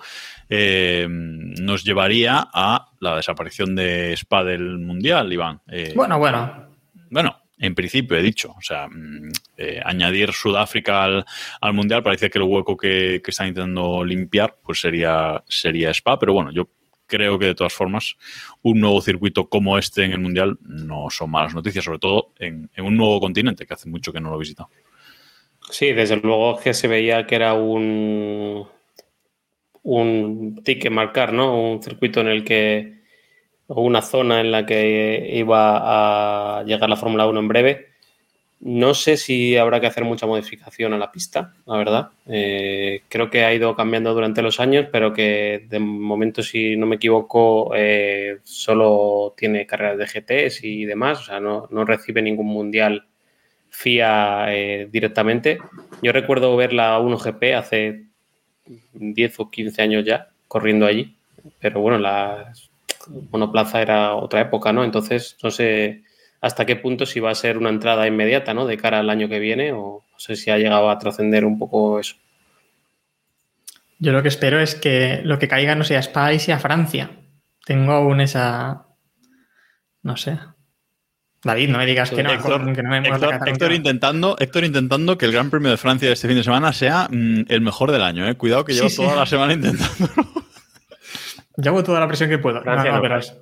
eh, 0.50 1.08
nos 1.10 1.84
llevaría 1.84 2.48
a 2.54 2.89
la 3.00 3.15
desaparición 3.15 3.76
de 3.76 4.13
Spa 4.13 4.44
del 4.44 4.80
Mundial, 4.80 5.32
Iván. 5.32 5.62
Eh, 5.67 5.94
Bueno, 5.96 6.20
bueno, 6.20 6.67
bueno, 7.10 7.40
en 7.62 7.76
principio 7.76 8.17
he 8.17 8.21
dicho, 8.21 8.54
o 8.58 8.62
sea, 8.62 8.88
mm, 8.88 9.32
eh, 9.58 9.80
añadir 9.86 10.34
Sudáfrica 10.34 11.04
al, 11.04 11.26
al 11.62 11.74
Mundial 11.74 12.04
parece 12.04 12.30
que 12.30 12.39
el 12.39 12.43
hueco 12.43 12.76
que, 12.76 13.21
que 13.24 13.32
están 13.32 13.47
intentando 13.47 14.04
limpiar 14.04 14.58
pues 14.63 14.82
sería, 14.82 15.41
sería 15.47 15.91
Spa, 15.91 16.19
pero 16.19 16.34
bueno, 16.34 16.52
yo 16.52 16.67
creo 17.06 17.38
que 17.38 17.45
de 17.45 17.56
todas 17.56 17.74
formas 17.74 18.15
un 18.63 18.80
nuevo 18.80 19.02
circuito 19.02 19.47
como 19.47 19.78
este 19.78 20.04
en 20.04 20.13
el 20.13 20.19
Mundial 20.19 20.58
no 20.62 21.10
son 21.10 21.30
malas 21.30 21.54
noticias, 21.54 21.86
sobre 21.86 22.00
todo 22.00 22.34
en, 22.39 22.69
en 22.76 22.86
un 22.86 22.97
nuevo 22.97 23.19
continente 23.19 23.65
que 23.65 23.74
hace 23.74 23.88
mucho 23.88 24.12
que 24.12 24.19
no 24.19 24.30
lo 24.30 24.38
he 24.38 24.39
visitado. 24.39 24.69
Sí, 25.69 25.93
desde 25.93 26.17
luego 26.17 26.60
que 26.60 26.74
se 26.74 26.88
veía 26.88 27.28
que 27.28 27.36
era 27.36 27.54
un, 27.54 28.67
un 29.83 30.63
marcar, 30.90 31.31
¿no? 31.31 31.71
Un 31.71 31.83
circuito 31.83 32.21
en 32.21 32.27
el 32.27 32.44
que, 32.44 33.00
una 33.76 34.02
zona 34.02 34.42
en 34.42 34.52
la 34.52 34.65
que 34.65 35.32
iba 35.34 36.60
a 36.60 36.63
llegar 36.63 36.90
la 36.90 36.98
Fórmula 36.98 37.28
1 37.28 37.40
en 37.40 37.48
breve. 37.48 37.88
No 38.60 38.94
sé 38.94 39.17
si 39.17 39.58
habrá 39.58 39.80
que 39.80 39.88
hacer 39.88 40.04
mucha 40.04 40.28
modificación 40.28 40.94
a 40.94 40.98
la 40.98 41.12
pista, 41.12 41.56
la 41.65 41.78
verdad. 41.78 42.10
Eh, 42.28 43.02
creo 43.10 43.30
que 43.30 43.44
ha 43.44 43.54
ido 43.54 43.76
cambiando 43.76 44.13
durante 44.13 44.44
los 44.44 44.60
años, 44.60 44.88
pero 44.92 45.13
que 45.13 45.65
de 45.67 45.80
momento, 45.80 46.44
si 46.44 46.76
no 46.78 46.86
me 46.86 46.98
equivoco, 46.98 47.72
eh, 47.76 48.38
solo 48.44 49.34
tiene 49.36 49.65
carreras 49.65 49.98
de 49.98 50.06
GTs 50.06 50.63
y 50.63 50.86
demás. 50.86 51.22
O 51.22 51.24
sea, 51.24 51.40
no, 51.40 51.67
no 51.72 51.86
recibe 51.86 52.22
ningún 52.22 52.48
mundial 52.48 53.08
FIA 53.69 54.54
eh, 54.54 54.88
directamente. 54.92 55.58
Yo 56.04 56.12
recuerdo 56.12 56.56
ver 56.56 56.74
la 56.74 57.00
1GP 57.00 57.56
hace 57.56 58.06
10 58.94 59.40
o 59.40 59.50
15 59.50 59.82
años 59.82 60.06
ya, 60.06 60.30
corriendo 60.48 60.86
allí. 60.86 61.15
Pero 61.60 61.82
bueno, 61.82 61.98
las, 61.98 62.71
monoplaza 63.31 63.81
era 63.81 64.15
otra 64.15 64.41
época, 64.41 64.71
¿no? 64.73 64.83
Entonces, 64.83 65.37
no 65.43 65.52
sé 65.52 66.04
hasta 66.41 66.65
qué 66.65 66.75
punto 66.75 67.06
si 67.06 67.19
va 67.19 67.31
a 67.31 67.35
ser 67.35 67.58
una 67.58 67.69
entrada 67.69 68.08
inmediata, 68.08 68.54
¿no? 68.54 68.65
De 68.65 68.77
cara 68.77 68.99
al 68.99 69.10
año 69.10 69.29
que 69.29 69.39
viene, 69.39 69.73
o 69.73 70.04
no 70.12 70.19
sé 70.19 70.35
si 70.35 70.49
ha 70.49 70.58
llegado 70.58 70.89
a 70.89 70.97
trascender 70.97 71.45
un 71.45 71.60
poco 71.60 71.99
eso. 71.99 72.15
Yo 73.99 74.12
lo 74.12 74.23
que 74.23 74.29
espero 74.29 74.60
es 74.60 74.73
que 74.73 75.21
lo 75.23 75.37
que 75.37 75.47
caiga 75.47 75.75
no 75.75 75.83
sea 75.83 75.99
Spa 76.02 76.33
y 76.33 76.39
sea 76.39 76.58
Francia. 76.58 77.12
Tengo 77.65 77.91
aún 77.91 78.21
esa. 78.21 78.87
No 80.02 80.17
sé. 80.17 80.39
David, 81.43 81.69
no 81.69 81.77
me 81.79 81.85
digas 81.85 82.12
que 82.12 82.21
no, 82.23 82.31
Héctor, 82.31 82.73
que 82.73 82.83
no 82.83 82.89
me 82.89 82.99
Héctor- 83.02 83.47
Héctor 83.47 83.73
intentando, 83.73 84.35
Héctor 84.39 84.63
intentando 84.63 85.17
que 85.17 85.25
el 85.25 85.31
Gran 85.31 85.49
Premio 85.49 85.71
de 85.71 85.77
Francia 85.77 86.08
de 86.08 86.13
este 86.13 86.27
fin 86.27 86.37
de 86.37 86.43
semana 86.43 86.71
sea 86.73 87.08
mm, 87.12 87.45
el 87.47 87.62
mejor 87.62 87.91
del 87.91 88.04
año. 88.04 88.27
¿eh? 88.27 88.35
Cuidado 88.35 88.65
que 88.65 88.73
llevo 88.73 88.89
sí. 88.89 88.97
toda 88.97 89.15
la 89.15 89.25
semana 89.25 89.54
intentando. 89.54 90.10
Hago 91.70 91.84
toda 91.84 92.00
la 92.00 92.08
presión 92.08 92.30
que 92.30 92.38
puedo. 92.38 92.62
Francia 92.62 92.92
no, 92.92 93.02
no, 93.08 93.18
es- 93.18 93.38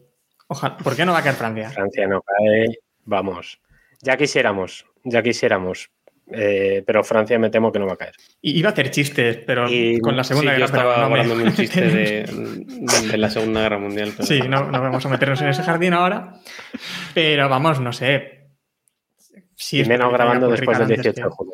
Ojalá. 0.48 0.78
¿Por 0.78 0.96
qué 0.96 1.06
no 1.06 1.14
va 1.14 1.20
a 1.20 1.24
caer 1.24 1.36
Francia? 1.36 1.70
Francia 1.70 2.08
no 2.08 2.22
cae. 2.22 2.66
Vamos. 3.06 3.60
Ya 4.02 4.18
quisiéramos, 4.18 4.86
ya 5.04 5.22
quisiéramos. 5.22 5.90
Eh, 6.32 6.84
pero 6.86 7.04
Francia 7.04 7.40
me 7.40 7.50
temo 7.50 7.72
que 7.72 7.80
no 7.80 7.88
va 7.88 7.94
a 7.94 7.98
caer. 7.98 8.14
Y 8.42 8.60
Iba 8.60 8.70
a 8.70 8.72
hacer 8.74 8.92
chistes, 8.92 9.38
pero 9.48 9.68
Y- 9.68 10.00
con 10.00 10.16
la 10.16 10.24
Segunda 10.24 10.54
sí, 10.54 10.60
Guerra. 10.60 10.72
pero 10.72 10.90
estaba 10.92 11.24
no 11.24 11.36
me- 11.36 11.44
un 11.44 11.54
chiste 11.56 11.82
de, 11.88 13.08
de 13.12 13.18
la 13.18 13.30
Segunda 13.32 13.62
Guerra 13.62 13.80
Mundial. 13.80 14.12
pero- 14.16 14.28
Sí, 14.28 14.40
no, 14.48 14.66
no 14.70 14.80
vamos 14.82 15.04
a 15.06 15.10
meternos 15.10 15.42
en 15.42 15.48
ese 15.50 15.64
jardín 15.64 15.94
ahora. 15.94 16.34
Pero 17.16 17.50
vamos, 17.50 17.80
no 17.80 17.92
sé. 17.94 18.48
Y 19.72 19.84
menos 19.86 20.12
grabando 20.14 20.48
después 20.50 20.78
del 20.78 20.88
Pulrican 20.88 21.04
18 21.04 21.10
antes 21.10 21.24
de 21.24 21.30
junio. 21.30 21.54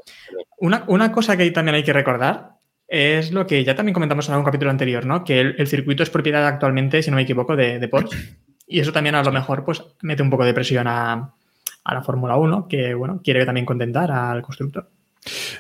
Una, 0.60 0.84
una 0.88 1.12
cosa 1.12 1.36
que 1.36 1.50
también 1.52 1.76
hay 1.76 1.84
que 1.84 1.94
recordar 1.94 2.52
es 2.88 3.32
lo 3.32 3.48
que 3.48 3.64
ya 3.64 3.76
también 3.76 3.94
comentamos 3.94 4.28
en 4.28 4.34
algún 4.34 4.46
capítulo 4.46 4.72
anterior, 4.72 5.06
¿no? 5.06 5.24
Que 5.24 5.40
el, 5.40 5.56
el 5.58 5.68
circuito 5.68 6.04
es 6.04 6.10
propiedad 6.10 6.46
actualmente, 6.46 7.02
si 7.02 7.10
no 7.10 7.16
me 7.16 7.24
equivoco, 7.24 7.56
de, 7.56 7.80
de 7.80 7.88
Porsche. 7.88 8.18
Y 8.68 8.80
eso 8.80 8.92
también 8.92 9.14
a 9.14 9.22
lo 9.22 9.32
mejor 9.32 9.64
pues 9.64 9.84
mete 10.02 10.24
un 10.24 10.32
poco 10.32 10.44
de 10.44 10.52
presión 10.52 10.88
a, 10.88 11.36
a 11.84 11.94
la 11.94 12.02
Fórmula 12.02 12.36
1, 12.36 12.68
que 12.68 12.96
bueno, 12.96 13.22
quiere 13.24 13.46
también 13.46 13.64
contentar 13.64 14.12
al 14.12 14.42
constructor. 14.42 14.90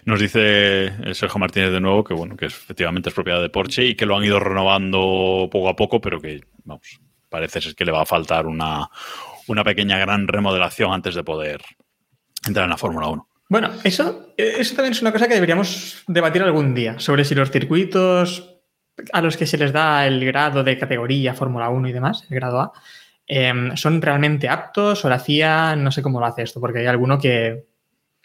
Nos 0.06 0.20
dice 0.20 0.92
Sergio 1.14 1.40
Martínez 1.40 1.72
de 1.72 1.80
nuevo 1.80 2.04
que 2.04 2.16
bueno, 2.16 2.36
que 2.36 2.48
efectivamente 2.48 3.10
es 3.10 3.16
propiedad 3.16 3.42
de 3.42 3.50
Porsche 3.50 3.86
y 3.86 3.96
que 3.96 4.08
lo 4.08 4.18
han 4.18 4.24
ido 4.24 4.40
renovando 4.40 5.48
poco 5.52 5.70
a 5.70 5.76
poco, 5.76 6.02
pero 6.02 6.20
que 6.20 6.42
vamos, 6.64 7.00
parece 7.30 7.62
ser 7.62 7.76
que 7.76 7.86
le 7.86 7.92
va 7.92 8.02
a 8.02 8.06
faltar 8.08 8.48
una, 8.48 8.90
una 9.48 9.64
pequeña 9.64 9.98
gran 9.98 10.28
remodelación 10.28 10.92
antes 10.92 11.16
de 11.16 11.24
poder 11.24 11.62
entrar 12.48 12.66
en 12.66 12.72
la 12.72 12.78
Fórmula 12.78 13.08
1. 13.08 13.28
Bueno, 13.48 13.70
eso, 13.84 14.34
eso 14.38 14.76
también 14.76 14.94
es 14.94 15.02
una 15.02 15.12
cosa 15.12 15.28
que 15.28 15.36
deberíamos 15.36 16.04
debatir 16.08 16.42
algún 16.42 16.74
día, 16.74 17.00
sobre 17.00 17.24
si 17.26 17.36
los 17.36 17.52
circuitos 17.52 18.56
a 19.12 19.22
los 19.22 19.38
que 19.38 19.46
se 19.46 19.58
les 19.58 19.72
da 19.72 20.08
el 20.08 20.26
grado 20.26 20.64
de 20.64 20.78
categoría 20.78 21.34
Fórmula 21.34 21.70
1 21.70 21.90
y 21.90 21.94
demás, 21.94 22.26
el 22.30 22.36
grado 22.36 22.60
A, 22.60 22.72
eh, 23.28 23.54
son 23.76 24.02
realmente 24.02 24.48
aptos 24.48 25.04
o 25.06 25.10
la 25.10 25.20
CIA 25.20 25.76
no 25.76 25.92
sé 25.92 26.02
cómo 26.02 26.20
lo 26.20 26.26
hace 26.26 26.44
esto, 26.44 26.60
porque 26.60 26.80
hay 26.80 26.88
alguno 26.88 27.20
que... 27.20 27.66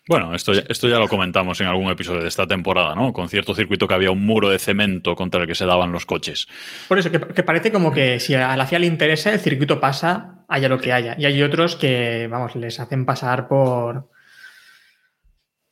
Bueno, 0.09 0.35
esto 0.35 0.55
ya, 0.55 0.63
esto 0.69 0.89
ya 0.89 0.99
lo 0.99 1.07
comentamos 1.07 1.61
en 1.61 1.67
algún 1.67 1.91
episodio 1.91 2.23
de 2.23 2.29
esta 2.29 2.47
temporada, 2.47 2.95
¿no? 2.95 3.13
Con 3.13 3.29
cierto 3.29 3.55
circuito 3.55 3.87
que 3.87 3.95
había 3.95 4.11
un 4.11 4.25
muro 4.25 4.49
de 4.49 4.59
cemento 4.59 5.15
contra 5.15 5.43
el 5.43 5.47
que 5.47 5.55
se 5.55 5.67
daban 5.67 5.93
los 5.93 6.07
coches. 6.07 6.49
Por 6.89 6.99
eso, 6.99 7.11
que, 7.11 7.21
que 7.21 7.43
parece 7.43 7.71
como 7.71 7.93
que 7.93 8.19
si 8.19 8.35
a 8.35 8.57
la 8.57 8.67
CIA 8.67 8.81
le 8.81 8.87
interesa, 8.87 9.33
el 9.33 9.41
circuito 9.41 9.79
pasa, 9.79 10.45
haya 10.49 10.69
lo 10.69 10.81
que 10.81 10.93
haya. 10.93 11.15
Y 11.19 11.27
hay 11.27 11.43
otros 11.43 11.77
que, 11.77 12.27
vamos, 12.29 12.57
les 12.57 12.81
hacen 12.81 13.05
pasar 13.05 13.47
por... 13.47 14.09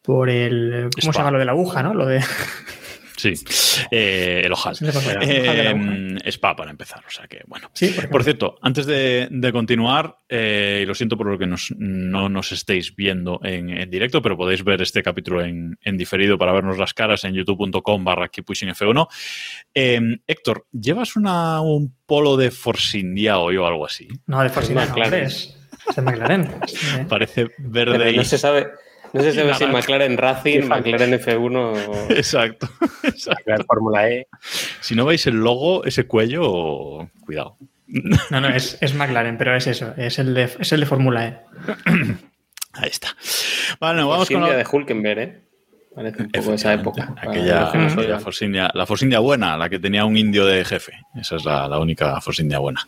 Por 0.09 0.31
el... 0.31 0.89
¿Cómo 0.99 1.11
Spa. 1.11 1.13
se 1.13 1.19
llama 1.19 1.31
lo 1.33 1.39
de 1.39 1.45
la 1.45 1.53
aguja, 1.53 1.83
no? 1.83 1.93
Lo 1.93 2.07
de... 2.07 2.23
Sí, 3.19 3.35
eh, 3.91 4.41
el 4.45 4.53
ojal. 4.53 4.75
El 4.81 4.89
ojal. 4.89 5.19
Eh, 5.23 6.17
Spa 6.31 6.55
para 6.57 6.71
empezar, 6.71 7.03
o 7.07 7.11
sea 7.11 7.27
que 7.27 7.43
bueno. 7.47 7.69
Sí, 7.75 7.89
por 7.89 8.09
Por 8.09 8.25
cierto, 8.25 8.57
antes 8.63 8.87
de, 8.87 9.29
de 9.31 9.53
continuar, 9.53 10.17
eh, 10.31 10.81
y 10.83 10.87
lo 10.87 10.95
siento 10.95 11.19
por 11.19 11.27
lo 11.27 11.37
que 11.37 11.47
nos- 11.47 11.75
no 11.77 12.29
nos 12.31 12.53
estéis 12.53 12.95
viendo 12.97 13.39
en, 13.43 13.69
en 13.71 13.91
directo, 13.91 14.23
pero 14.23 14.37
podéis 14.39 14.63
ver 14.65 14.81
este 14.81 15.03
capítulo 15.03 15.45
en, 15.45 15.77
en 15.83 15.97
diferido 15.99 16.39
para 16.39 16.53
vernos 16.53 16.79
las 16.79 16.95
caras 16.95 17.25
en 17.25 17.35
youtube.com 17.35 18.05
barra 18.05 18.31
keeppushingf1. 18.31 19.09
Eh, 19.75 20.01
Héctor, 20.27 20.67
¿llevas 20.73 21.17
una, 21.17 21.61
un 21.61 21.95
polo 22.07 22.37
de 22.39 22.51
Force 22.51 22.97
India 22.99 23.41
hoy 23.41 23.57
o 23.59 23.67
algo 23.67 23.85
así? 23.85 24.09
No, 24.27 24.43
de 24.43 24.49
Force 24.49 24.73
India, 24.73 24.87
no, 24.87 24.91
McLaren. 24.93 25.13
hombre, 25.15 25.27
es, 25.27 25.59
es 25.91 25.97
de 25.97 26.03
McLaren. 26.03 26.49
Parece 27.09 27.49
Pero 27.73 27.93
verde 27.93 28.13
y... 28.13 28.17
no 28.17 28.25
se 28.25 28.39
sabe, 28.39 28.69
no 29.13 29.23
se 29.23 29.33
sabe 29.33 29.55
si 29.55 29.61
Naranja. 29.65 29.73
McLaren 29.73 30.17
Racing, 30.19 30.53
Qué 30.61 30.63
fan. 30.63 30.69
McLaren 30.81 31.13
F1 31.21 31.57
o... 31.57 32.07
Exacto. 32.11 32.69
exacto. 33.03 33.43
La 33.47 33.65
Fórmula 33.65 34.09
E. 34.11 34.27
Si 34.81 34.95
no 34.95 35.05
veis 35.05 35.27
el 35.27 35.37
logo, 35.37 35.85
ese 35.85 36.07
cuello, 36.07 37.09
cuidado. 37.25 37.57
No, 38.31 38.41
no, 38.41 38.49
es, 38.49 38.77
es 38.83 38.95
McLaren, 38.95 39.39
pero 39.39 39.57
es 39.57 39.67
eso, 39.67 39.95
es 39.97 40.19
el 40.19 40.35
de, 40.35 40.51
es 40.59 40.73
el 40.73 40.81
de 40.81 40.87
Fórmula 40.87 41.27
E. 41.27 41.39
Ahí 42.75 42.91
está. 42.91 43.09
Vale, 43.81 44.03
vamos 44.03 44.17
Force 44.19 44.35
con 44.35 44.43
India 44.43 44.57
la... 44.57 44.63
de 44.63 44.69
Hulkenberg, 44.71 45.19
¿eh? 45.21 45.41
Parece 45.95 46.23
un 46.23 46.31
poco 46.31 46.53
esa 46.53 46.75
Efectivamente, 46.75 47.01
época. 47.01 47.29
Aquella, 47.29 47.73
que 47.73 47.79
no. 48.09 48.21
Force 48.21 48.45
India- 48.45 48.71
la 48.73 48.87
Force 48.87 49.05
India 49.05 49.19
buena, 49.19 49.57
la 49.57 49.69
que 49.69 49.81
tenía 49.81 50.05
un 50.05 50.17
indio 50.17 50.47
de 50.47 50.65
jefe. 50.65 50.93
Esa 51.19 51.37
es 51.37 51.45
la, 51.45 51.67
la 51.67 51.79
única 51.81 52.21
Force 52.21 52.41
India 52.43 52.59
buena. 52.61 52.87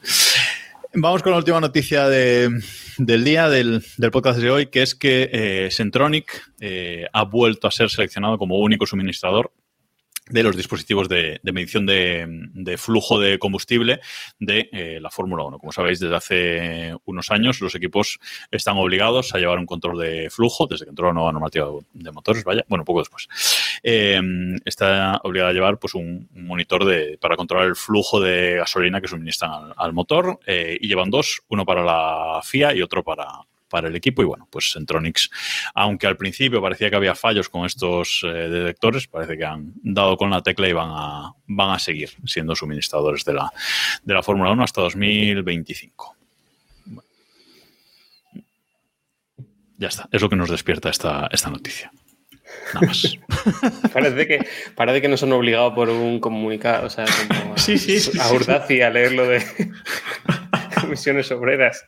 Vamos 0.93 1.23
con 1.23 1.31
la 1.33 1.39
última 1.39 1.61
noticia 1.61 2.09
de- 2.09 2.51
del 2.99 3.25
día 3.25 3.49
del, 3.49 3.85
del 3.97 4.11
podcast 4.11 4.41
de 4.41 4.51
hoy, 4.51 4.67
que 4.67 4.83
es 4.83 4.95
que 4.97 5.31
eh, 5.33 5.69
Centronic 5.71 6.53
eh, 6.61 7.07
ha 7.13 7.23
vuelto 7.25 7.69
a 7.69 7.71
ser 7.71 7.89
seleccionado 7.91 8.39
como 8.39 8.59
único 8.59 8.87
suministrador 8.87 9.53
de 10.31 10.43
los 10.43 10.57
dispositivos 10.57 11.09
de, 11.09 11.41
medición 11.45 11.87
de, 11.87 12.77
flujo 12.79 13.19
de 13.19 13.39
combustible 13.39 14.01
de 14.39 14.69
eh, 14.73 14.99
la 15.01 15.11
Fórmula 15.11 15.45
1. 15.45 15.59
Como 15.59 15.73
sabéis, 15.73 16.01
desde 16.01 16.17
hace 16.17 16.95
unos 17.05 17.31
años 17.31 17.61
los 17.61 17.75
equipos 17.75 18.19
están 18.51 18.77
obligados 18.77 19.35
a 19.35 19.39
llevar 19.39 19.59
un 19.59 19.67
control 19.67 19.99
de 19.99 20.31
flujo, 20.31 20.67
desde 20.67 20.85
que 20.85 20.91
entró 20.91 21.09
la 21.09 21.15
nueva 21.15 21.33
normativa 21.33 21.69
de 21.93 22.13
motores, 22.13 22.45
vaya, 22.45 22.65
bueno, 22.69 22.85
poco 22.85 23.01
después. 23.01 23.29
Eh, 23.83 24.21
está 24.65 25.21
obligado 25.25 25.51
a 25.51 25.53
llevar 25.53 25.79
pues, 25.79 25.95
un, 25.95 26.29
monitor 26.33 26.85
de, 26.85 27.19
para 27.21 27.37
controlar 27.37 27.69
el 27.69 27.77
flujo 27.77 28.21
de 28.21 28.57
gasolina 28.57 29.01
que 29.01 29.09
suministran 29.09 29.53
al, 29.53 29.75
al 29.77 29.93
motor 29.93 30.39
eh, 30.47 30.79
y 30.81 30.89
llevan 30.89 31.11
dos, 31.11 31.43
uno 31.49 31.65
para 31.65 31.85
la 31.85 32.41
FIA 32.43 32.75
y 32.75 32.83
otro 32.83 33.03
para, 33.03 33.27
para 33.71 33.89
el 33.89 33.97
equipo. 33.97 34.21
Y 34.21 34.27
bueno, 34.27 34.47
pues 34.51 34.73
Centronics, 34.73 35.31
aunque 35.75 36.07
al 36.07 36.19
principio 36.19 36.61
parecía 36.61 36.91
que 36.91 36.97
había 36.97 37.15
fallos 37.15 37.49
con 37.49 37.65
estos 37.65 38.23
eh, 38.25 38.29
detectores, 38.29 39.07
parece 39.07 39.39
que 39.39 39.45
han 39.45 39.73
dado 39.83 40.19
con 40.19 40.29
la 40.29 40.43
tecla 40.43 40.69
y 40.69 40.73
van 40.73 40.91
a, 40.93 41.33
van 41.47 41.71
a 41.71 41.79
seguir 41.79 42.11
siendo 42.27 42.55
suministradores 42.55 43.25
de 43.25 43.35
la, 43.35 43.51
de 44.03 44.15
la 44.15 44.23
Fórmula 44.23 44.51
1 44.51 44.63
hasta 44.63 44.83
2025. 44.83 46.17
Bueno. 46.85 47.09
Ya 49.79 49.89
está, 49.89 50.09
es 50.13 50.21
lo 50.21 50.29
que 50.29 50.37
nos 50.37 50.51
despierta 50.51 50.91
esta, 50.91 51.29
esta 51.33 51.49
noticia. 51.49 51.91
Nada 52.75 52.87
más. 52.87 53.19
Parece 53.93 54.27
que, 54.27 54.47
parece 54.75 55.01
que 55.01 55.09
nos 55.09 55.23
han 55.23 55.33
obligado 55.33 55.75
por 55.75 55.89
un 55.89 56.21
comunicado, 56.21 56.87
o 56.87 56.91
sea, 56.91 57.05
como 57.29 57.55
a, 57.55 57.59
Sí, 57.59 57.79
sí, 57.79 58.01
sí, 58.01 58.19
a. 58.19 58.33
Urdaci 58.33 58.83
a 58.83 58.91
leer 58.91 59.13
lo 59.13 59.27
de 59.27 59.43
comisiones 60.81 61.31
obreras. 61.31 61.85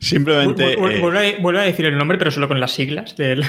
Simplemente. 0.00 0.72
Eh, 0.74 1.00
Vuelve 1.00 1.60
a, 1.60 1.64
decir 1.64 1.86
el 1.86 1.96
nombre, 1.96 2.18
pero 2.18 2.30
solo 2.30 2.48
con 2.48 2.60
las 2.60 2.72
siglas 2.72 3.16
del. 3.16 3.42
de 3.42 3.48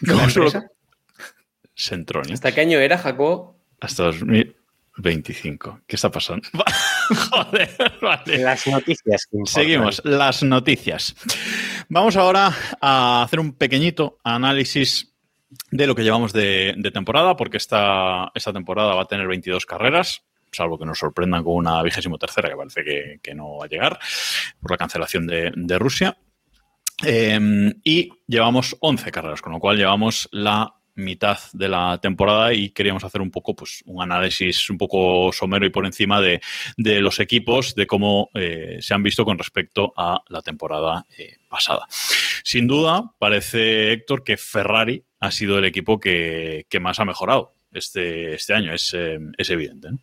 la 0.00 0.12
¿Cómo 0.14 0.30
solo- 0.30 0.46
empresa. 0.46 2.32
¿Hasta 2.32 2.54
qué 2.54 2.60
año 2.62 2.78
era, 2.78 2.96
Jacob? 2.96 3.56
Hasta 3.80 4.04
2025. 4.04 5.82
¿Qué 5.86 5.96
está 5.96 6.10
pasando? 6.10 6.48
Joder, 7.30 7.70
vale. 8.00 8.38
Las 8.38 8.66
noticias. 8.66 9.28
Seguimos, 9.44 10.00
las 10.04 10.42
noticias. 10.42 11.14
Vamos 11.88 12.16
ahora 12.16 12.50
a 12.80 13.22
hacer 13.22 13.40
un 13.40 13.52
pequeñito 13.52 14.18
análisis 14.24 15.12
de 15.70 15.86
lo 15.86 15.94
que 15.94 16.02
llevamos 16.02 16.32
de, 16.32 16.74
de 16.76 16.90
temporada, 16.90 17.36
porque 17.36 17.58
esta, 17.58 18.32
esta 18.34 18.52
temporada 18.52 18.94
va 18.94 19.02
a 19.02 19.06
tener 19.06 19.28
22 19.28 19.66
carreras, 19.66 20.22
salvo 20.52 20.78
que 20.78 20.86
nos 20.86 20.98
sorprendan 20.98 21.44
con 21.44 21.54
una 21.54 21.82
vigésimo 21.82 22.18
tercera, 22.18 22.48
que 22.48 22.56
parece 22.56 23.20
que, 23.20 23.34
no 23.34 23.58
va 23.58 23.66
a 23.66 23.68
llegar, 23.68 23.98
por 24.60 24.70
la 24.70 24.76
cancelación 24.76 25.26
de, 25.26 25.78
Rusia. 25.78 26.16
Eh, 27.04 27.74
y 27.84 28.10
llevamos 28.26 28.76
11 28.80 29.12
carreras, 29.12 29.42
con 29.42 29.52
lo 29.52 29.58
cual 29.58 29.76
llevamos 29.76 30.28
la 30.32 30.76
mitad 30.96 31.38
de 31.52 31.68
la 31.68 31.98
temporada 32.00 32.52
y 32.52 32.70
queríamos 32.70 33.04
hacer 33.04 33.20
un 33.20 33.30
poco, 33.30 33.54
pues, 33.54 33.82
un 33.86 34.02
análisis 34.02 34.68
un 34.70 34.78
poco 34.78 35.30
somero 35.32 35.64
y 35.66 35.70
por 35.70 35.86
encima 35.86 36.20
de, 36.20 36.40
de 36.76 37.00
los 37.00 37.20
equipos, 37.20 37.74
de 37.74 37.86
cómo 37.86 38.30
eh, 38.34 38.78
se 38.80 38.94
han 38.94 39.02
visto 39.02 39.24
con 39.24 39.38
respecto 39.38 39.92
a 39.96 40.22
la 40.28 40.42
temporada 40.42 41.06
eh, 41.16 41.36
pasada. 41.48 41.86
Sin 42.42 42.66
duda, 42.66 43.12
parece, 43.18 43.92
Héctor, 43.92 44.24
que 44.24 44.36
Ferrari 44.36 45.04
ha 45.20 45.30
sido 45.30 45.58
el 45.58 45.64
equipo 45.64 46.00
que, 46.00 46.66
que 46.68 46.80
más 46.80 46.98
ha 46.98 47.04
mejorado 47.04 47.54
este, 47.72 48.34
este 48.34 48.54
año, 48.54 48.72
es, 48.72 48.94
eh, 48.94 49.18
es 49.36 49.50
evidente. 49.50 49.92
¿no? 49.92 49.98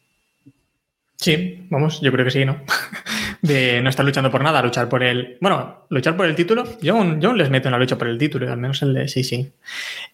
Sí, 1.24 1.67
vamos, 1.69 2.01
yo 2.01 2.11
creo 2.11 2.26
que 2.26 2.32
sí, 2.32 2.45
¿no? 2.45 2.61
de 3.41 3.82
no 3.82 3.89
estar 3.89 4.05
luchando 4.05 4.32
por 4.32 4.41
nada, 4.43 4.61
luchar 4.61 4.88
por 4.88 5.03
el. 5.03 5.38
Bueno, 5.41 5.86
luchar 5.89 6.15
por 6.15 6.26
el 6.26 6.36
título. 6.36 6.63
Yo 6.82 6.95
aún, 6.95 7.19
yo 7.19 7.30
aún 7.30 7.38
les 7.38 7.49
meto 7.49 7.67
en 7.67 7.74
la 7.74 7.78
lucha 7.78 7.97
por 7.97 8.07
el 8.07 8.17
título, 8.17 8.51
al 8.51 8.57
menos 8.57 8.82
el 8.82 8.93
de 8.93 9.07
sí, 9.07 9.24
sí. 9.24 9.51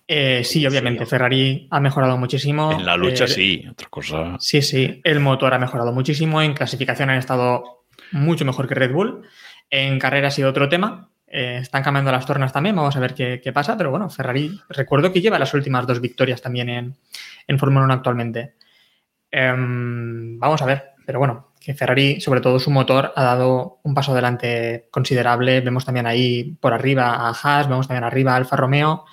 Eh, 0.08 0.44
sí, 0.44 0.66
obviamente, 0.66 1.06
Ferrari 1.06 1.68
ha 1.70 1.80
mejorado 1.80 2.18
muchísimo. 2.18 2.72
En 2.72 2.86
la 2.86 2.98
lucha 2.98 3.26
Eh, 3.26 3.28
sí, 3.28 3.66
otra 3.70 3.88
cosa. 3.90 4.36
Sí, 4.40 4.62
sí. 4.62 5.00
El 5.04 5.20
motor 5.20 5.54
ha 5.54 5.60
mejorado 5.60 5.92
muchísimo. 5.92 6.42
En 6.42 6.54
clasificación 6.54 7.10
han 7.10 7.18
estado 7.18 7.86
mucho 8.12 8.46
mejor 8.46 8.68
que 8.68 8.76
Red 8.76 8.92
Bull. 8.92 9.22
En 9.70 10.00
carrera 10.00 10.30
ha 10.30 10.32
sido 10.32 10.50
otro 10.50 10.68
tema. 10.68 11.10
Eh, 11.28 11.60
están 11.62 11.84
cambiando 11.84 12.12
las 12.12 12.26
tornas 12.26 12.52
también. 12.52 12.76
Vamos 12.76 12.96
a 12.96 13.00
ver 13.00 13.14
qué, 13.14 13.40
qué 13.44 13.54
pasa. 13.54 13.78
Pero 13.78 13.92
bueno, 13.92 14.10
Ferrari, 14.10 14.60
recuerdo 14.70 15.14
que 15.14 15.22
lleva 15.22 15.38
las 15.38 15.54
últimas 15.54 15.86
dos 15.86 16.02
victorias 16.02 16.42
también 16.42 16.70
en, 16.70 16.96
en 17.48 17.60
Fórmula 17.60 17.86
1 17.86 17.94
actualmente. 17.94 18.56
Em, 19.32 20.40
vamos 20.40 20.62
a 20.62 20.66
ver. 20.66 20.84
Pero 21.10 21.18
bueno, 21.18 21.48
que 21.60 21.74
Ferrari, 21.74 22.22
sobre 22.22 22.40
todo 22.40 22.60
su 22.60 22.70
motor, 22.70 23.14
ha 23.16 23.24
dado 23.24 23.80
un 23.82 23.96
paso 23.96 24.12
adelante 24.12 24.86
considerable. 24.92 25.60
Vemos 25.60 25.84
también 25.84 26.06
ahí 26.06 26.56
por 26.62 26.72
arriba 26.72 27.16
a 27.16 27.30
Haas, 27.32 27.68
vemos 27.68 27.88
también 27.88 28.04
arriba 28.04 28.34
a 28.34 28.36
Alfa 28.36 28.56
Romeo. 28.56 29.06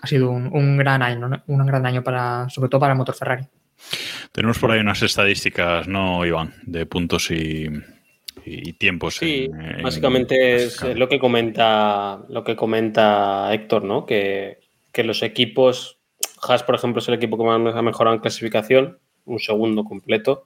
Ha 0.00 0.06
sido 0.06 0.30
un, 0.30 0.46
un 0.46 0.78
gran 0.78 1.02
año, 1.02 1.28
¿no? 1.28 1.42
un 1.48 1.66
gran 1.66 1.84
año 1.84 2.02
para, 2.02 2.48
sobre 2.48 2.70
todo 2.70 2.80
para 2.80 2.94
el 2.94 2.98
motor 2.98 3.14
Ferrari. 3.14 3.44
Tenemos 4.32 4.58
por 4.58 4.70
ahí 4.70 4.80
unas 4.80 5.02
estadísticas, 5.02 5.86
¿no, 5.86 6.24
Iván? 6.24 6.54
De 6.62 6.86
puntos 6.86 7.30
y, 7.30 7.68
y 8.46 8.72
tiempos. 8.72 9.16
Sí, 9.16 9.50
en- 9.52 9.60
en- 9.60 9.82
básicamente 9.82 10.54
es 10.54 10.82
lo 10.82 11.10
que 11.10 11.18
comenta 11.18 12.20
lo 12.30 12.42
que 12.42 12.56
comenta 12.56 13.52
Héctor, 13.52 13.84
¿no? 13.84 14.06
Que, 14.06 14.60
que 14.92 15.04
los 15.04 15.22
equipos, 15.22 15.98
Haas, 16.48 16.62
por 16.62 16.74
ejemplo, 16.74 17.02
es 17.02 17.08
el 17.08 17.14
equipo 17.16 17.36
que 17.36 17.44
más 17.44 17.74
ha 17.76 17.82
mejorado 17.82 18.16
en 18.16 18.22
clasificación, 18.22 18.96
un 19.26 19.40
segundo 19.40 19.84
completo. 19.84 20.44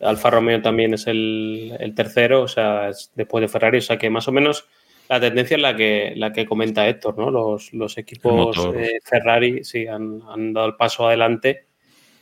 Alfa 0.00 0.30
Romeo 0.30 0.60
también 0.62 0.94
es 0.94 1.06
el, 1.06 1.74
el 1.78 1.94
tercero, 1.94 2.42
o 2.42 2.48
sea, 2.48 2.88
es 2.88 3.12
después 3.14 3.42
de 3.42 3.48
Ferrari, 3.48 3.78
o 3.78 3.82
sea 3.82 3.98
que 3.98 4.10
más 4.10 4.28
o 4.28 4.32
menos 4.32 4.66
la 5.08 5.20
tendencia 5.20 5.56
es 5.56 5.62
la 5.62 5.76
que, 5.76 6.12
la 6.16 6.32
que 6.32 6.46
comenta 6.46 6.88
Héctor, 6.88 7.16
¿no? 7.16 7.30
Los, 7.30 7.72
los 7.72 7.96
equipos 7.96 8.56
eh, 8.74 8.98
Ferrari 9.04 9.64
sí 9.64 9.86
han, 9.86 10.20
han 10.28 10.52
dado 10.52 10.66
el 10.66 10.76
paso 10.76 11.06
adelante 11.06 11.66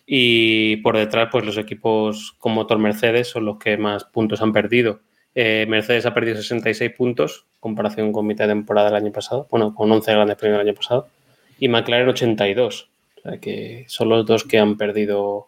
y 0.07 0.77
por 0.79 0.97
detrás, 0.97 1.29
pues 1.33 1.45
los 1.45 1.57
equipos 1.57 2.35
con 2.39 2.53
motor 2.53 2.79
Mercedes 2.79 3.29
son 3.29 3.47
los 3.47 3.59
que 3.59 3.77
más 3.77 4.05
puntos 4.05 4.43
han 4.43 4.53
perdido. 4.53 5.01
Eh, 5.35 5.67
Mercedes 5.69 6.07
ha 6.07 6.15
perdido 6.15 6.37
66 6.37 6.93
puntos, 6.93 7.47
en 7.55 7.61
comparación 7.61 8.13
con 8.13 8.27
mitad 8.27 8.47
de 8.47 8.55
temporada 8.55 8.89
del 8.89 9.03
año 9.03 9.13
pasado, 9.13 9.49
bueno, 9.51 9.75
con 9.75 9.91
11 9.91 10.13
grandes 10.13 10.37
premios 10.37 10.59
del 10.59 10.69
año 10.69 10.77
pasado, 10.77 11.09
y 11.59 11.69
McLaren 11.69 12.09
82. 12.09 12.91
O 13.17 13.21
sea 13.21 13.41
que 13.41 13.85
son 13.89 14.11
los 14.11 14.27
dos 14.27 14.45
que 14.45 14.59
han 14.59 14.77
perdido, 14.77 15.47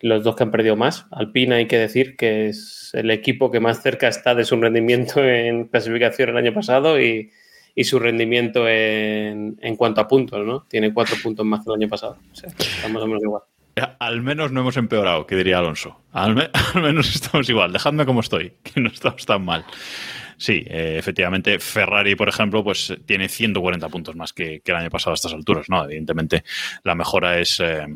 los 0.00 0.22
dos 0.24 0.36
que 0.36 0.42
han 0.42 0.50
perdido 0.50 0.76
más. 0.76 1.06
Alpine 1.10 1.54
hay 1.56 1.66
que 1.66 1.78
decir 1.78 2.16
que 2.16 2.48
es 2.48 2.90
el 2.94 3.10
equipo 3.10 3.50
que 3.50 3.60
más 3.60 3.82
cerca 3.82 4.08
está 4.08 4.34
de 4.34 4.44
su 4.44 4.56
rendimiento 4.60 5.22
en 5.24 5.64
clasificación 5.66 6.30
el 6.30 6.36
año 6.36 6.52
pasado 6.54 7.00
y, 7.00 7.30
y 7.74 7.84
su 7.84 7.98
rendimiento 7.98 8.68
en, 8.68 9.58
en 9.60 9.76
cuanto 9.76 10.00
a 10.00 10.08
puntos, 10.08 10.44
¿no? 10.46 10.64
Tiene 10.68 10.92
cuatro 10.92 11.16
puntos 11.22 11.44
más 11.46 11.64
que 11.64 11.70
el 11.70 11.76
año 11.82 11.88
pasado. 11.88 12.16
Más 12.92 13.02
o 13.02 13.06
menos 13.06 13.22
igual. 13.22 13.42
Al 13.98 14.22
menos 14.22 14.52
no 14.52 14.60
hemos 14.60 14.78
empeorado, 14.78 15.26
que 15.26 15.36
diría 15.36 15.58
Alonso. 15.58 16.00
Al, 16.12 16.34
me- 16.34 16.48
al 16.74 16.82
menos 16.82 17.14
estamos 17.14 17.46
igual. 17.50 17.72
Dejadme 17.72 18.06
como 18.06 18.20
estoy, 18.20 18.52
que 18.62 18.80
no 18.80 18.88
estamos 18.88 19.26
tan 19.26 19.44
mal. 19.44 19.64
Sí, 20.38 20.64
eh, 20.66 20.96
efectivamente, 20.98 21.58
Ferrari, 21.58 22.14
por 22.14 22.28
ejemplo, 22.28 22.62
pues 22.62 22.90
eh, 22.90 22.98
tiene 23.04 23.28
140 23.28 23.88
puntos 23.88 24.16
más 24.16 24.32
que, 24.34 24.60
que 24.60 24.70
el 24.72 24.76
año 24.78 24.90
pasado 24.90 25.12
a 25.12 25.14
estas 25.14 25.32
alturas, 25.32 25.66
¿no? 25.70 25.82
Evidentemente, 25.84 26.44
la 26.84 26.94
mejora 26.94 27.38
es, 27.38 27.58
eh, 27.60 27.86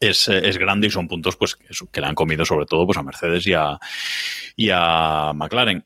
es, 0.00 0.28
es 0.28 0.58
grande 0.58 0.86
y 0.86 0.90
son 0.90 1.08
puntos 1.08 1.36
pues, 1.36 1.56
que 1.56 2.00
le 2.00 2.06
han 2.06 2.14
comido 2.14 2.44
sobre 2.44 2.66
todo 2.66 2.86
pues, 2.86 2.98
a 2.98 3.02
Mercedes 3.02 3.46
y 3.46 3.54
a, 3.54 3.78
y 4.56 4.70
a 4.72 5.32
McLaren. 5.34 5.84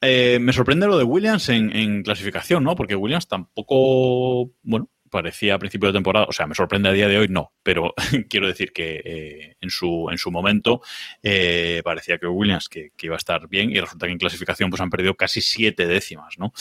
Eh, 0.00 0.38
me 0.40 0.52
sorprende 0.52 0.86
lo 0.86 0.98
de 0.98 1.04
Williams 1.04 1.48
en, 1.48 1.74
en 1.74 2.02
clasificación, 2.02 2.62
¿no? 2.62 2.76
Porque 2.76 2.94
Williams 2.94 3.28
tampoco, 3.28 4.50
bueno, 4.62 4.88
parecía 5.10 5.54
a 5.54 5.58
principio 5.58 5.88
de 5.88 5.94
temporada, 5.94 6.26
o 6.28 6.32
sea, 6.32 6.46
me 6.46 6.54
sorprende 6.54 6.88
a 6.88 6.92
día 6.92 7.08
de 7.08 7.18
hoy, 7.18 7.28
no, 7.28 7.52
pero 7.62 7.94
quiero 8.28 8.46
decir 8.46 8.72
que 8.72 9.02
eh, 9.04 9.56
en, 9.60 9.70
su, 9.70 10.08
en 10.10 10.18
su 10.18 10.30
momento 10.30 10.80
eh, 11.22 11.80
parecía 11.84 12.18
que 12.18 12.26
Williams 12.26 12.68
que, 12.68 12.90
que 12.96 13.06
iba 13.06 13.16
a 13.16 13.18
estar 13.18 13.48
bien 13.48 13.70
y 13.70 13.80
resulta 13.80 14.06
que 14.06 14.12
en 14.12 14.18
clasificación 14.18 14.70
pues 14.70 14.80
han 14.80 14.90
perdido 14.90 15.14
casi 15.14 15.40
siete 15.40 15.86
décimas, 15.86 16.38
¿no? 16.38 16.52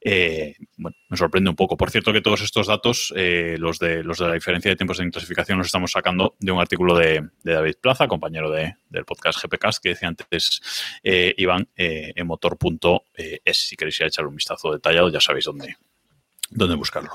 Eh, 0.00 0.56
bueno, 0.76 0.96
me 1.08 1.16
sorprende 1.16 1.50
un 1.50 1.56
poco. 1.56 1.76
Por 1.76 1.90
cierto 1.90 2.12
que 2.12 2.20
todos 2.20 2.42
estos 2.42 2.66
datos, 2.66 3.12
eh, 3.16 3.56
los, 3.58 3.78
de, 3.78 4.02
los 4.02 4.18
de 4.18 4.28
la 4.28 4.34
diferencia 4.34 4.70
de 4.70 4.76
tiempos 4.76 5.00
en 5.00 5.10
clasificación, 5.10 5.58
los 5.58 5.66
estamos 5.66 5.92
sacando 5.92 6.34
de 6.38 6.52
un 6.52 6.60
artículo 6.60 6.96
de, 6.96 7.28
David 7.42 7.76
Plaza, 7.80 8.08
compañero 8.08 8.50
de, 8.50 8.76
del 8.88 9.04
podcast 9.04 9.42
GPcast, 9.42 9.82
que 9.82 9.90
decía 9.90 10.08
antes 10.08 10.60
eh, 11.02 11.34
Iván, 11.36 11.68
en 11.76 12.26
motor.es, 12.26 13.56
si 13.56 13.76
queréis 13.76 14.00
echar 14.00 14.26
un 14.26 14.36
vistazo 14.36 14.72
detallado, 14.72 15.10
ya 15.10 15.20
sabéis 15.20 15.44
dónde, 15.46 15.76
dónde 16.50 16.76
buscarlo. 16.76 17.10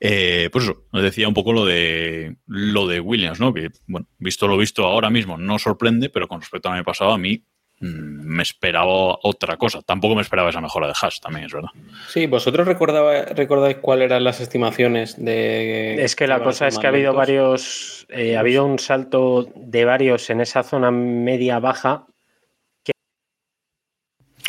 Eh, 0.00 0.48
pues 0.52 0.64
eso, 0.64 0.84
nos 0.92 1.02
decía 1.02 1.28
un 1.28 1.34
poco 1.34 1.52
lo 1.52 1.64
de 1.64 2.36
lo 2.46 2.86
de 2.86 3.00
Williams, 3.00 3.40
¿no? 3.40 3.52
Que, 3.54 3.70
bueno, 3.86 4.06
visto 4.18 4.46
lo 4.48 4.56
visto 4.56 4.84
ahora 4.84 5.10
mismo, 5.10 5.38
no 5.38 5.58
sorprende, 5.58 6.10
pero 6.10 6.28
con 6.28 6.40
respecto 6.40 6.68
al 6.68 6.76
año 6.76 6.84
pasado, 6.84 7.12
a 7.12 7.18
mí 7.18 7.44
mm, 7.80 7.86
me 7.86 8.42
esperaba 8.42 9.18
otra 9.22 9.56
cosa. 9.56 9.82
Tampoco 9.82 10.14
me 10.16 10.22
esperaba 10.22 10.50
esa 10.50 10.60
mejora 10.60 10.88
de 10.88 10.94
Haas, 11.00 11.20
también 11.20 11.46
es 11.46 11.52
verdad. 11.52 11.70
Sí, 12.08 12.26
¿vosotros 12.26 12.66
recordaba- 12.66 13.24
recordáis 13.26 13.76
cuáles 13.76 14.06
eran 14.06 14.24
las 14.24 14.40
estimaciones 14.40 15.22
de... 15.22 16.02
Es 16.02 16.16
que 16.16 16.26
la 16.26 16.42
cosa 16.42 16.66
es 16.66 16.78
que 16.78 16.86
ha 16.86 16.90
habido 16.90 17.12
varios, 17.14 18.06
eh, 18.10 18.36
ha 18.36 18.40
habido 18.40 18.64
un 18.64 18.78
salto 18.78 19.48
de 19.54 19.84
varios 19.84 20.28
en 20.30 20.40
esa 20.40 20.62
zona 20.62 20.90
media-baja. 20.90 22.06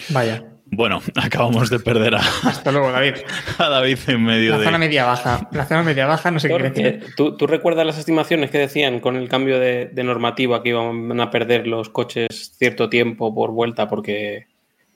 Vaya. 0.10 0.50
Bueno, 0.76 1.02
acabamos 1.16 1.70
de 1.70 1.80
perder 1.80 2.16
a, 2.16 2.20
Hasta 2.44 2.72
luego, 2.72 2.92
David. 2.92 3.16
a 3.58 3.70
David 3.70 3.98
en 4.08 4.24
medio 4.24 4.52
La 4.52 4.58
de. 4.60 4.66
zona 4.66 4.78
media 4.78 5.06
baja. 5.06 5.48
La 5.52 5.66
zona 5.66 5.84
media 5.84 6.06
baja, 6.06 6.32
no 6.32 6.40
sé 6.40 6.48
qué 6.50 6.58
decir. 6.70 7.06
¿Tú, 7.16 7.36
tú 7.38 7.48
recuerdas 7.48 7.86
las 7.86 7.98
estimaciones 7.98 8.50
que 8.52 8.58
decían 8.58 9.00
con 9.00 9.16
el 9.16 9.30
cambio 9.30 9.60
de, 9.60 9.88
de 9.88 10.04
normativa 10.04 10.64
que 10.64 10.70
iban 10.70 11.20
a 11.20 11.30
perder 11.30 11.68
los 11.68 11.90
coches 11.90 12.54
cierto 12.58 12.90
tiempo 12.90 13.34
por 13.36 13.52
vuelta? 13.52 13.88
Porque 13.88 14.48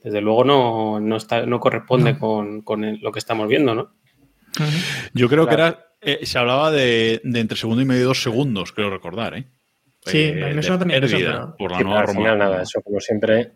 desde 0.03 0.21
luego 0.21 0.43
no, 0.43 0.99
no, 0.99 1.17
está, 1.17 1.45
no 1.45 1.59
corresponde 1.59 2.17
con, 2.17 2.61
con 2.61 2.83
el- 2.83 2.99
lo 3.01 3.11
que 3.11 3.19
estamos 3.19 3.47
viendo, 3.47 3.75
¿no? 3.75 3.91
Yo 5.13 5.27
creo 5.29 5.47
que 5.47 5.53
era. 5.53 5.87
eh, 6.01 6.25
se 6.25 6.39
hablaba 6.39 6.71
de, 6.71 7.21
de 7.23 7.39
entre 7.39 7.57
segundo 7.57 7.81
y 7.81 7.85
medio 7.85 8.05
dos 8.07 8.23
segundos, 8.23 8.71
creo 8.71 8.89
recordar, 8.89 9.35
¿eh? 9.37 9.45
Sí, 10.05 10.19
Eh, 10.33 10.57
suena 10.63 10.79
también 10.79 11.03
eso, 11.03 11.17
pérdida 11.17 11.31
pero- 11.33 11.55
por 11.57 11.71
la 11.71 11.77
Sí, 11.79 11.83
nueva 11.83 11.99
pero 11.99 12.09
al 12.09 12.15
norma- 12.15 12.29
final 12.31 12.37
nada, 12.39 12.63
eso 12.63 12.81
como 12.81 12.99
siempre. 12.99 13.51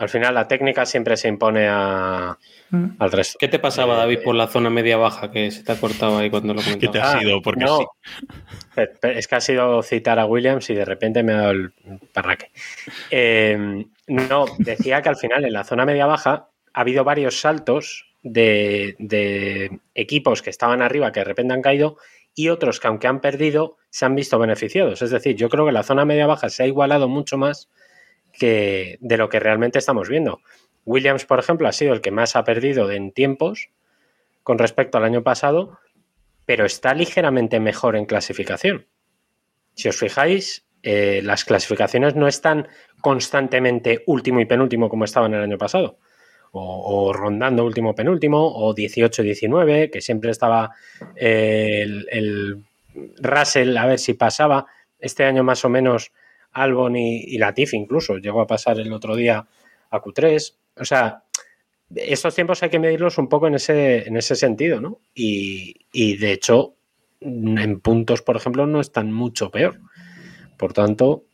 Al 0.00 0.08
final 0.08 0.34
la 0.34 0.48
técnica 0.48 0.86
siempre 0.86 1.16
se 1.16 1.28
impone 1.28 1.68
a- 1.68 2.36
Mm. 2.70 2.86
al 2.98 3.12
resto. 3.12 3.36
¿Qué 3.38 3.48
te 3.48 3.58
pasaba, 3.58 3.96
David, 3.96 4.20
por 4.24 4.34
la 4.34 4.46
zona 4.46 4.70
media-baja 4.70 5.30
que 5.30 5.50
se 5.50 5.62
te 5.62 5.72
ha 5.72 5.76
cortado 5.80 6.18
ahí 6.18 6.30
cuando 6.30 6.54
lo 6.54 6.60
¿Qué 6.80 6.86
comentabas? 6.86 6.92
te 6.92 6.98
ha 7.00 7.12
Ah, 7.12 7.20
sido? 7.20 7.42
Porque 7.42 7.64
no. 7.64 7.78
sí. 7.78 7.84
Pe- 8.74 8.86
pe- 8.86 9.18
Es 9.18 9.28
que 9.28 9.34
ha 9.36 9.40
sido 9.40 9.82
citar 9.82 10.18
a 10.18 10.24
Williams 10.26 10.70
y 10.70 10.74
de 10.74 10.84
repente 10.84 11.22
me 11.22 11.32
ha 11.34 11.36
dado 11.36 11.50
el 11.50 11.72
parraque. 12.14 12.50
Eh, 13.10 13.84
no, 14.06 14.46
decía 14.58 15.02
que 15.02 15.08
al 15.10 15.16
final 15.16 15.44
en 15.44 15.52
la 15.52 15.64
zona 15.64 15.84
media-baja 15.84 16.48
ha 16.72 16.80
habido 16.80 17.04
varios 17.04 17.40
saltos 17.40 18.06
de, 18.22 18.96
de 18.98 19.80
equipos 19.94 20.40
que 20.42 20.50
estaban 20.50 20.80
arriba 20.82 21.12
que 21.12 21.20
de 21.20 21.24
repente 21.24 21.52
han 21.54 21.62
caído 21.62 21.96
y 22.34 22.48
otros 22.48 22.78
que 22.80 22.86
aunque 22.88 23.08
han 23.08 23.20
perdido 23.20 23.76
se 23.90 24.04
han 24.06 24.14
visto 24.14 24.38
beneficiados. 24.38 25.02
Es 25.02 25.10
decir, 25.10 25.36
yo 25.36 25.48
creo 25.48 25.66
que 25.66 25.72
la 25.72 25.82
zona 25.82 26.04
media-baja 26.04 26.48
se 26.48 26.62
ha 26.62 26.66
igualado 26.66 27.08
mucho 27.08 27.36
más 27.36 27.68
que 28.40 28.96
de 29.00 29.18
lo 29.18 29.28
que 29.28 29.38
realmente 29.38 29.78
estamos 29.78 30.08
viendo. 30.08 30.40
Williams, 30.86 31.26
por 31.26 31.38
ejemplo, 31.38 31.68
ha 31.68 31.72
sido 31.72 31.92
el 31.92 32.00
que 32.00 32.10
más 32.10 32.36
ha 32.36 32.42
perdido 32.42 32.90
en 32.90 33.12
tiempos 33.12 33.68
con 34.42 34.58
respecto 34.58 34.96
al 34.96 35.04
año 35.04 35.22
pasado, 35.22 35.78
pero 36.46 36.64
está 36.64 36.94
ligeramente 36.94 37.60
mejor 37.60 37.96
en 37.96 38.06
clasificación. 38.06 38.86
Si 39.74 39.88
os 39.88 39.96
fijáis, 39.98 40.64
eh, 40.82 41.20
las 41.22 41.44
clasificaciones 41.44 42.16
no 42.16 42.26
están 42.26 42.66
constantemente 43.02 44.02
último 44.06 44.40
y 44.40 44.46
penúltimo 44.46 44.88
como 44.88 45.04
estaban 45.04 45.34
el 45.34 45.42
año 45.42 45.58
pasado, 45.58 45.98
o, 46.52 47.12
rondando 47.12 47.62
último 47.62 47.94
penúltimo, 47.94 48.38
o 48.42 48.74
18-19, 48.74 49.90
que 49.90 50.00
siempre 50.00 50.30
estaba 50.30 50.70
eh, 51.14 51.82
el, 51.82 52.06
el 52.10 52.64
Russell 53.18 53.76
a 53.76 53.84
ver 53.84 53.98
si 53.98 54.14
pasaba. 54.14 54.64
Este 54.98 55.24
año 55.24 55.44
más 55.44 55.62
o 55.64 55.68
menos 55.68 56.10
Albon 56.52 56.96
y, 56.96 57.20
y 57.22 57.38
Latifi 57.38 57.76
incluso 57.76 58.18
llegó 58.18 58.40
a 58.40 58.46
pasar 58.46 58.78
el 58.80 58.92
otro 58.92 59.14
día 59.16 59.46
a 59.90 60.00
Q3. 60.00 60.54
O 60.76 60.84
sea, 60.84 61.24
estos 61.94 62.34
tiempos 62.34 62.62
hay 62.62 62.70
que 62.70 62.78
medirlos 62.78 63.18
un 63.18 63.28
poco 63.28 63.46
en 63.46 63.54
ese, 63.54 64.06
en 64.08 64.16
ese 64.16 64.34
sentido, 64.36 64.80
¿no? 64.80 65.00
Y, 65.14 65.74
y, 65.92 66.16
de 66.16 66.32
hecho, 66.32 66.74
en 67.20 67.80
puntos, 67.80 68.22
por 68.22 68.36
ejemplo, 68.36 68.66
no 68.66 68.80
están 68.80 69.12
mucho 69.12 69.50
peor. 69.50 69.80
Por 70.56 70.72
tanto. 70.72 71.24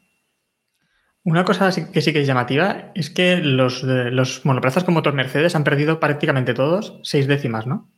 Una 1.25 1.45
cosa 1.45 1.71
que 1.93 2.01
sí 2.01 2.13
que 2.13 2.21
es 2.21 2.27
llamativa 2.27 2.93
es 2.95 3.11
que 3.11 3.39
los, 3.39 3.85
de- 3.85 4.13
los 4.13 4.45
monoplazas 4.45 4.85
con 4.85 4.95
motor 4.95 5.13
Mercedes 5.15 5.57
han 5.57 5.65
perdido 5.65 5.99
prácticamente 5.99 6.55
todos 6.55 7.01
seis 7.03 7.27
décimas, 7.27 7.67
¿no? 7.67 7.91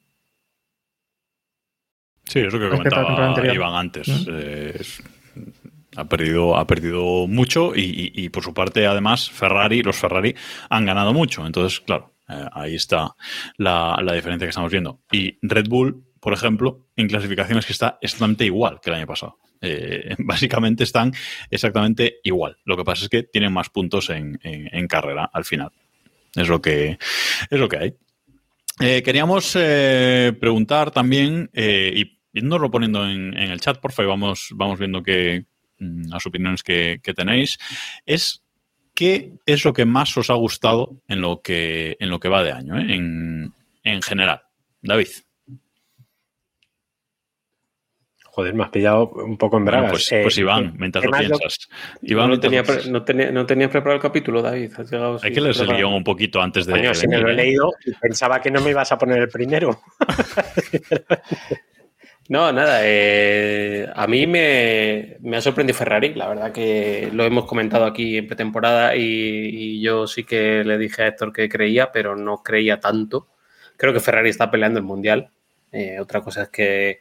Sí, 2.24 2.40
eso 2.40 2.58
que 2.58 2.68
comentaba. 2.70 3.52
Iván 3.54 3.74
antes. 3.74 4.08
¿Mm? 4.08 4.30
eh, 4.30 4.72
es- 4.80 5.02
Ha 5.96 6.04
perdido, 6.06 6.56
ha 6.56 6.66
perdido 6.66 7.26
mucho 7.26 7.74
y, 7.74 7.80
y- 8.14 8.24
y 8.24 8.28
por 8.28 8.42
su 8.44 8.52
parte, 8.54 8.86
además, 8.86 9.30
Ferrari, 9.30 9.82
los 9.82 9.96
Ferrari 9.96 10.34
han 10.70 10.84
ganado 10.86 11.12
mucho. 11.14 11.46
Entonces, 11.46 11.80
claro, 11.80 12.14
eh, 12.28 12.44
ahí 12.52 12.74
está 12.74 13.14
la, 13.56 13.98
la 14.02 14.12
diferencia 14.12 14.46
que 14.46 14.50
estamos 14.50 14.70
viendo. 14.70 15.00
Y 15.10 15.38
Red 15.42 15.68
Bull, 15.68 16.04
por 16.20 16.32
ejemplo, 16.34 16.86
en 16.96 17.08
clasificaciones 17.08 17.64
que 17.64 17.72
está 17.72 17.98
exactamente 18.02 18.44
igual 18.44 18.80
que 18.82 18.90
el 18.90 18.96
año 18.96 19.06
pasado. 19.06 19.38
Eh, 19.60 20.14
básicamente 20.18 20.84
están 20.84 21.12
exactamente 21.50 22.18
igual. 22.22 22.58
Lo 22.64 22.76
que 22.76 22.84
pasa 22.84 23.04
es 23.04 23.08
que 23.08 23.22
tienen 23.24 23.52
más 23.52 23.70
puntos 23.70 24.10
en, 24.10 24.38
en- 24.42 24.68
carrera 24.88 25.28
al 25.32 25.44
final. 25.44 25.70
Es 26.34 26.48
lo 26.48 26.60
que, 26.60 26.98
es 27.50 27.58
lo 27.58 27.68
que 27.68 27.76
hay. 27.78 27.94
Eh, 28.80 29.02
queríamos 29.02 29.56
preguntar 30.38 30.90
también, 30.92 31.50
eh, 31.54 31.92
y 31.96 32.18
irnoslo 32.38 32.70
poniendo 32.70 33.08
en, 33.08 33.34
el 33.50 33.60
chat, 33.60 33.78
por 33.80 33.90
favor, 33.92 34.10
vamos, 34.10 34.50
vamos 34.54 34.78
viendo 34.78 35.02
mm, 35.02 35.46
las 35.78 36.26
opiniones 36.26 36.62
que, 36.62 37.00
que 37.02 37.14
tenéis, 37.14 37.58
es 38.06 38.42
qué 38.94 39.32
es 39.46 39.64
lo 39.64 39.72
que 39.72 39.84
más 39.84 40.16
os 40.16 40.28
ha 40.30 40.34
gustado 40.34 41.00
en 41.08 41.20
lo 41.20 41.40
que, 41.40 41.96
en 42.00 42.10
lo 42.10 42.18
que 42.20 42.28
va 42.28 42.42
de 42.42 42.52
año, 42.52 42.76
eh, 42.78 42.94
en, 42.94 43.52
en 43.84 44.02
general. 44.02 44.42
David. 44.82 45.08
Joder, 48.24 48.54
me 48.54 48.62
has 48.62 48.70
pillado 48.70 49.08
un 49.08 49.36
poco 49.36 49.56
en 49.58 49.64
Bueno, 49.64 49.78
bragas. 49.78 49.90
pues, 49.92 50.12
Eh, 50.12 50.20
pues 50.22 50.38
Iván, 50.38 50.70
¿qué- 50.72 50.78
mientras 50.78 51.04
lo 51.04 51.10
piensas. 51.10 51.68
Iván, 52.02 52.24
no, 52.30 52.36
mientras 52.36 52.66
tenía, 52.66 52.84
lo 52.86 52.92
no, 52.92 53.04
tenía, 53.04 53.32
no 53.32 53.46
tenías 53.46 53.68
preparado 53.70 53.96
el 53.96 54.02
capítulo, 54.02 54.40
David. 54.42 54.72
Has 54.78 54.90
llegado 54.90 55.18
Hay 55.20 55.32
que 55.32 55.40
leerse 55.40 55.64
el 55.64 55.74
guion 55.74 55.92
un 55.94 56.04
poquito 56.04 56.40
antes 56.40 56.64
de. 56.66 56.72
Coño, 56.72 56.94
si 56.94 57.08
me 57.08 57.18
lo 57.18 57.28
he 57.30 57.32
¿eh? 57.32 57.36
leído 57.36 57.72
pensaba 58.00 58.40
que 58.40 58.50
no 58.52 58.60
me 58.60 58.70
ibas 58.70 58.92
a 58.92 58.98
poner 58.98 59.18
el 59.22 59.28
primero. 59.28 59.80
No, 62.28 62.52
nada. 62.52 62.80
eh, 62.82 63.86
a 63.94 64.06
mí 64.06 64.26
me, 64.26 65.16
ha 65.34 65.40
sorprendido 65.40 65.78
Ferrari. 65.78 66.12
La 66.14 66.28
verdad 66.28 66.52
que 66.52 67.08
lo 67.12 67.24
hemos 67.24 67.46
comentado 67.46 67.86
aquí 67.86 68.18
en 68.18 68.26
pretemporada 68.26 68.94
y, 68.96 69.00
y 69.02 69.80
yo 69.80 70.06
sí 70.06 70.24
que 70.24 70.62
le 70.62 70.76
dije 70.76 71.02
a 71.02 71.06
Héctor 71.08 71.32
que 71.32 71.48
creía, 71.48 71.90
pero 71.90 72.16
no 72.16 72.42
creía 72.42 72.80
tanto. 72.80 73.28
Creo 73.78 73.94
que 73.94 74.00
Ferrari 74.00 74.28
está 74.28 74.50
peleando 74.50 74.78
el 74.78 74.84
mundial. 74.84 75.30
Eh, 75.72 75.98
otra 76.00 76.20
cosa 76.22 76.42
es 76.42 76.48
que, 76.50 77.00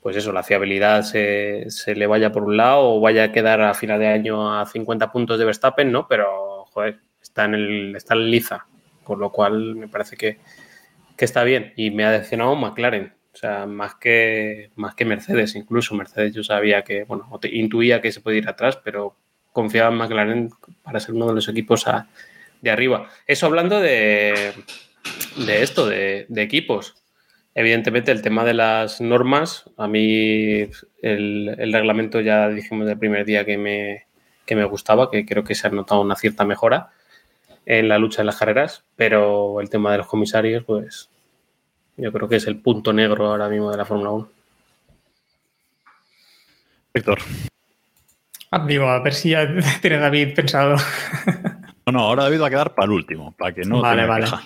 pues 0.00 0.16
eso, 0.16 0.32
la 0.32 0.42
fiabilidad 0.42 1.02
se, 1.02 1.66
se 1.70 1.94
le 1.94 2.06
vaya 2.06 2.32
por 2.32 2.44
un 2.44 2.56
lado 2.56 2.94
o 2.94 3.00
vaya 3.00 3.24
a 3.24 3.32
quedar 3.32 3.60
a 3.60 3.74
final 3.74 4.00
de 4.00 4.08
año 4.08 4.58
a 4.58 4.66
50 4.66 5.12
puntos 5.12 5.38
de 5.38 5.44
Verstappen, 5.44 5.92
¿no? 5.92 6.08
Pero, 6.08 6.64
joder, 6.66 7.00
está 7.22 7.44
en 7.44 7.54
el, 7.54 7.96
está 7.96 8.14
en 8.14 8.30
liza. 8.30 8.66
Con 9.04 9.20
lo 9.20 9.30
cual 9.32 9.74
me 9.76 9.88
parece 9.88 10.16
que, 10.16 10.38
que 11.16 11.24
está 11.26 11.44
bien. 11.44 11.74
Y 11.76 11.90
me 11.90 12.04
ha 12.04 12.12
decepcionado 12.12 12.56
McLaren. 12.56 13.14
O 13.34 13.36
sea, 13.36 13.66
más 13.66 13.94
que, 13.94 14.70
más 14.76 14.94
que 14.94 15.04
Mercedes, 15.04 15.54
incluso 15.56 15.94
Mercedes 15.94 16.34
yo 16.34 16.44
sabía 16.44 16.82
que, 16.82 17.04
bueno, 17.04 17.28
intuía 17.50 18.00
que 18.00 18.12
se 18.12 18.20
podía 18.20 18.38
ir 18.38 18.48
atrás, 18.48 18.78
pero 18.84 19.16
confiaba 19.52 19.90
en 19.90 19.96
McLaren 19.98 20.50
para 20.82 21.00
ser 21.00 21.14
uno 21.14 21.26
de 21.28 21.34
los 21.34 21.48
equipos 21.48 21.86
a- 21.88 22.08
de 22.60 22.70
arriba. 22.70 23.08
Eso 23.26 23.46
hablando 23.46 23.80
de, 23.80 24.52
de 25.46 25.62
esto, 25.62 25.86
de, 25.88 26.26
de 26.28 26.42
equipos. 26.42 26.94
Evidentemente 27.54 28.12
el 28.12 28.22
tema 28.22 28.44
de 28.44 28.54
las 28.54 29.00
normas, 29.00 29.64
a 29.76 29.88
mí 29.88 30.68
el, 31.02 31.54
el 31.58 31.72
reglamento 31.72 32.20
ya 32.20 32.48
dijimos 32.48 32.86
del 32.86 32.98
primer 32.98 33.24
día 33.24 33.44
que 33.44 33.58
me, 33.58 34.06
que 34.46 34.56
me 34.56 34.64
gustaba, 34.64 35.10
que 35.10 35.26
creo 35.26 35.44
que 35.44 35.54
se 35.54 35.66
ha 35.66 35.70
notado 35.70 36.00
una 36.02 36.16
cierta 36.16 36.44
mejora 36.44 36.90
en 37.66 37.88
la 37.88 37.98
lucha 37.98 38.22
de 38.22 38.26
las 38.26 38.36
carreras, 38.38 38.84
pero 38.96 39.60
el 39.60 39.68
tema 39.70 39.92
de 39.92 39.98
los 39.98 40.06
comisarios, 40.06 40.64
pues 40.64 41.10
yo 41.96 42.12
creo 42.12 42.28
que 42.28 42.36
es 42.36 42.46
el 42.46 42.56
punto 42.58 42.92
negro 42.92 43.26
ahora 43.30 43.48
mismo 43.48 43.70
de 43.70 43.76
la 43.76 43.84
Fórmula 43.84 44.10
1. 44.10 44.28
Héctor. 46.94 47.18
Ah, 48.50 48.64
digo, 48.66 48.86
a 48.88 49.00
ver 49.00 49.14
si 49.14 49.30
ya 49.30 49.48
tiene 49.80 49.98
David 49.98 50.34
pensado. 50.34 50.76
No, 51.86 51.92
no, 51.92 52.00
ahora 52.00 52.24
David 52.24 52.42
va 52.42 52.46
a 52.48 52.50
quedar 52.50 52.74
para 52.74 52.86
el 52.86 52.92
último, 52.92 53.32
para 53.32 53.52
que 53.54 53.62
no 53.64 53.80
Vale, 53.80 54.02
tenga 54.02 54.08
vale. 54.12 54.24
queja. 54.24 54.42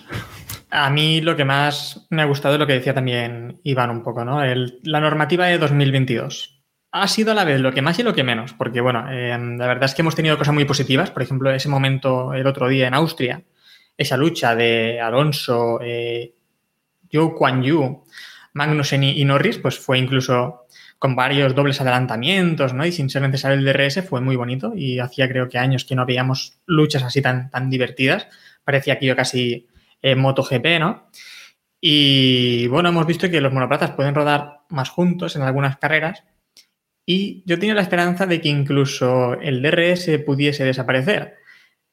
A 0.71 0.91
mí 0.91 1.21
lo 1.21 1.37
que 1.37 1.45
más 1.45 2.07
me 2.11 2.23
ha 2.23 2.27
gustado 2.27 2.55
es 2.55 2.61
lo 2.61 2.67
que 2.67 2.75
decía 2.75 2.95
también 2.95 3.61
Iván 3.65 3.91
un 3.91 4.03
poco, 4.03 4.25
¿no? 4.25 4.43
El- 4.43 4.79
la 4.83 5.01
normativa 5.01 5.47
de 5.47 5.59
2022. 5.59 6.53
Ha 6.93 7.09
sido 7.09 7.33
a 7.33 7.35
la 7.35 7.45
vez 7.45 7.61
lo 7.61 7.73
que 7.73 7.83
más 7.83 7.99
y 7.99 8.03
lo 8.03 8.15
que 8.15 8.25
menos, 8.25 8.53
porque 8.53 8.81
bueno, 8.81 9.07
eh, 9.11 9.37
la 9.39 9.67
verdad 9.67 9.85
es 9.85 9.95
que 9.95 10.03
hemos 10.03 10.15
tenido 10.15 10.39
cosas 10.39 10.55
muy 10.55 10.65
positivas. 10.65 11.11
Por 11.11 11.23
ejemplo, 11.23 11.51
ese 11.51 11.69
momento 11.69 12.33
el 12.33 12.47
otro 12.47 12.69
día 12.69 12.87
en 12.89 12.95
Austria, 12.95 13.43
esa 13.97 14.17
lucha 14.17 14.55
de 14.55 15.01
Alonso, 15.01 15.79
eh, 15.83 16.33
Joe 17.13 17.35
Kwan 17.35 17.63
Yu, 17.63 18.05
Magnussen 18.55 19.03
y 19.05 19.25
Norris, 19.25 19.59
pues 19.59 19.79
fue 19.79 19.99
incluso 19.99 20.67
con 20.99 21.15
varios 21.15 21.55
dobles 21.55 21.81
adelantamientos, 21.81 22.73
¿no? 22.73 22.87
Y 22.87 22.93
sin 22.93 23.11
ser 23.11 23.23
necesario 23.23 23.59
el 23.59 23.65
DRS, 23.65 24.03
fue 24.09 24.21
muy 24.23 24.35
bonito 24.37 24.73
y 24.75 24.99
hacía 24.99 25.29
creo 25.29 25.49
que 25.49 25.59
años 25.59 25.85
que 25.85 25.95
no 25.95 26.07
veíamos 26.07 26.59
luchas 26.65 27.03
así 27.03 27.21
tan, 27.21 27.51
tan 27.51 27.69
divertidas. 27.69 28.29
Parecía 28.65 28.95
aquello 28.95 29.15
casi 29.15 29.67
eh, 30.01 30.15
MotoGP, 30.17 30.81
¿no? 30.81 31.11
Y 31.81 32.67
bueno, 32.69 32.89
hemos 32.89 33.07
visto 33.07 33.31
que 33.31 33.41
los 33.41 33.53
monoplazas 33.53 33.91
pueden 33.93 34.15
rodar 34.15 34.61
más 34.71 34.89
juntos 34.89 35.37
en 35.37 35.43
algunas 35.43 35.77
carreras 35.77 36.25
y 37.05 37.43
yo 37.47 37.59
tenía 37.59 37.75
la 37.75 37.83
esperanza 37.83 38.27
de 38.27 38.41
que 38.41 38.49
incluso 38.49 39.35
el 39.35 39.63
DRS 39.63 40.19
pudiese 40.25 40.65
desaparecer. 40.65 41.35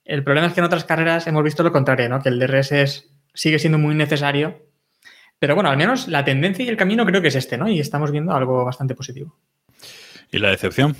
El 0.05 0.24
problema 0.24 0.47
es 0.47 0.53
que 0.53 0.61
en 0.61 0.66
otras 0.66 0.86
carreras 0.86 1.28
hemos 1.28 1.43
visto 1.43 1.61
lo 1.64 1.72
contrario, 1.72 2.09
¿no? 2.09 2.22
Que 2.22 2.30
el 2.30 2.39
DRS 2.39 2.72
es- 2.82 3.09
sigue 3.34 3.59
siendo 3.59 3.78
muy 3.78 3.93
necesario. 3.95 4.66
Pero 5.43 5.55
bueno, 5.55 5.69
al 5.69 5.75
menos 5.75 6.07
la 6.07 6.23
tendencia 6.23 6.63
y 6.63 6.69
el 6.69 6.77
camino 6.77 7.05
creo 7.05 7.21
que 7.21 7.27
es 7.27 7.35
este, 7.35 7.57
¿no? 7.57 7.67
Y 7.67 7.77
estamos 7.77 8.11
viendo 8.11 8.33
algo 8.33 8.63
bastante 8.63 8.95
positivo. 8.95 9.35
¿Y 10.31 10.39
la 10.39 10.51
decepción? 10.51 10.95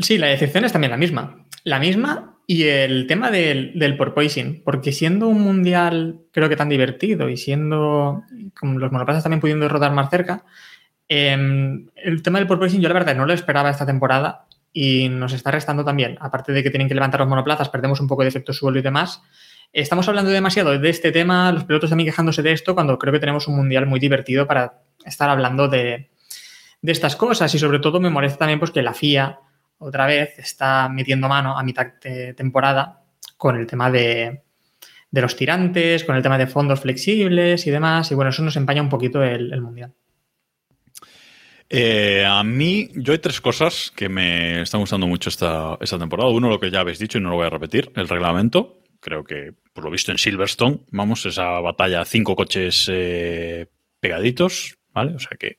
Sí, 0.00 0.18
la 0.18 0.28
decepción 0.28 0.64
es 0.64 0.70
también 0.70 0.92
la 0.92 0.96
misma. 0.96 1.44
La 1.64 1.80
misma 1.80 2.38
y 2.46 2.62
el 2.62 3.08
tema 3.08 3.32
del, 3.32 3.76
del 3.76 3.96
porpoising, 3.96 4.62
porque 4.62 4.92
siendo 4.92 5.26
un 5.26 5.40
mundial 5.40 6.20
creo 6.30 6.48
que 6.48 6.54
tan 6.54 6.68
divertido 6.68 7.28
y 7.28 7.36
siendo 7.36 8.22
con 8.56 8.78
los 8.78 8.92
monoplazas 8.92 9.24
también 9.24 9.40
pudiendo 9.40 9.68
rodar 9.68 9.90
más 9.90 10.08
cerca, 10.08 10.44
em, 11.08 11.88
el 11.96 12.22
tema 12.22 12.38
del 12.38 12.46
porpoising 12.46 12.80
yo 12.80 12.86
la 12.86 12.94
verdad 12.94 13.16
no 13.16 13.26
lo 13.26 13.32
esperaba 13.32 13.70
esta 13.70 13.84
temporada 13.84 14.46
y 14.72 15.08
nos 15.08 15.32
está 15.32 15.50
restando 15.50 15.84
también. 15.84 16.18
Aparte 16.20 16.52
de 16.52 16.62
que 16.62 16.70
tienen 16.70 16.86
que 16.86 16.94
levantar 16.94 17.18
los 17.18 17.28
monoplazas, 17.28 17.68
perdemos 17.68 17.98
un 17.98 18.06
poco 18.06 18.22
de 18.22 18.28
efecto 18.28 18.52
suelo 18.52 18.78
y 18.78 18.82
demás. 18.82 19.22
Estamos 19.74 20.06
hablando 20.06 20.30
demasiado 20.30 20.78
de 20.78 20.88
este 20.88 21.10
tema, 21.10 21.50
los 21.50 21.64
pilotos 21.64 21.90
también 21.90 22.06
quejándose 22.06 22.42
de 22.42 22.52
esto, 22.52 22.76
cuando 22.76 22.96
creo 22.96 23.12
que 23.12 23.18
tenemos 23.18 23.48
un 23.48 23.56
mundial 23.56 23.86
muy 23.86 23.98
divertido 23.98 24.46
para 24.46 24.82
estar 25.04 25.28
hablando 25.28 25.66
de, 25.66 26.12
estas 26.80 27.16
cosas 27.16 27.52
y 27.56 27.58
sobre 27.58 27.80
todo 27.80 27.98
me 27.98 28.08
molesta 28.08 28.38
también 28.38 28.60
pues 28.60 28.70
que 28.70 28.82
la 28.82 28.94
FIA 28.94 29.40
otra 29.78 30.06
vez 30.06 30.38
está 30.38 30.88
metiendo 30.88 31.28
mano 31.28 31.58
a 31.58 31.64
mitad 31.64 31.86
de 32.00 32.34
temporada 32.34 33.02
con 33.36 33.56
el 33.56 33.66
tema 33.66 33.90
de, 33.90 34.44
los 35.10 35.34
tirantes, 35.34 36.04
con 36.04 36.14
el 36.14 36.22
tema 36.22 36.38
de 36.38 36.46
fondos 36.46 36.78
flexibles 36.78 37.66
y 37.66 37.72
demás. 37.72 38.12
Y 38.12 38.14
bueno, 38.14 38.30
eso 38.30 38.44
nos 38.44 38.54
empaña 38.54 38.80
un 38.80 38.88
poquito 38.88 39.24
el, 39.24 39.52
el 39.52 39.60
mundial. 39.60 39.92
Eh, 41.68 42.24
a 42.24 42.44
mí, 42.44 42.90
yo 42.94 43.12
hay 43.12 43.18
tres 43.18 43.40
cosas 43.40 43.92
que 43.96 44.08
me 44.08 44.62
están 44.62 44.80
gustando 44.80 45.08
mucho 45.08 45.30
esta, 45.30 45.76
esta 45.80 45.98
temporada. 45.98 46.30
Uno, 46.30 46.48
lo 46.48 46.60
que 46.60 46.70
ya 46.70 46.78
habéis 46.78 47.00
dicho 47.00 47.18
y 47.18 47.20
no 47.20 47.30
lo 47.30 47.36
voy 47.36 47.46
a 47.46 47.50
repetir, 47.50 47.90
el 47.96 48.08
reglamento. 48.08 48.83
Creo 49.04 49.22
que, 49.22 49.52
por 49.74 49.84
lo 49.84 49.90
visto 49.90 50.12
en 50.12 50.16
Silverstone, 50.16 50.80
vamos, 50.90 51.26
esa 51.26 51.60
batalla, 51.60 52.06
cinco 52.06 52.34
coches 52.34 52.88
eh, 52.90 53.66
pegaditos, 54.00 54.78
¿vale? 54.94 55.14
O 55.14 55.18
sea 55.18 55.36
que 55.38 55.58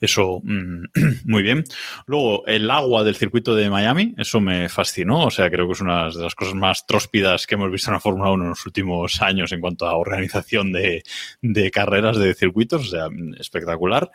eso, 0.00 0.40
mm, 0.44 0.84
muy 1.24 1.42
bien. 1.42 1.64
Luego, 2.06 2.46
el 2.46 2.70
agua 2.70 3.02
del 3.02 3.16
circuito 3.16 3.54
de 3.54 3.70
Miami, 3.70 4.14
eso 4.18 4.40
me 4.40 4.68
fascinó. 4.68 5.24
O 5.24 5.30
sea, 5.30 5.50
creo 5.50 5.66
que 5.66 5.72
es 5.72 5.80
una 5.80 6.10
de 6.10 6.22
las 6.22 6.34
cosas 6.34 6.54
más 6.54 6.86
tróspidas 6.86 7.46
que 7.46 7.54
hemos 7.54 7.72
visto 7.72 7.90
en 7.90 7.94
la 7.94 8.00
Fórmula 8.00 8.30
1 8.30 8.44
en 8.44 8.50
los 8.50 8.66
últimos 8.66 9.22
años 9.22 9.50
en 9.52 9.60
cuanto 9.60 9.86
a 9.86 9.96
organización 9.96 10.72
de, 10.72 11.02
de 11.40 11.70
carreras 11.70 12.18
de 12.18 12.34
circuitos. 12.34 12.82
O 12.82 12.90
sea, 12.90 13.08
espectacular. 13.38 14.10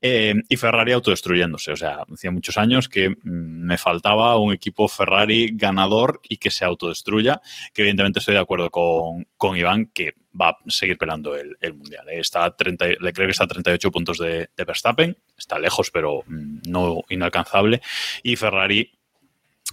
Eh, 0.00 0.34
y 0.48 0.56
Ferrari 0.56 0.92
autodestruyéndose. 0.92 1.72
O 1.72 1.76
sea, 1.76 2.04
hacía 2.12 2.30
muchos 2.32 2.58
años 2.58 2.88
que 2.88 3.10
mm, 3.10 3.14
me 3.22 3.78
faltaba 3.78 4.36
un 4.36 4.52
equipo 4.52 4.88
Ferrari 4.88 5.50
ganador 5.54 6.20
y 6.28 6.38
que 6.38 6.50
se 6.50 6.64
autodestruya. 6.64 7.40
Que 7.72 7.82
evidentemente 7.82 8.18
estoy 8.18 8.34
de 8.34 8.40
acuerdo 8.40 8.70
con, 8.70 9.28
con 9.36 9.56
Iván 9.56 9.86
que 9.86 10.14
va 10.38 10.50
a 10.50 10.56
seguir 10.68 10.98
pelando 10.98 11.36
el, 11.36 11.56
mundial. 11.74 12.08
¿eh? 12.08 12.20
Está 12.20 12.54
30, 12.54 12.86
le 13.00 13.12
creo 13.12 13.26
que 13.26 13.32
está 13.32 13.44
a 13.44 13.48
38 13.48 13.90
puntos 13.90 14.18
de, 14.18 14.48
Verstappen. 14.56 15.16
Está 15.36 15.58
lejos, 15.58 15.90
pero 15.90 16.22
mm, 16.26 16.62
no 16.68 17.02
inalcanzable. 17.08 17.80
Y 18.22 18.36
Ferrari 18.36 18.90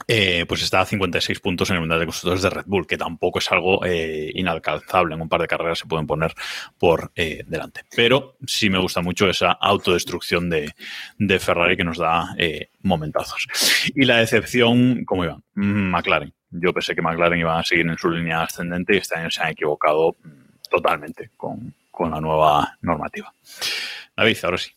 eh, 0.07 0.45
pues 0.47 0.61
está 0.61 0.81
a 0.81 0.85
56 0.85 1.39
puntos 1.39 1.69
en 1.69 1.75
el 1.75 1.81
Mundial 1.81 1.99
de 1.99 2.05
Constructores 2.05 2.41
de 2.41 2.49
Red 2.49 2.65
Bull, 2.65 2.87
que 2.87 2.97
tampoco 2.97 3.39
es 3.39 3.51
algo 3.51 3.85
eh, 3.85 4.31
inalcanzable. 4.33 5.15
En 5.15 5.21
un 5.21 5.29
par 5.29 5.41
de 5.41 5.47
carreras 5.47 5.79
se 5.79 5.87
pueden 5.87 6.07
poner 6.07 6.33
por 6.77 7.11
eh, 7.15 7.43
delante. 7.47 7.81
Pero 7.95 8.37
sí 8.45 8.69
me 8.69 8.79
gusta 8.79 9.01
mucho 9.01 9.29
esa 9.29 9.51
autodestrucción 9.51 10.49
de, 10.49 10.73
de 11.17 11.39
Ferrari 11.39 11.75
que 11.75 11.83
nos 11.83 11.97
da 11.97 12.35
eh, 12.37 12.69
momentazos. 12.81 13.47
Y 13.95 14.05
la 14.05 14.17
decepción, 14.17 15.03
como 15.05 15.25
iban, 15.25 15.43
mm, 15.55 15.91
McLaren. 15.91 16.33
Yo 16.51 16.73
pensé 16.73 16.95
que 16.95 17.01
McLaren 17.01 17.39
iba 17.39 17.59
a 17.59 17.63
seguir 17.63 17.87
en 17.87 17.97
su 17.97 18.09
línea 18.09 18.41
ascendente 18.41 18.95
y 18.95 18.97
este 18.97 19.19
año 19.19 19.29
se 19.29 19.43
han 19.43 19.49
equivocado 19.49 20.15
mm, 20.23 20.48
totalmente 20.69 21.31
con, 21.37 21.73
con 21.91 22.11
la 22.11 22.21
nueva 22.21 22.77
normativa. 22.81 23.33
David, 24.15 24.37
ahora 24.43 24.57
sí. 24.57 24.71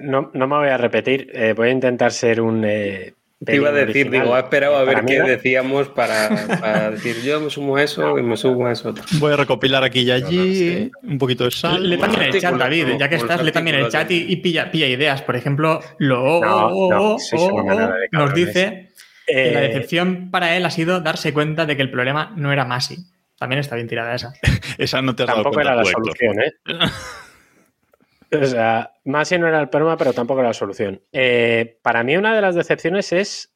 no, 0.00 0.30
no 0.34 0.46
me 0.46 0.56
voy 0.56 0.68
a 0.68 0.76
repetir, 0.76 1.30
eh, 1.32 1.54
voy 1.54 1.68
a 1.68 1.72
intentar 1.72 2.12
ser 2.12 2.40
un... 2.40 2.64
eh, 2.66 3.14
Te 3.44 3.56
iba 3.56 3.70
a 3.70 3.72
decir, 3.72 4.06
original. 4.06 4.22
digo, 4.26 4.36
he 4.36 4.40
esperado 4.40 4.76
a 4.76 4.84
ver 4.84 5.04
qué 5.06 5.18
no. 5.20 5.26
decíamos 5.26 5.88
para, 5.88 6.46
para 6.60 6.90
decir 6.92 7.16
yo 7.22 7.40
me 7.40 7.48
sumo 7.50 7.76
a 7.76 7.82
eso 7.82 8.18
y 8.18 8.22
me 8.22 8.36
sumo 8.36 8.66
a 8.66 8.72
eso 8.72 8.90
otro. 8.90 9.04
Voy 9.18 9.32
a 9.32 9.36
recopilar 9.36 9.82
aquí 9.84 10.00
y 10.00 10.10
allí 10.10 10.90
un 11.02 11.16
poquito 11.18 11.44
de 11.44 11.50
sal. 11.50 11.88
Le 11.88 11.96
también 11.96 12.22
el 12.24 12.40
chat, 12.40 12.54
David, 12.56 12.84
como- 12.86 12.98
ya 12.98 13.08
que 13.08 13.16
estás, 13.16 13.42
le 13.42 13.52
también 13.52 13.76
el 13.76 13.88
chat 13.88 14.10
y, 14.10 14.26
y 14.30 14.36
pilla, 14.36 14.70
pilla 14.70 14.86
ideas. 14.86 15.22
Por 15.22 15.36
ejemplo, 15.36 15.80
lo 15.98 16.40
No, 16.42 16.66
o- 16.68 16.90
no, 16.90 17.14
o- 17.14 17.18
sois 17.18 17.42
o- 17.42 17.54
una 17.54 17.62
manada 17.74 17.94
de 17.96 18.08
nos 18.12 18.34
dice 18.34 18.90
que 19.26 19.50
la 19.50 19.64
Eh, 19.64 19.68
decepción 19.68 20.30
para 20.30 20.56
él 20.56 20.64
ha 20.66 20.70
sido 20.70 21.00
darse 21.00 21.32
cuenta 21.32 21.64
de 21.66 21.74
que 21.76 21.82
el 21.82 21.90
problema 21.90 22.32
no 22.36 22.52
era 22.52 22.64
Masi. 22.66 22.98
También 23.38 23.60
está 23.60 23.76
bien 23.76 23.88
tirada 23.88 24.14
esa. 24.14 24.32
Esa 24.78 25.02
no 25.02 25.14
te 25.14 25.22
has 25.24 25.28
dado 25.28 25.42
tampoco 25.42 25.54
cuenta 25.54 25.72
era 25.72 25.82
la 25.82 25.88
Héctor. 25.88 26.04
solución, 26.04 26.40
¿eh? 26.40 26.52
O 28.42 28.44
sea, 28.44 28.92
Masi 29.04 29.38
no 29.38 29.46
era 29.46 29.60
el 29.60 29.68
problema, 29.68 29.96
pero 29.96 30.12
tampoco 30.12 30.40
era 30.40 30.48
la 30.48 30.54
solución. 30.54 31.00
Eh, 31.12 31.78
para 31.82 32.02
mí, 32.02 32.16
una 32.16 32.34
de 32.34 32.40
las 32.40 32.54
decepciones 32.56 33.12
es. 33.12 33.54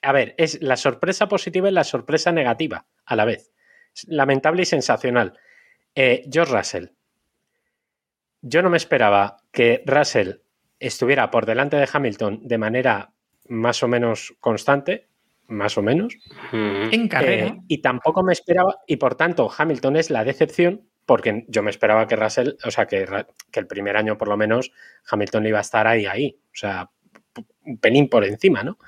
A 0.00 0.12
ver, 0.12 0.34
es 0.38 0.62
la 0.62 0.76
sorpresa 0.76 1.28
positiva 1.28 1.68
y 1.68 1.72
la 1.72 1.84
sorpresa 1.84 2.32
negativa 2.32 2.86
a 3.04 3.16
la 3.16 3.24
vez. 3.26 3.52
Es 3.94 4.06
lamentable 4.08 4.62
y 4.62 4.64
sensacional. 4.64 5.38
Eh, 5.94 6.24
George 6.30 6.56
Russell. 6.56 6.86
Yo 8.40 8.62
no 8.62 8.70
me 8.70 8.76
esperaba 8.76 9.38
que 9.50 9.82
Russell 9.84 10.36
estuviera 10.78 11.30
por 11.30 11.44
delante 11.44 11.76
de 11.76 11.88
Hamilton 11.92 12.40
de 12.44 12.58
manera 12.58 13.12
más 13.48 13.82
o 13.82 13.88
menos 13.88 14.34
constante, 14.40 15.07
más 15.48 15.76
o 15.78 15.82
menos. 15.82 16.16
En 16.52 17.08
carrera. 17.08 17.46
Eh, 17.46 17.60
y 17.66 17.78
tampoco 17.78 18.22
me 18.22 18.32
esperaba, 18.32 18.76
y 18.86 18.96
por 18.96 19.16
tanto, 19.16 19.50
Hamilton 19.56 19.96
es 19.96 20.10
la 20.10 20.24
decepción, 20.24 20.88
porque 21.06 21.44
yo 21.48 21.62
me 21.62 21.70
esperaba 21.70 22.06
que 22.06 22.16
Russell, 22.16 22.50
o 22.64 22.70
sea, 22.70 22.86
que, 22.86 23.06
que 23.50 23.60
el 23.60 23.66
primer 23.66 23.96
año 23.96 24.18
por 24.18 24.28
lo 24.28 24.36
menos 24.36 24.72
Hamilton 25.10 25.46
iba 25.46 25.58
a 25.58 25.62
estar 25.62 25.86
ahí, 25.86 26.04
ahí, 26.06 26.38
o 26.44 26.56
sea, 26.56 26.90
un 27.64 27.78
pelín 27.78 28.08
por 28.08 28.24
encima, 28.24 28.62
¿no? 28.62 28.78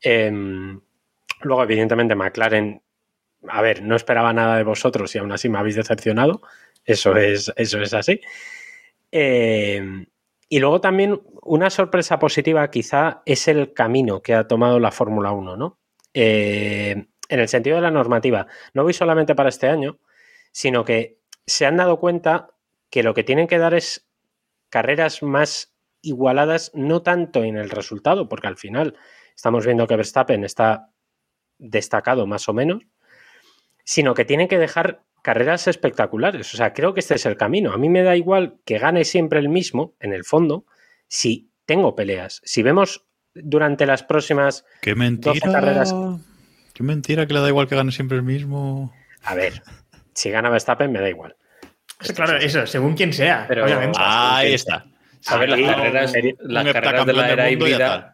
Em, 0.00 0.78
luego, 1.40 1.62
evidentemente, 1.62 2.14
McLaren, 2.14 2.82
a 3.48 3.62
ver, 3.62 3.82
no 3.82 3.96
esperaba 3.96 4.32
nada 4.32 4.56
de 4.58 4.64
vosotros 4.64 5.14
y 5.14 5.18
aún 5.18 5.32
así 5.32 5.48
me 5.48 5.58
habéis 5.58 5.76
decepcionado, 5.76 6.42
eso 6.84 7.16
es, 7.16 7.52
eso 7.56 7.80
es 7.80 7.94
así. 7.94 8.20
Em, 9.10 10.06
y 10.48 10.58
luego 10.60 10.80
también 10.80 11.20
una 11.42 11.70
sorpresa 11.70 12.18
positiva 12.18 12.70
quizá 12.70 13.22
es 13.24 13.48
el 13.48 13.72
camino 13.72 14.20
que 14.22 14.34
ha 14.34 14.46
tomado 14.46 14.78
la 14.78 14.92
Fórmula 14.92 15.32
1, 15.32 15.56
¿no? 15.56 15.78
Eh, 16.18 17.08
en 17.28 17.40
el 17.40 17.48
sentido 17.48 17.76
de 17.76 17.82
la 17.82 17.90
normativa. 17.90 18.46
No 18.72 18.84
voy 18.84 18.94
solamente 18.94 19.34
para 19.34 19.50
este 19.50 19.68
año, 19.68 19.98
sino 20.50 20.82
que 20.82 21.18
se 21.44 21.66
han 21.66 21.76
dado 21.76 22.00
cuenta 22.00 22.54
que 22.88 23.02
lo 23.02 23.12
que 23.12 23.22
tienen 23.22 23.46
que 23.46 23.58
dar 23.58 23.74
es 23.74 24.08
carreras 24.70 25.22
más 25.22 25.76
igualadas, 26.00 26.70
no 26.72 27.02
tanto 27.02 27.44
en 27.44 27.58
el 27.58 27.68
resultado, 27.68 28.30
porque 28.30 28.46
al 28.46 28.56
final 28.56 28.96
estamos 29.34 29.66
viendo 29.66 29.86
que 29.86 29.96
Verstappen 29.96 30.42
está 30.42 30.90
destacado 31.58 32.26
más 32.26 32.48
o 32.48 32.54
menos, 32.54 32.82
sino 33.84 34.14
que 34.14 34.24
tienen 34.24 34.48
que 34.48 34.58
dejar 34.58 35.02
carreras 35.20 35.68
espectaculares. 35.68 36.54
O 36.54 36.56
sea, 36.56 36.72
creo 36.72 36.94
que 36.94 37.00
este 37.00 37.16
es 37.16 37.26
el 37.26 37.36
camino. 37.36 37.72
A 37.72 37.76
mí 37.76 37.90
me 37.90 38.02
da 38.02 38.16
igual 38.16 38.58
que 38.64 38.78
gane 38.78 39.04
siempre 39.04 39.38
el 39.38 39.50
mismo, 39.50 39.94
en 40.00 40.14
el 40.14 40.24
fondo, 40.24 40.64
si 41.08 41.50
tengo 41.66 41.94
peleas. 41.94 42.40
Si 42.42 42.62
vemos 42.62 43.05
durante 43.42 43.86
las 43.86 44.02
próximas 44.02 44.64
Qué 44.82 44.90
12 44.90 44.98
mentira. 44.98 45.52
carreras. 45.52 45.94
Qué 46.72 46.82
mentira 46.82 47.26
que 47.26 47.34
le 47.34 47.40
da 47.40 47.48
igual 47.48 47.68
que 47.68 47.76
gane 47.76 47.92
siempre 47.92 48.16
el 48.16 48.22
mismo. 48.22 48.92
A 49.24 49.34
ver, 49.34 49.62
si 50.14 50.30
gana 50.30 50.50
Verstappen 50.50 50.92
me 50.92 51.00
da 51.00 51.08
igual. 51.08 51.36
Claro, 52.14 52.36
eso, 52.36 52.66
según 52.66 52.94
quien 52.94 53.12
sea, 53.12 53.46
Pero- 53.48 53.64
obviamente. 53.64 53.98
Ahí 54.00 54.54
está. 54.54 54.84
¿Sabes? 55.20 55.48
Las 55.48 55.60
carreras, 55.60 56.12
las 56.40 56.72
carreras 56.72 57.06
de 57.06 57.12
la 57.14 57.30
era 57.32 57.50
híbrida, 57.50 58.12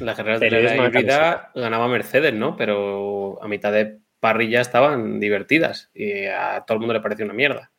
las 0.00 0.16
carreras 0.16 0.40
de 0.40 0.50
la 0.50 0.58
era 0.58 0.86
híbrida 0.88 1.50
ganaba 1.54 1.88
Mercedes, 1.88 2.32
¿no? 2.32 2.56
Pero 2.56 3.42
a 3.42 3.48
mitad 3.48 3.72
de 3.72 3.98
parrilla 4.20 4.60
estaban 4.62 5.20
divertidas 5.20 5.90
y 5.92 6.24
a 6.26 6.64
todo 6.66 6.76
el 6.76 6.80
mundo 6.80 6.94
le 6.94 7.00
pareció 7.00 7.24
una 7.26 7.34
mierda. 7.34 7.70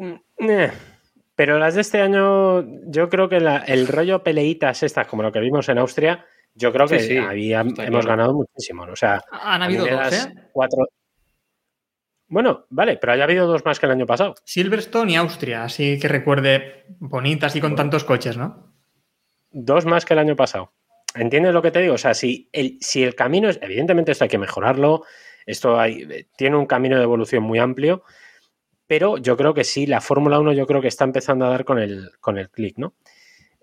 Eh, 0.00 0.72
Pero 1.38 1.56
las 1.60 1.76
de 1.76 1.82
este 1.82 2.00
año, 2.00 2.64
yo 2.90 3.08
creo 3.08 3.28
que 3.28 3.38
la- 3.38 3.58
el 3.58 3.86
rollo 3.86 4.24
peleitas 4.24 4.82
estas, 4.82 5.06
como 5.06 5.22
lo 5.22 5.30
que 5.30 5.38
vimos 5.38 5.68
en 5.68 5.78
Austria, 5.78 6.26
yo 6.52 6.72
creo 6.72 6.88
que 6.88 6.98
Sí, 6.98 7.10
sí, 7.10 7.16
había- 7.16 7.60
está 7.60 7.84
hemos 7.86 8.04
ganado 8.06 8.34
muchísimo. 8.34 8.84
¿no? 8.84 8.94
O 8.94 8.96
sea, 8.96 9.22
Han 9.30 9.62
habido 9.62 9.86
dos, 9.86 10.12
¿eh? 10.12 10.34
cuatro. 10.52 10.88
Bueno, 12.26 12.66
vale, 12.70 12.96
pero 12.96 13.12
haya 13.12 13.22
habido 13.22 13.46
dos 13.46 13.64
más 13.64 13.78
que 13.78 13.86
el 13.86 13.92
año 13.92 14.04
pasado. 14.04 14.34
Silverstone 14.44 15.12
y 15.12 15.14
Austria, 15.14 15.62
así 15.62 16.00
que 16.00 16.08
recuerde 16.08 16.86
bonitas 16.98 17.54
y 17.54 17.60
con 17.60 17.76
tantos 17.76 18.02
coches, 18.02 18.36
¿no? 18.36 18.74
Dos 19.52 19.86
más 19.86 20.04
que 20.04 20.14
el 20.14 20.18
año 20.18 20.34
pasado. 20.34 20.72
¿Entiendes 21.14 21.54
lo 21.54 21.62
que 21.62 21.70
te 21.70 21.80
digo? 21.80 21.94
O 21.94 21.98
sea, 21.98 22.14
si 22.14 22.50
el, 22.52 22.78
si 22.80 23.04
el 23.04 23.14
camino 23.14 23.48
es. 23.48 23.60
Evidentemente, 23.62 24.10
esto 24.10 24.24
hay 24.24 24.28
que 24.28 24.38
mejorarlo. 24.38 25.04
Esto 25.46 25.78
hay, 25.78 26.26
tiene 26.36 26.56
un 26.56 26.66
camino 26.66 26.96
de 26.96 27.04
evolución 27.04 27.44
muy 27.44 27.60
amplio. 27.60 28.02
Pero 28.88 29.18
yo 29.18 29.36
creo 29.36 29.54
que 29.54 29.62
sí, 29.62 29.86
la 29.86 30.00
Fórmula 30.00 30.40
1 30.40 30.52
yo 30.54 30.66
creo 30.66 30.80
que 30.80 30.88
está 30.88 31.04
empezando 31.04 31.44
a 31.44 31.50
dar 31.50 31.64
con 31.64 31.78
el, 31.78 32.10
con 32.20 32.38
el 32.38 32.50
clic, 32.50 32.76
¿no? 32.78 32.94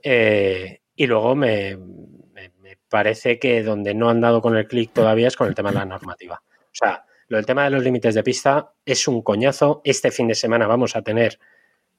Eh, 0.01 0.81
y 0.95 1.07
luego 1.07 1.35
me, 1.35 1.75
me- 1.75 2.51
parece 2.87 3.39
que 3.39 3.61
donde 3.63 3.93
no 3.93 4.09
han 4.09 4.21
dado 4.21 4.41
con 4.41 4.55
el 4.55 4.67
clic 4.67 4.93
todavía 4.93 5.27
es 5.27 5.35
con 5.35 5.47
el 5.47 5.55
tema 5.55 5.69
de 5.71 5.75
la 5.79 5.85
normativa. 5.85 6.41
O 6.47 6.69
sea, 6.71 7.03
lo 7.27 7.37
del 7.37 7.45
tema 7.45 7.63
de 7.65 7.71
los 7.71 7.83
límites 7.83 8.15
de 8.15 8.23
pista 8.23 8.71
es 8.85 9.07
un 9.07 9.21
coñazo. 9.21 9.81
Este 9.83 10.11
fin 10.11 10.27
de 10.29 10.35
semana 10.35 10.67
vamos 10.67 10.95
a 10.95 11.01
tener, 11.01 11.39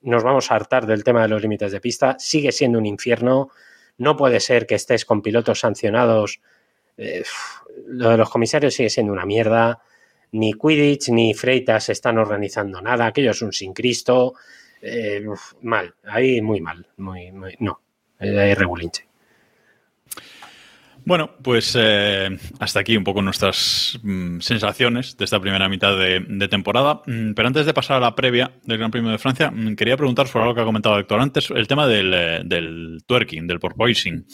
nos 0.02 0.22
vamos 0.22 0.50
a 0.50 0.54
hartar 0.54 0.86
del 0.86 1.04
tema 1.04 1.22
de 1.22 1.28
los 1.28 1.42
límites 1.42 1.72
de 1.72 1.80
pista. 1.80 2.16
Sigue 2.18 2.52
siendo 2.52 2.78
un 2.78 2.86
infierno. 2.86 3.50
No 3.98 4.16
puede 4.16 4.40
ser 4.40 4.66
que 4.66 4.76
estés 4.76 5.04
con 5.04 5.20
pilotos 5.20 5.60
sancionados. 5.60 6.40
Eh, 6.96 7.24
lo 7.86 8.10
de 8.10 8.16
los 8.16 8.30
comisarios 8.30 8.72
sigue 8.74 8.88
siendo 8.90 9.12
una 9.12 9.26
mierda. 9.26 9.82
Ni 10.32 10.52
Quidditch 10.52 11.08
ni 11.10 11.34
Freitas 11.34 11.88
están 11.88 12.18
organizando 12.18 12.80
nada. 12.82 13.06
Aquello 13.06 13.30
es 13.30 13.42
un 13.42 13.52
sin 13.52 13.72
Cristo. 13.72 14.34
Eh, 14.82 15.24
mal, 15.62 15.94
ahí 16.04 16.40
muy 16.42 16.60
mal. 16.60 16.86
Muy, 16.98 17.32
muy- 17.32 17.56
no, 17.60 17.80
Eh, 18.20 18.38
ahí 18.38 18.54
regulinche. 18.54 19.06
Bueno, 21.04 21.36
pues 21.40 21.76
eh, 21.78 22.36
hasta 22.58 22.80
aquí 22.80 22.96
un 22.96 23.04
poco 23.04 23.22
nuestras 23.22 23.96
mm, 24.02 24.40
sensaciones 24.40 25.16
de 25.16 25.24
esta 25.24 25.38
primera 25.38 25.68
mitad 25.68 25.96
de, 25.96 26.48
temporada. 26.48 27.02
Mm, 27.06 27.32
pero 27.34 27.46
antes 27.46 27.64
de 27.64 27.72
pasar 27.72 27.98
a 27.98 28.00
la 28.00 28.16
previa 28.16 28.50
del 28.64 28.78
Gran 28.78 28.90
Premio 28.90 29.12
de 29.12 29.18
Francia, 29.18 29.52
mm, 29.52 29.76
quería 29.76 29.96
preguntar 29.96 30.26
sobre 30.26 30.42
algo 30.42 30.56
que 30.56 30.62
ha 30.62 30.64
comentado 30.64 30.98
Héctor 30.98 31.20
antes, 31.20 31.48
el 31.50 31.68
tema 31.68 31.86
del, 31.86 33.04
twerking, 33.06 33.46
del 33.46 33.60
porpoising. 33.60 34.26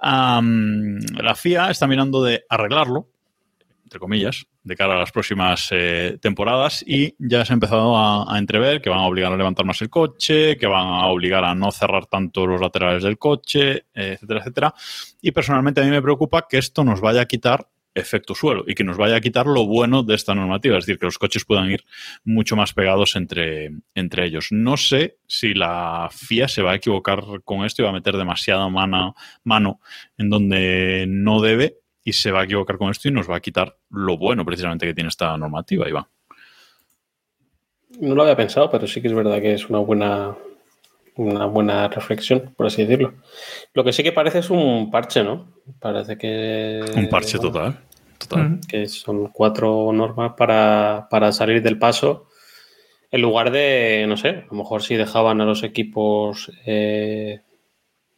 La 0.00 1.34
FIA 1.34 1.70
está 1.72 1.88
mirando 1.88 2.22
de 2.22 2.44
arreglarlo, 2.48 3.08
entre 3.82 3.98
comillas, 3.98 4.46
de 4.66 4.74
cara 4.74 4.96
a 4.96 4.98
las 4.98 5.12
próximas 5.12 5.68
eh, 5.70 6.18
temporadas 6.20 6.84
y 6.84 7.14
ya 7.20 7.44
se 7.44 7.52
ha 7.52 7.54
empezado 7.54 7.96
a, 7.96 8.34
a 8.34 8.38
entrever 8.38 8.82
que 8.82 8.90
van 8.90 8.98
a 8.98 9.06
obligar 9.06 9.32
a 9.32 9.36
levantar 9.36 9.64
más 9.64 9.80
el 9.80 9.88
coche, 9.88 10.56
que 10.56 10.66
van 10.66 10.86
a 10.88 11.06
obligar 11.06 11.44
a 11.44 11.54
no 11.54 11.70
cerrar 11.70 12.06
tanto 12.06 12.46
los 12.48 12.60
laterales 12.60 13.04
del 13.04 13.16
coche, 13.16 13.86
eh, 13.94 14.14
etcétera, 14.14 14.40
etcétera. 14.40 14.74
Y 15.22 15.30
personalmente 15.30 15.80
a 15.80 15.84
mí 15.84 15.90
me 15.90 16.02
preocupa 16.02 16.48
que 16.48 16.58
esto 16.58 16.82
nos 16.82 17.00
vaya 17.00 17.20
a 17.20 17.26
quitar 17.26 17.68
efecto 17.94 18.34
suelo 18.34 18.64
y 18.66 18.74
que 18.74 18.84
nos 18.84 18.96
vaya 18.96 19.16
a 19.16 19.20
quitar 19.20 19.46
lo 19.46 19.66
bueno 19.66 20.02
de 20.02 20.16
esta 20.16 20.34
normativa, 20.34 20.76
es 20.76 20.84
decir, 20.84 20.98
que 20.98 21.06
los 21.06 21.18
coches 21.18 21.44
puedan 21.44 21.70
ir 21.70 21.84
mucho 22.24 22.56
más 22.56 22.72
pegados 22.74 23.14
entre, 23.14 23.70
entre 23.94 24.26
ellos. 24.26 24.48
No 24.50 24.76
sé 24.76 25.18
si 25.28 25.54
la 25.54 26.08
FIA 26.10 26.48
se 26.48 26.62
va 26.62 26.72
a 26.72 26.74
equivocar 26.74 27.22
con 27.44 27.64
esto 27.64 27.82
y 27.82 27.84
va 27.84 27.90
a 27.90 27.94
meter 27.94 28.16
demasiada 28.16 28.68
mano, 28.68 29.14
mano 29.44 29.80
en 30.18 30.28
donde 30.28 31.06
no 31.08 31.40
debe 31.40 31.78
y 32.06 32.12
se 32.12 32.30
va 32.30 32.40
a 32.40 32.44
equivocar 32.44 32.78
con 32.78 32.88
esto 32.88 33.08
y 33.08 33.10
nos 33.10 33.28
va 33.28 33.36
a 33.36 33.40
quitar 33.40 33.76
lo 33.90 34.16
bueno 34.16 34.44
precisamente 34.44 34.86
que 34.86 34.94
tiene 34.94 35.08
esta 35.08 35.36
normativa, 35.36 35.88
Iván. 35.88 36.06
No 37.98 38.14
lo 38.14 38.22
había 38.22 38.36
pensado, 38.36 38.70
pero 38.70 38.86
sí 38.86 39.02
que 39.02 39.08
es 39.08 39.14
verdad 39.14 39.40
que 39.40 39.54
es 39.54 39.68
una 39.68 39.80
buena, 39.80 40.36
una 41.16 41.46
buena 41.46 41.88
reflexión, 41.88 42.54
por 42.56 42.66
así 42.66 42.84
decirlo. 42.84 43.14
Lo 43.74 43.82
que 43.82 43.92
sí 43.92 44.04
que 44.04 44.12
parece 44.12 44.38
es 44.38 44.50
un 44.50 44.88
parche, 44.88 45.24
¿no? 45.24 45.52
Parece 45.80 46.16
que. 46.16 46.80
Un 46.94 47.08
parche 47.08 47.38
bueno, 47.38 47.52
total. 47.52 47.78
total. 48.18 48.60
Que 48.68 48.86
son 48.86 49.26
cuatro 49.32 49.90
normas 49.92 50.34
para, 50.36 51.08
para 51.10 51.32
salir 51.32 51.60
del 51.60 51.76
paso. 51.76 52.28
En 53.10 53.20
lugar 53.20 53.50
de, 53.50 54.04
no 54.06 54.16
sé, 54.16 54.28
a 54.28 54.46
lo 54.48 54.58
mejor 54.58 54.84
si 54.84 54.94
dejaban 54.94 55.40
a 55.40 55.44
los 55.44 55.64
equipos 55.64 56.52
eh, 56.66 57.40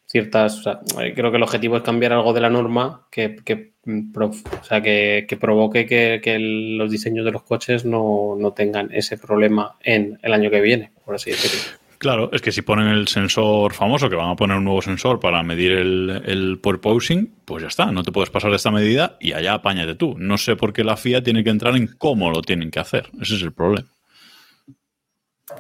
ciertas. 0.09 0.59
o 0.59 0.63
sea, 0.63 0.81
creo 1.15 1.31
que 1.31 1.37
el 1.37 1.43
objetivo 1.43 1.77
es 1.77 1.83
cambiar 1.83 2.13
algo 2.13 2.33
de 2.33 2.41
la 2.41 2.51
norma 2.51 3.07
que, 3.11 3.75
o 4.21 4.65
sea, 4.65 4.83
que, 4.83 5.25
que 5.29 5.37
provoque 5.37 5.87
que, 5.87 6.21
que 6.23 6.35
el- 6.35 6.77
los 6.77 6.91
diseños 6.91 7.25
de 7.25 7.33
los 7.33 7.43
coches 7.43 7.85
no, 7.85 8.37
no 8.39 8.53
tengan 8.53 8.91
ese 8.93 9.17
problema 9.19 9.77
en 9.81 10.19
el 10.23 10.33
año 10.33 10.51
que 10.51 10.61
viene, 10.61 10.93
por 11.05 11.15
así 11.15 11.31
decirlo. 11.31 11.79
Claro, 11.99 12.31
es 12.33 12.43
que 12.43 12.53
si 12.53 12.63
ponen 12.63 12.87
el 12.87 13.09
sensor 13.09 13.73
famoso, 13.73 14.09
que 14.09 14.15
van 14.15 14.31
a 14.31 14.37
poner 14.37 14.57
un 14.59 14.65
nuevo 14.65 14.81
sensor 14.83 15.19
para 15.19 15.43
medir 15.43 15.73
el, 15.73 16.23
el 16.27 16.59
porpoising, 16.63 17.35
pues 17.45 17.63
ya 17.63 17.69
está, 17.69 17.91
no 17.91 18.05
te 18.05 18.13
puedes 18.13 18.31
pasar 18.31 18.51
de 18.51 18.57
esta 18.57 18.71
medida 18.71 19.17
y 19.21 19.33
allá 19.33 19.55
apáñate 19.55 19.97
tú. 19.97 20.15
No 20.17 20.39
sé 20.39 20.55
por 20.55 20.73
qué 20.73 20.85
la 20.85 20.97
FIA 20.97 21.25
tiene 21.25 21.43
que 21.43 21.51
entrar 21.51 21.75
en 21.75 21.89
cómo 21.99 22.31
lo 22.31 22.41
tienen 22.43 22.71
que 22.71 22.79
hacer. 22.79 23.11
Ese 23.21 23.35
es 23.35 23.43
el 23.43 23.53
problema. 23.53 23.89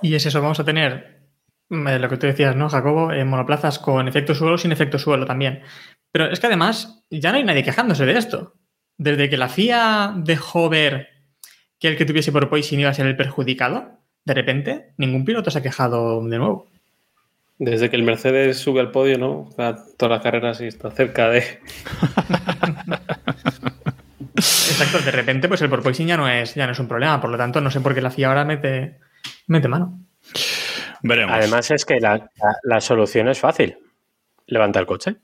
Y 0.02 0.14
es 0.14 0.26
eso, 0.26 0.40
vamos 0.40 0.60
a 0.60 0.64
tener 0.64 1.18
Eh, 1.70 1.98
Lo 1.98 2.08
que 2.08 2.16
tú 2.16 2.26
decías, 2.26 2.54
¿no, 2.56 2.68
Jacobo? 2.68 3.10
Eh, 3.12 3.24
monoplazas 3.24 3.78
con 3.78 4.06
efecto 4.08 4.34
suelo, 4.34 4.56
sin 4.58 4.70
efecto 4.72 4.98
suelo 4.98 5.26
también. 5.26 5.60
Pero 6.12 6.30
es 6.30 6.40
que 6.40 6.46
además 6.46 7.04
ya 7.10 7.30
no 7.32 7.38
hay 7.38 7.44
nadie 7.44 7.62
quejándose 7.64 8.06
de 8.06 8.16
esto. 8.18 8.54
Desde 8.96 9.28
que 9.28 9.36
la 9.36 9.48
FIA 9.48 10.14
dejó 10.16 10.68
ver 10.68 11.08
que 11.78 11.88
el 11.88 11.96
que 11.96 12.04
tuviese 12.04 12.32
porpoising 12.32 12.80
iba 12.80 12.90
a 12.90 12.94
ser 12.94 13.06
el 13.06 13.16
perjudicado, 13.16 14.00
de 14.24 14.34
repente 14.34 14.92
ningún 14.96 15.24
piloto 15.24 15.50
se 15.50 15.58
ha 15.58 15.62
quejado 15.62 16.22
de 16.26 16.38
nuevo. 16.38 16.68
Desde 17.58 17.90
que 17.90 17.96
el 17.96 18.02
Mercedes 18.04 18.58
sube 18.58 18.80
al 18.80 18.90
podio, 18.90 19.18
¿no? 19.18 19.48
A 19.58 19.76
todas 19.96 20.10
las 20.10 20.22
carreras 20.22 20.60
y 20.60 20.66
está 20.66 20.90
cerca 20.90 21.28
de. 21.28 21.60
Exacto, 24.36 24.98
de 25.00 25.10
repente 25.10 25.48
pues 25.48 25.60
el 25.62 25.68
porpoising 25.70 26.06
ya 26.06 26.16
no 26.16 26.28
es, 26.28 26.54
ya 26.54 26.66
no 26.66 26.72
es 26.72 26.78
un 26.78 26.88
problema. 26.88 27.20
Por 27.20 27.30
lo 27.30 27.36
tanto, 27.36 27.60
no 27.60 27.70
sé 27.70 27.80
por 27.80 27.94
qué 27.94 28.00
la 28.00 28.10
FIA 28.10 28.28
ahora 28.28 28.44
mete, 28.44 28.98
mete 29.46 29.68
mano. 29.68 29.98
Veremos. 31.02 31.36
Además 31.36 31.70
es 31.70 31.84
que 31.84 32.00
la, 32.00 32.16
la- 32.16 32.56
la 32.62 32.80
solución 32.80 33.28
es 33.28 33.40
fácil. 33.40 33.78
Levanta 34.46 34.78
el 34.80 34.86
coche. 34.86 35.16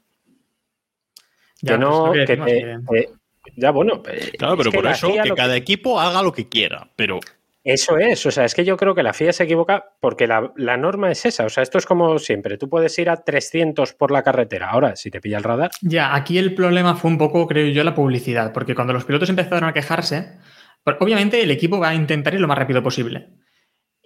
Ya, 1.64 1.72
que 1.74 1.78
no, 1.78 2.04
pues, 2.06 2.26
que 2.26 2.36
que 2.36 2.44
que- 2.44 2.98
eh, 3.00 3.08
ya 3.56 3.70
bueno. 3.70 4.02
eh, 4.08 4.32
Claro, 4.38 4.56
pero 4.56 4.68
es 4.70 4.74
que 4.74 4.82
por 4.82 4.90
eso 4.90 5.12
que 5.22 5.34
cada 5.34 5.56
equipo 5.56 6.00
haga 6.00 6.22
lo 6.22 6.32
que 6.32 6.48
quiera. 6.48 6.90
Pero 6.96 7.20
Eso 7.62 7.96
es, 7.96 8.26
o 8.26 8.30
sea, 8.30 8.44
es 8.44 8.54
que 8.54 8.64
yo 8.64 8.76
creo 8.76 8.94
que 8.94 9.02
la 9.02 9.14
FIA 9.14 9.32
se 9.32 9.44
equivoca 9.44 9.92
porque 10.00 10.26
la, 10.26 10.52
la 10.56 10.76
norma 10.76 11.10
es 11.10 11.24
esa, 11.24 11.46
o 11.46 11.48
sea, 11.48 11.62
esto 11.62 11.78
es 11.78 11.86
como 11.86 12.18
siempre, 12.18 12.58
tú 12.58 12.68
puedes 12.68 12.98
ir 12.98 13.08
a 13.08 13.16
300 13.24 13.94
por 13.94 14.10
la 14.10 14.22
carretera, 14.22 14.68
ahora 14.68 14.96
si 14.96 15.10
te 15.10 15.18
pilla 15.22 15.38
el 15.38 15.44
radar, 15.44 15.70
Ya, 15.80 16.14
aquí 16.14 16.36
el 16.36 16.54
problema 16.54 16.94
fue 16.94 17.10
un 17.10 17.16
poco, 17.16 17.46
creo 17.46 17.66
yo, 17.68 17.82
la 17.82 17.94
publicidad, 17.94 18.52
porque 18.52 18.74
cuando 18.74 18.92
los 18.92 19.06
pilotos 19.06 19.30
empezaron 19.30 19.64
a 19.66 19.72
quejarse, 19.72 20.36
obviamente 21.00 21.40
el 21.42 21.50
equipo 21.50 21.78
va 21.78 21.88
a 21.88 21.94
intentar 21.94 22.34
ir 22.34 22.40
lo 22.42 22.48
más 22.48 22.58
rápido 22.58 22.82
posible. 22.82 23.28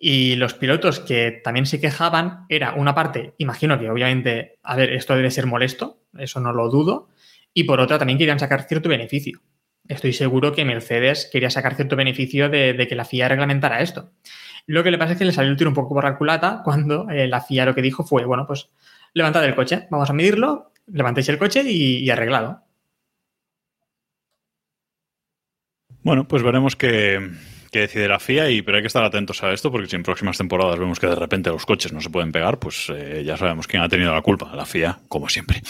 Y 0.01 0.37
los 0.37 0.55
pilotos 0.55 1.01
que 1.01 1.41
también 1.43 1.67
se 1.67 1.81
quejaban 1.81 2.47
era 2.49 2.75
una 2.75 2.95
parte, 2.95 3.35
imagino 3.39 3.77
que 3.81 3.91
obviamente, 3.91 4.59
a 4.63 4.77
ver, 4.77 4.93
esto 4.93 5.17
debe 5.17 5.33
ser 5.33 5.47
molesto, 5.47 6.05
eso 6.17 6.39
no 6.39 6.53
lo 6.53 6.69
dudo, 6.71 7.09
y 7.55 7.65
por 7.65 7.81
otra 7.81 7.99
también 7.99 8.19
querían 8.19 8.39
sacar 8.39 8.63
cierto 8.69 8.89
beneficio. 8.89 9.41
Estoy 9.87 10.13
seguro 10.13 10.53
que 10.53 10.65
Mercedes 10.65 11.29
quería 11.33 11.51
sacar 11.51 11.75
cierto 11.75 11.97
beneficio 11.97 12.49
de, 12.49 12.87
que 12.89 12.95
la 12.95 13.05
FIA 13.05 13.29
reglamentara 13.29 13.81
esto. 13.81 14.13
Lo 14.67 14.85
que 14.85 14.91
le 14.91 14.99
pasa 14.99 15.13
es 15.13 15.19
que 15.19 15.25
le 15.25 15.33
salió 15.33 15.51
el 15.51 15.57
tiro 15.57 15.71
un 15.71 15.75
poco 15.75 15.95
por 15.95 16.05
la 16.05 16.19
culata 16.19 16.61
cuando 16.63 17.09
eh, 17.09 17.27
la 17.27 17.41
FIA 17.41 17.65
lo 17.65 17.75
que 17.75 17.83
dijo 17.83 18.05
fue, 18.05 18.25
bueno, 18.25 18.47
pues 18.47 18.69
levantad 19.15 19.45
el 19.45 19.55
coche, 19.55 19.89
vamos 19.91 20.11
a 20.11 20.13
medirlo, 20.13 20.73
levantéis 20.87 21.29
el 21.31 21.39
coche 21.39 21.63
y, 21.65 21.99
y 21.99 22.11
arreglado. 22.11 22.69
bueno, 26.09 26.27
pues 26.27 26.43
veremos 26.43 26.75
qué, 26.75 27.21
qué 27.71 27.81
decide 27.81 28.09
la 28.09 28.19
FIA. 28.19 28.51
Y, 28.51 28.63
pero 28.63 28.77
hay 28.77 28.83
que 28.83 28.89
estar 28.89 29.05
atentos 29.05 29.43
a 29.43 29.53
esto 29.53 29.71
porque 29.71 29.89
si 29.89 29.97
en 29.97 30.03
próximas 30.03 30.39
temporadas 30.39 30.79
vemos 30.79 30.99
que 30.99 31.07
de 31.07 31.15
repente 31.15 31.51
los 31.51 31.67
coches 31.67 31.93
no 31.93 32.01
se 32.01 32.11
pueden 32.11 32.33
pegar, 32.33 32.59
pues 32.59 32.91
eh, 32.95 33.23
ya 33.25 33.37
sabemos 33.37 33.67
quién 33.67 33.83
ha 33.83 33.89
tenido 33.89 34.15
la 34.15 34.23
culpa. 34.23 34.55
La 34.55 34.67
FIA, 34.67 35.01
como 35.09 35.29
siempre. 35.29 35.63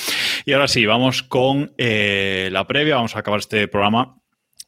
Y 0.44 0.52
ahora 0.52 0.68
sí, 0.68 0.86
vamos 0.86 1.22
con 1.22 1.72
eh, 1.78 2.48
la 2.52 2.66
previa. 2.66 2.96
Vamos 2.96 3.16
a 3.16 3.20
acabar 3.20 3.40
este 3.40 3.68
programa 3.68 4.18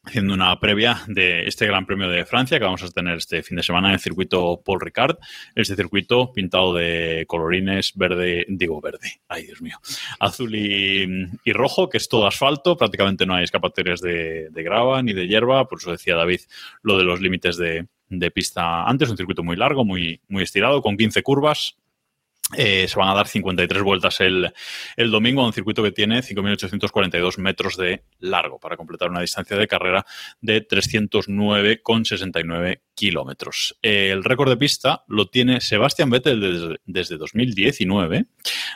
haciendo 0.03 0.33
una 0.33 0.59
previa 0.59 1.01
de 1.07 1.43
este 1.43 1.67
Gran 1.67 1.85
Premio 1.85 2.09
de 2.09 2.25
Francia 2.25 2.57
que 2.57 2.65
vamos 2.65 2.81
a 2.83 2.89
tener 2.89 3.17
este 3.17 3.43
fin 3.43 3.57
de 3.57 3.63
semana 3.63 3.89
en 3.89 3.93
el 3.93 3.99
circuito 3.99 4.61
Paul 4.65 4.81
Ricard. 4.81 5.17
Este 5.53 5.75
circuito 5.75 6.31
pintado 6.33 6.73
de 6.73 7.25
colorines 7.27 7.93
verde, 7.95 8.45
digo 8.47 8.81
verde, 8.81 9.21
ay 9.27 9.43
Dios 9.43 9.61
mío, 9.61 9.77
azul 10.19 10.55
y, 10.55 11.53
rojo, 11.53 11.89
que 11.89 11.97
es 11.97 12.09
todo 12.09 12.25
asfalto, 12.25 12.77
prácticamente 12.77 13.25
no 13.25 13.35
hay 13.35 13.43
escapatorias 13.43 14.01
de, 14.01 14.49
de 14.49 14.63
grava 14.63 15.03
ni 15.03 15.13
de 15.13 15.27
hierba, 15.27 15.67
por 15.67 15.79
eso 15.79 15.91
decía 15.91 16.15
David 16.15 16.41
lo 16.81 16.97
de 16.97 17.03
los 17.03 17.21
límites 17.21 17.57
de, 17.57 17.87
de 18.09 18.31
pista 18.31 18.83
antes, 18.83 19.09
un 19.09 19.17
circuito 19.17 19.43
muy 19.43 19.55
largo, 19.55 19.85
muy, 19.85 20.21
muy 20.27 20.43
estirado, 20.43 20.81
con 20.81 20.97
15 20.97 21.21
curvas, 21.21 21.77
eh, 22.57 22.87
se 22.87 22.99
van 22.99 23.09
a 23.09 23.13
dar 23.13 23.27
53 23.27 23.83
vueltas 23.83 24.21
el, 24.21 24.51
el 24.95 25.11
domingo 25.11 25.41
a 25.41 25.45
un 25.45 25.51
circuito 25.53 25.83
que 25.83 25.91
tiene 25.91 26.21
5.842 26.21 27.37
metros 27.37 27.77
de 27.77 28.03
largo 28.19 28.57
para 28.59 28.77
completar 28.77 29.09
una 29.09 29.21
distancia 29.21 29.57
de 29.57 29.67
carrera 29.67 30.05
de 30.41 30.67
309,69 30.67 32.81
kilómetros. 32.93 33.77
Eh, 33.81 34.09
el 34.11 34.23
récord 34.23 34.49
de 34.49 34.57
pista 34.57 35.03
lo 35.07 35.27
tiene 35.27 35.61
Sebastián 35.61 36.09
Vettel 36.09 36.41
desde, 36.41 36.79
desde 36.85 37.17
2019, 37.17 38.25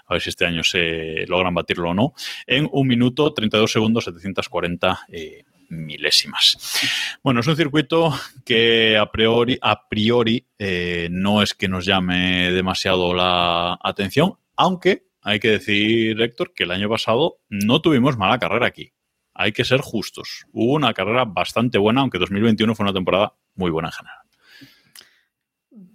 a 0.07 0.13
ver 0.13 0.21
si 0.21 0.29
este 0.29 0.45
año 0.45 0.63
se 0.63 1.25
logran 1.27 1.53
batirlo 1.53 1.89
o 1.89 1.93
no, 1.93 2.13
en 2.47 2.69
un 2.71 2.87
minuto 2.87 3.33
32 3.33 3.71
segundos 3.71 4.05
740 4.05 4.99
eh, 5.09 5.43
milésimas. 5.75 6.57
Bueno, 7.23 7.41
es 7.41 7.47
un 7.47 7.55
circuito 7.55 8.13
que 8.45 8.97
a 8.97 9.11
priori, 9.11 9.57
a 9.61 9.87
priori 9.87 10.45
eh, 10.57 11.07
no 11.11 11.41
es 11.41 11.53
que 11.53 11.67
nos 11.67 11.85
llame 11.85 12.51
demasiado 12.51 13.13
la 13.13 13.77
atención, 13.81 14.37
aunque 14.55 15.07
hay 15.21 15.39
que 15.39 15.49
decir, 15.49 16.21
Héctor, 16.21 16.53
que 16.53 16.65
el 16.65 16.71
año 16.71 16.87
pasado 16.87 17.39
no 17.49 17.81
tuvimos 17.81 18.17
mala 18.17 18.37
carrera 18.37 18.67
aquí. 18.67 18.93
Hay 19.33 19.51
que 19.51 19.65
ser 19.65 19.81
justos. 19.81 20.45
Hubo 20.53 20.73
una 20.73 20.93
carrera 20.93 21.25
bastante 21.25 21.77
buena, 21.77 22.01
aunque 22.01 22.19
2021 22.19 22.75
fue 22.75 22.83
una 22.83 22.93
temporada 22.93 23.33
muy 23.55 23.71
buena 23.71 23.89
en 23.89 23.93
general. 23.93 24.19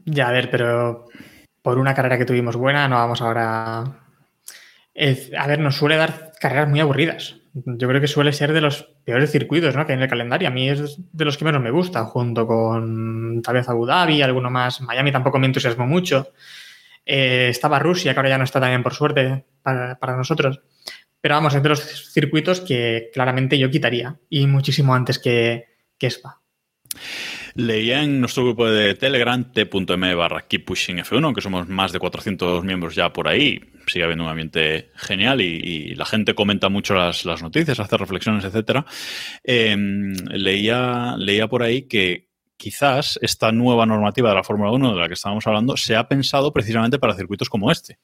Ya, 0.04 0.28
a 0.28 0.32
ver, 0.32 0.50
pero 0.50 1.06
por 1.62 1.78
una 1.78 1.94
carrera 1.94 2.18
que 2.18 2.24
tuvimos 2.24 2.56
buena, 2.56 2.88
no 2.88 2.96
vamos 2.96 3.22
ahora. 3.22 3.80
A 3.82 5.46
ver, 5.46 5.58
nos 5.60 5.76
suele 5.76 5.96
dar 5.96 6.32
carreras 6.40 6.68
muy 6.68 6.80
aburridas. 6.80 7.39
Yo 7.52 7.88
creo 7.88 8.00
que 8.00 8.06
suele 8.06 8.32
ser 8.32 8.52
de 8.52 8.60
los 8.60 8.82
peores 9.04 9.32
circuitos 9.32 9.74
¿no? 9.74 9.84
que 9.84 9.92
hay 9.92 9.98
en 9.98 10.02
el 10.02 10.08
calendario. 10.08 10.48
A 10.48 10.52
mí 10.52 10.68
es 10.68 10.98
de 11.12 11.24
los 11.24 11.36
que 11.36 11.44
menos 11.44 11.60
me 11.60 11.70
gusta, 11.70 12.04
junto 12.04 12.46
con 12.46 13.42
tal 13.42 13.54
vez 13.54 13.68
Abu 13.68 13.86
Dhabi, 13.86 14.22
alguno 14.22 14.50
más. 14.50 14.80
Miami 14.80 15.10
tampoco 15.10 15.38
me 15.38 15.46
entusiasmó 15.46 15.86
mucho. 15.86 16.28
Eh, 17.04 17.48
estaba 17.50 17.78
Rusia, 17.78 18.12
que 18.12 18.18
ahora 18.20 18.28
ya 18.28 18.38
no 18.38 18.44
está 18.44 18.60
también 18.60 18.82
por 18.82 18.94
suerte 18.94 19.44
para, 19.62 19.98
para 19.98 20.16
nosotros. 20.16 20.60
Pero 21.20 21.34
vamos, 21.34 21.54
es 21.54 21.62
de 21.62 21.68
los 21.68 22.12
circuitos 22.12 22.60
que 22.60 23.10
claramente 23.12 23.58
yo 23.58 23.70
quitaría. 23.70 24.16
Y 24.28 24.46
muchísimo 24.46 24.94
antes 24.94 25.18
que, 25.18 25.64
que 25.98 26.06
Spa. 26.06 26.40
Leía 27.54 28.02
en 28.02 28.20
nuestro 28.20 28.44
grupo 28.44 28.68
de 28.68 28.94
Telegram, 28.94 29.44
t.m 29.52 30.14
barra 30.14 30.46
Keep 30.46 30.64
Pushing 30.64 30.98
F1, 30.98 31.34
que 31.34 31.40
somos 31.40 31.68
más 31.68 31.92
de 31.92 31.98
400 31.98 32.64
miembros 32.64 32.94
ya 32.94 33.12
por 33.12 33.28
ahí. 33.28 33.60
Sigue 33.86 34.04
habiendo 34.04 34.24
un 34.24 34.30
ambiente 34.30 34.90
genial 34.94 35.40
y, 35.40 35.94
la 35.94 36.04
gente 36.04 36.34
comenta 36.34 36.68
mucho 36.68 36.94
las, 36.94 37.24
noticias, 37.42 37.80
hace 37.80 37.96
reflexiones, 37.96 38.44
etcétera. 38.44 38.86
Eh, 39.42 39.76
leía, 40.30 41.16
leía 41.18 41.48
por 41.48 41.62
ahí 41.62 41.82
que 41.82 42.30
quizás 42.60 43.18
esta 43.22 43.52
nueva 43.52 43.86
normativa 43.86 44.28
de 44.28 44.34
la 44.34 44.44
Fórmula 44.44 44.70
1 44.70 44.94
de 44.94 45.00
la 45.00 45.08
que 45.08 45.14
estábamos 45.14 45.46
hablando 45.46 45.78
se 45.78 45.96
ha 45.96 46.06
pensado 46.06 46.52
precisamente 46.52 46.98
para 46.98 47.14
circuitos 47.14 47.48
como 47.48 47.70
este. 47.70 47.98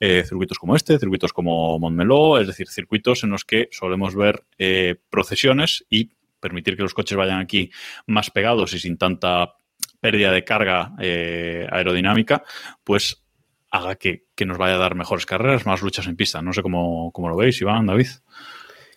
Eh, 0.00 0.24
circuitos 0.26 0.58
como 0.58 0.74
este, 0.74 0.98
circuitos 0.98 1.32
como 1.32 1.78
Montmeló, 1.78 2.38
es 2.38 2.48
decir, 2.48 2.68
circuitos 2.68 3.22
en 3.22 3.30
los 3.30 3.44
que 3.44 3.68
solemos 3.70 4.16
ver 4.16 4.42
eh, 4.58 4.96
procesiones 5.10 5.86
y 5.88 6.10
permitir 6.40 6.76
que 6.76 6.82
los 6.82 6.94
coches 6.94 7.16
vayan 7.16 7.40
aquí 7.40 7.70
más 8.06 8.30
pegados 8.30 8.72
y 8.74 8.78
sin 8.78 8.96
tanta 8.96 9.54
pérdida 10.00 10.32
de 10.32 10.44
carga 10.44 10.92
eh, 10.98 11.66
aerodinámica, 11.70 12.42
pues 12.84 13.22
haga 13.70 13.94
que, 13.96 14.24
que, 14.34 14.46
nos 14.46 14.58
vaya 14.58 14.74
a 14.74 14.78
dar 14.78 14.94
mejores 14.94 15.26
carreras, 15.26 15.66
más 15.66 15.82
luchas 15.82 16.06
en 16.06 16.16
pista. 16.16 16.42
No 16.42 16.52
sé 16.52 16.62
cómo, 16.62 17.12
cómo 17.12 17.28
lo 17.28 17.36
veis, 17.36 17.60
Iván, 17.60 17.86
David. 17.86 18.08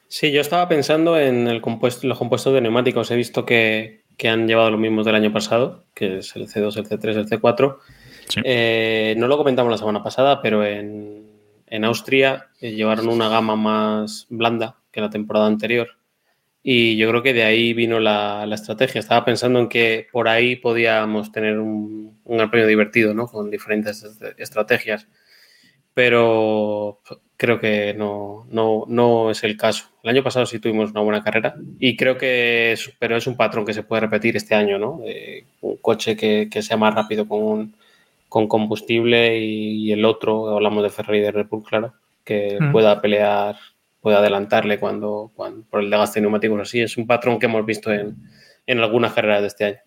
Sí, 0.08 0.32
yo 0.32 0.42
estaba 0.42 0.68
pensando 0.68 1.18
en 1.20 1.48
el 1.48 1.62
compuesto, 1.62 2.08
los 2.08 2.18
compuestos 2.18 2.54
de 2.54 2.62
neumáticos. 2.62 3.12
He 3.12 3.16
visto 3.16 3.46
que, 3.46 4.04
que, 4.18 4.30
han 4.30 4.48
llevado 4.48 4.72
los 4.72 4.80
mismos 4.80 5.06
del 5.06 5.16
año 5.16 5.32
pasado, 5.32 5.86
que 5.94 6.20
es 6.20 6.36
el 6.36 6.48
C2, 6.48 6.78
el 6.78 6.88
C3, 6.88 7.16
el 7.18 7.28
C4. 7.28 7.78
Sí. 8.30 8.42
Eh, 8.44 9.16
no 9.18 9.28
lo 9.28 9.38
comentamos 9.38 9.72
la 9.72 9.78
semana 9.78 10.04
pasada, 10.04 10.42
pero 10.42 10.66
en, 10.66 11.28
en 11.68 11.84
Austria 11.84 12.50
eh, 12.62 12.72
llevaron 12.72 13.08
una 13.08 13.30
gama 13.30 13.56
más 13.56 14.28
blanda 14.30 14.78
que 14.92 15.02
la 15.02 15.10
temporada 15.10 15.48
anterior. 15.48 15.90
Y 16.64 16.96
yo 16.96 17.10
creo 17.10 17.22
que 17.22 17.34
de 17.34 17.44
ahí 17.44 17.74
vino 17.74 18.00
la, 18.00 18.46
la, 18.46 18.56
estrategia. 18.56 19.00
Estaba 19.00 19.26
pensando 19.26 19.60
en 19.60 19.68
que 19.68 20.08
por 20.14 20.30
ahí 20.30 20.56
podíamos 20.56 21.32
tener 21.34 21.60
un, 21.60 22.18
un 22.24 22.38
gran 22.38 22.50
premio 22.50 22.68
divertido, 22.68 23.14
¿no? 23.14 23.28
Con 23.28 23.52
diferentes 23.52 24.04
estrategias. 24.38 25.08
Pero 25.94 27.02
creo 27.36 27.60
que 27.60 27.94
no, 27.94 28.48
no, 28.50 28.86
no, 28.88 29.30
es 29.30 29.44
el 29.44 29.58
caso. 29.58 29.90
El 30.02 30.12
año 30.12 30.24
pasado 30.24 30.46
sí 30.46 30.60
tuvimos 30.60 30.92
una 30.92 31.02
buena 31.02 31.22
carrera 31.22 31.56
y 31.78 31.98
creo 31.98 32.18
que 32.18 32.72
es, 32.72 32.94
pero 32.98 33.18
es 33.18 33.28
un 33.28 33.36
patrón 33.36 33.66
que 33.66 33.74
se 33.74 33.84
puede 33.84 34.00
repetir 34.00 34.38
este 34.38 34.56
año, 34.56 34.80
¿no? 34.80 35.02
Eh, 35.06 35.46
un 35.62 35.76
coche 35.78 36.16
que, 36.16 36.48
que, 36.50 36.62
sea 36.62 36.78
más 36.78 36.96
rápido 36.96 37.28
con, 37.28 37.44
un, 37.44 37.76
con 38.30 38.48
combustible 38.48 39.38
y, 39.40 39.90
y, 39.90 39.92
el 39.92 40.06
otro, 40.06 40.50
hablamos 40.50 40.84
de 40.84 40.90
Ferrari 40.90 41.20
y 41.20 41.22
de 41.22 41.32
Red 41.32 41.48
Bull, 41.50 41.64
claro, 41.64 41.94
que 42.24 42.58
mm. 42.60 42.72
pueda 42.72 43.02
pelear 43.02 43.58
puede 44.04 44.18
adelantarle 44.18 44.80
cuando, 44.80 45.32
cuando, 45.34 45.66
por 45.68 45.82
el 45.82 45.90
desgaste 45.90 46.20
de 46.20 46.24
neumáticos 46.24 46.60
así. 46.60 46.82
Es 46.82 46.98
un 46.98 47.08
patrón 47.08 47.40
que 47.40 47.46
hemos 47.48 47.66
visto 47.66 47.92
en, 47.92 48.18
en 48.68 48.80
algunas 48.80 49.14
carreras 49.14 49.42
de 49.42 49.48
este 49.48 49.66
año. 49.66 49.78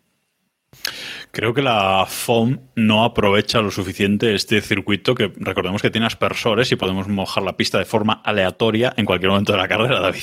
Creo 1.31 1.53
que 1.53 1.61
la 1.63 2.07
FOM 2.09 2.59
no 2.75 3.05
aprovecha 3.05 3.61
lo 3.61 3.71
suficiente 3.71 4.35
este 4.35 4.63
circuito 4.63 5.15
que 5.15 5.31
recordemos 5.37 5.83
que 5.83 5.91
tiene 5.91 6.07
aspersores 6.07 6.73
y 6.73 6.77
podemos 6.77 7.09
mojar 7.09 7.45
la 7.45 7.57
pista 7.57 7.79
de 7.79 7.85
forma 7.85 8.23
aleatoria 8.25 8.95
en 8.97 9.05
cualquier 9.05 9.31
momento 9.31 9.53
de 9.53 9.59
la 9.59 9.69
carrera, 9.69 10.01
David. 10.01 10.23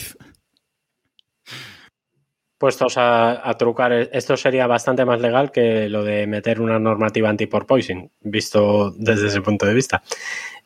puestos 2.57 2.97
a, 2.97 3.47
a 3.47 3.57
trucar, 3.57 3.91
esto 3.91 4.37
sería 4.37 4.65
bastante 4.67 5.05
más 5.05 5.19
legal 5.19 5.51
que 5.51 5.87
lo 5.89 6.03
de 6.03 6.25
meter 6.25 6.61
una 6.61 6.79
normativa 6.79 7.29
anti-porpoising, 7.29 8.09
visto 8.21 8.91
desde 8.97 9.27
ese 9.27 9.41
punto 9.41 9.65
de 9.65 9.73
vista. 9.73 10.01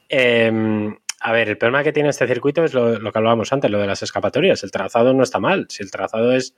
Eh, 0.07 0.95
a 1.19 1.31
ver, 1.31 1.49
el 1.49 1.57
problema 1.57 1.83
que 1.83 1.93
tiene 1.93 2.09
este 2.09 2.27
circuito 2.27 2.63
es 2.63 2.73
lo, 2.73 2.99
que 2.99 3.17
hablábamos 3.17 3.51
antes, 3.51 3.71
lo 3.71 3.79
de 3.79 3.87
las 3.87 4.03
escapatorias. 4.03 4.63
El 4.63 4.71
trazado 4.71 5.13
no 5.13 5.23
está 5.23 5.39
mal, 5.39 5.65
si 5.69 5.83
el 5.83 5.91
trazado 5.91 6.33
es, 6.33 6.55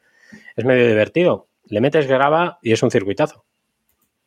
es 0.56 0.66
medio 0.66 0.88
divertido, 0.88 1.48
le 1.66 1.82
metes 1.82 2.08
grava 2.08 2.60
y 2.62 2.74
es 2.74 2.84
un 2.84 2.92
circuitazo, 2.92 3.46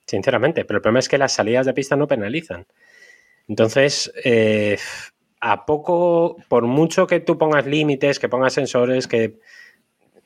sinceramente. 0.07 0.65
Pero 0.65 0.79
el 0.79 0.83
problema 0.83 1.01
es 1.01 1.09
que 1.09 1.19
las 1.19 1.33
salidas 1.33 1.67
de 1.67 1.75
pista 1.75 1.97
no 1.97 2.07
penalizan. 2.07 2.67
Entonces, 3.47 4.13
eh, 4.25 4.79
a 5.41 5.67
poco, 5.67 6.37
por 6.49 6.65
mucho 6.65 7.07
que 7.07 7.21
tú 7.21 7.37
pongas 7.37 7.67
límites, 7.67 8.19
que 8.19 8.29
pongas 8.29 8.55
sensores, 8.55 9.07
que 9.07 9.39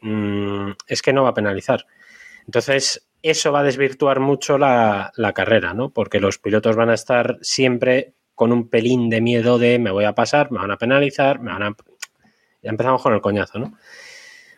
mmm, 0.03 0.71
es 0.87 1.03
que 1.03 1.13
no 1.13 1.25
va 1.25 1.31
a 1.31 1.35
penalizar. 1.35 1.87
Entonces, 2.45 3.09
eso 3.23 3.51
va 3.51 3.61
a 3.61 3.65
desvirtuar 3.65 4.21
mucho 4.21 4.57
la, 4.57 5.11
la, 5.17 5.33
carrera, 5.33 5.75
¿no? 5.75 5.91
Porque 5.91 6.21
los 6.21 6.39
pilotos 6.39 6.77
van 6.77 6.91
a 6.91 6.95
estar 6.95 7.39
siempre 7.41 8.15
con 8.37 8.53
un 8.53 8.69
pelín 8.69 9.11
de 9.11 9.21
miedo 9.21 9.59
de 9.59 9.81
me 9.81 9.91
voy 9.91 10.05
a 10.05 10.15
pasar, 10.15 10.53
me 10.53 10.59
van 10.59 10.71
a 10.71 10.77
penalizar, 10.77 11.41
me 11.41 11.51
van 11.51 11.63
a... 11.65 11.75
Ya 12.63 12.71
empezamos 12.71 13.03
con 13.03 13.15
el 13.15 13.21
coñazo, 13.21 13.59
¿no? 13.59 13.73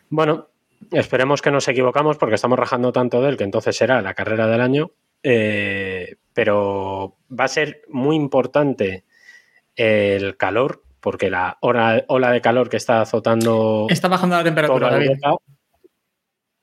Bueno, 0.09 0.49
esperemos 0.91 1.41
que 1.41 1.49
nos 1.49 1.67
equivocamos 1.67 2.17
porque 2.17 2.35
estamos 2.35 2.59
rajando 2.59 2.91
tanto 2.91 3.21
de 3.21 3.29
él 3.29 3.37
que 3.37 3.45
entonces 3.45 3.75
será 3.75 4.01
la 4.01 4.13
carrera 4.13 4.45
del 4.47 4.61
año. 4.61 4.91
Eh, 5.23 6.17
pero 6.33 7.17
va 7.31 7.45
a 7.45 7.49
ser 7.49 7.81
muy 7.89 8.15
importante 8.15 9.05
el 9.75 10.35
calor, 10.35 10.83
porque 10.99 11.29
la 11.29 11.57
hora, 11.61 12.03
ola 12.07 12.31
de 12.31 12.41
calor 12.41 12.69
que 12.69 12.77
está 12.77 13.01
azotando. 13.01 13.87
Está 13.89 14.09
bajando 14.09 14.35
la 14.35 14.43
temperatura, 14.43 14.89
David. 14.89 15.11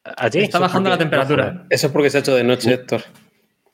Allí. 0.05 0.41
Está 0.41 0.59
bajando 0.59 0.91
la 0.91 0.99
temperatura. 0.99 1.67
Eso 1.71 1.87
es 1.87 1.93
porque 1.93 2.11
se 2.11 2.19
ha 2.19 2.21
hecho 2.21 2.35
de 2.35 2.45
noche, 2.45 2.75
Héctor. 2.75 3.03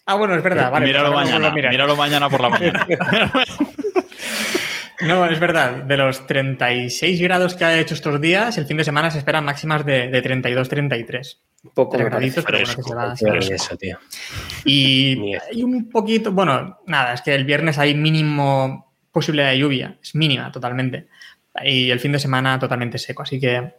Ah, 0.07 0.15
bueno, 0.17 0.35
es 0.35 0.43
verdad. 0.43 0.71
Vale, 0.71 0.87
míralo 0.87 1.13
mañana. 1.13 1.51
Míralo 1.51 1.97
mañana 1.97 2.29
por 2.29 2.41
la 2.41 2.49
mañana. 2.51 2.87
No, 5.03 5.27
es 5.27 5.41
verdad. 5.41 5.83
De 5.83 5.97
los 5.97 6.27
36 6.27 7.21
grados 7.21 7.55
que 7.55 7.65
ha 7.65 7.79
hecho 7.79 7.95
estos 7.95 8.21
días, 8.21 8.57
el 8.59 8.67
fin 8.67 8.77
de 8.77 8.85
semana 8.85 9.11
se 9.11 9.19
esperan 9.19 9.45
máximas 9.45 9.85
de, 9.85 10.09
de 10.09 10.23
32-33. 10.23 11.39
Poco 11.75 11.97
graditos, 11.97 12.45
pero 12.45 12.59
bueno, 12.59 12.75
que 12.75 12.83
se 12.83 12.95
va 12.95 13.13
a 13.13 13.39
eso, 13.39 13.77
tío. 13.77 13.99
Y 14.65 15.35
hay 15.51 15.63
un 15.63 15.89
poquito, 15.89 16.33
bueno, 16.33 16.79
nada, 16.87 17.15
es 17.15 17.23
que 17.23 17.35
el 17.35 17.45
viernes 17.45 17.79
hay 17.79 17.95
mínimo 17.95 18.93
posibilidad 19.13 19.51
de 19.51 19.59
lluvia, 19.59 19.99
es 20.03 20.15
mínima 20.15 20.51
totalmente. 20.51 21.09
Y 21.65 21.91
el 21.91 22.01
fin 22.01 22.13
de 22.13 22.19
semana 22.19 22.59
totalmente 22.59 22.99
seco, 22.99 23.23
así 23.23 23.39
que 23.39 23.75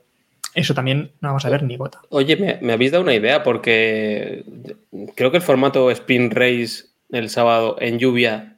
eso 0.56 0.74
también 0.74 1.12
no 1.22 1.30
vamos 1.30 1.46
a 1.46 1.50
ver 1.50 1.64
ni 1.64 1.78
gota. 1.78 2.02
Oye, 2.10 2.36
me, 2.38 2.60
me 2.62 2.74
habéis 2.74 2.92
dado 2.92 3.04
una 3.04 3.16
idea 3.16 3.44
porque 3.44 4.44
creo 5.16 5.32
que 5.32 5.38
el 5.38 5.44
formato 5.44 5.90
Spin 5.92 6.32
Race 6.32 6.86
el 7.12 7.30
sábado 7.30 7.78
en 7.80 8.00
lluvia 8.00 8.54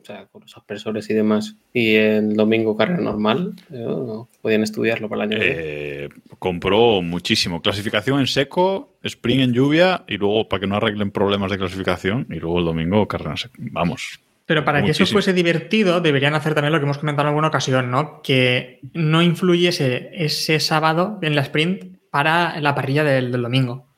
o 0.00 0.04
sea, 0.04 0.26
con 0.26 0.42
los 0.42 0.56
aspersores 0.56 1.08
y 1.10 1.14
demás, 1.14 1.56
y 1.72 1.94
el 1.94 2.34
domingo 2.34 2.76
carrera 2.76 3.00
normal, 3.00 3.54
¿no? 3.68 4.28
podían 4.40 4.62
estudiarlo 4.62 5.08
para 5.08 5.24
el 5.24 5.32
año 5.32 5.38
eh, 5.42 6.08
Compró 6.38 7.02
muchísimo. 7.02 7.60
Clasificación 7.60 8.20
en 8.20 8.26
seco, 8.26 8.96
sprint 9.02 9.42
en 9.42 9.52
lluvia, 9.52 10.04
y 10.06 10.16
luego 10.16 10.48
para 10.48 10.60
que 10.60 10.66
no 10.66 10.76
arreglen 10.76 11.10
problemas 11.10 11.50
de 11.50 11.58
clasificación, 11.58 12.26
y 12.30 12.36
luego 12.36 12.60
el 12.60 12.64
domingo 12.66 13.08
carrera 13.08 13.32
en 13.32 13.36
seco. 13.38 13.54
Vamos. 13.58 14.20
Pero 14.48 14.64
para 14.64 14.80
muchísimo. 14.80 14.96
que 14.96 15.02
eso 15.04 15.12
fuese 15.12 15.32
divertido, 15.32 16.00
deberían 16.00 16.34
hacer 16.34 16.54
también 16.54 16.72
lo 16.72 16.80
que 16.80 16.86
hemos 16.86 16.98
comentado 16.98 17.28
en 17.28 17.28
alguna 17.28 17.48
ocasión, 17.48 17.92
¿no? 17.92 18.22
Que 18.22 18.80
no 18.94 19.22
influyese 19.22 20.10
ese 20.12 20.58
sábado 20.58 21.20
en 21.22 21.36
la 21.36 21.42
sprint 21.42 21.98
para 22.10 22.60
la 22.60 22.74
parrilla 22.74 23.04
del, 23.04 23.30
del 23.30 23.42
domingo 23.42 23.88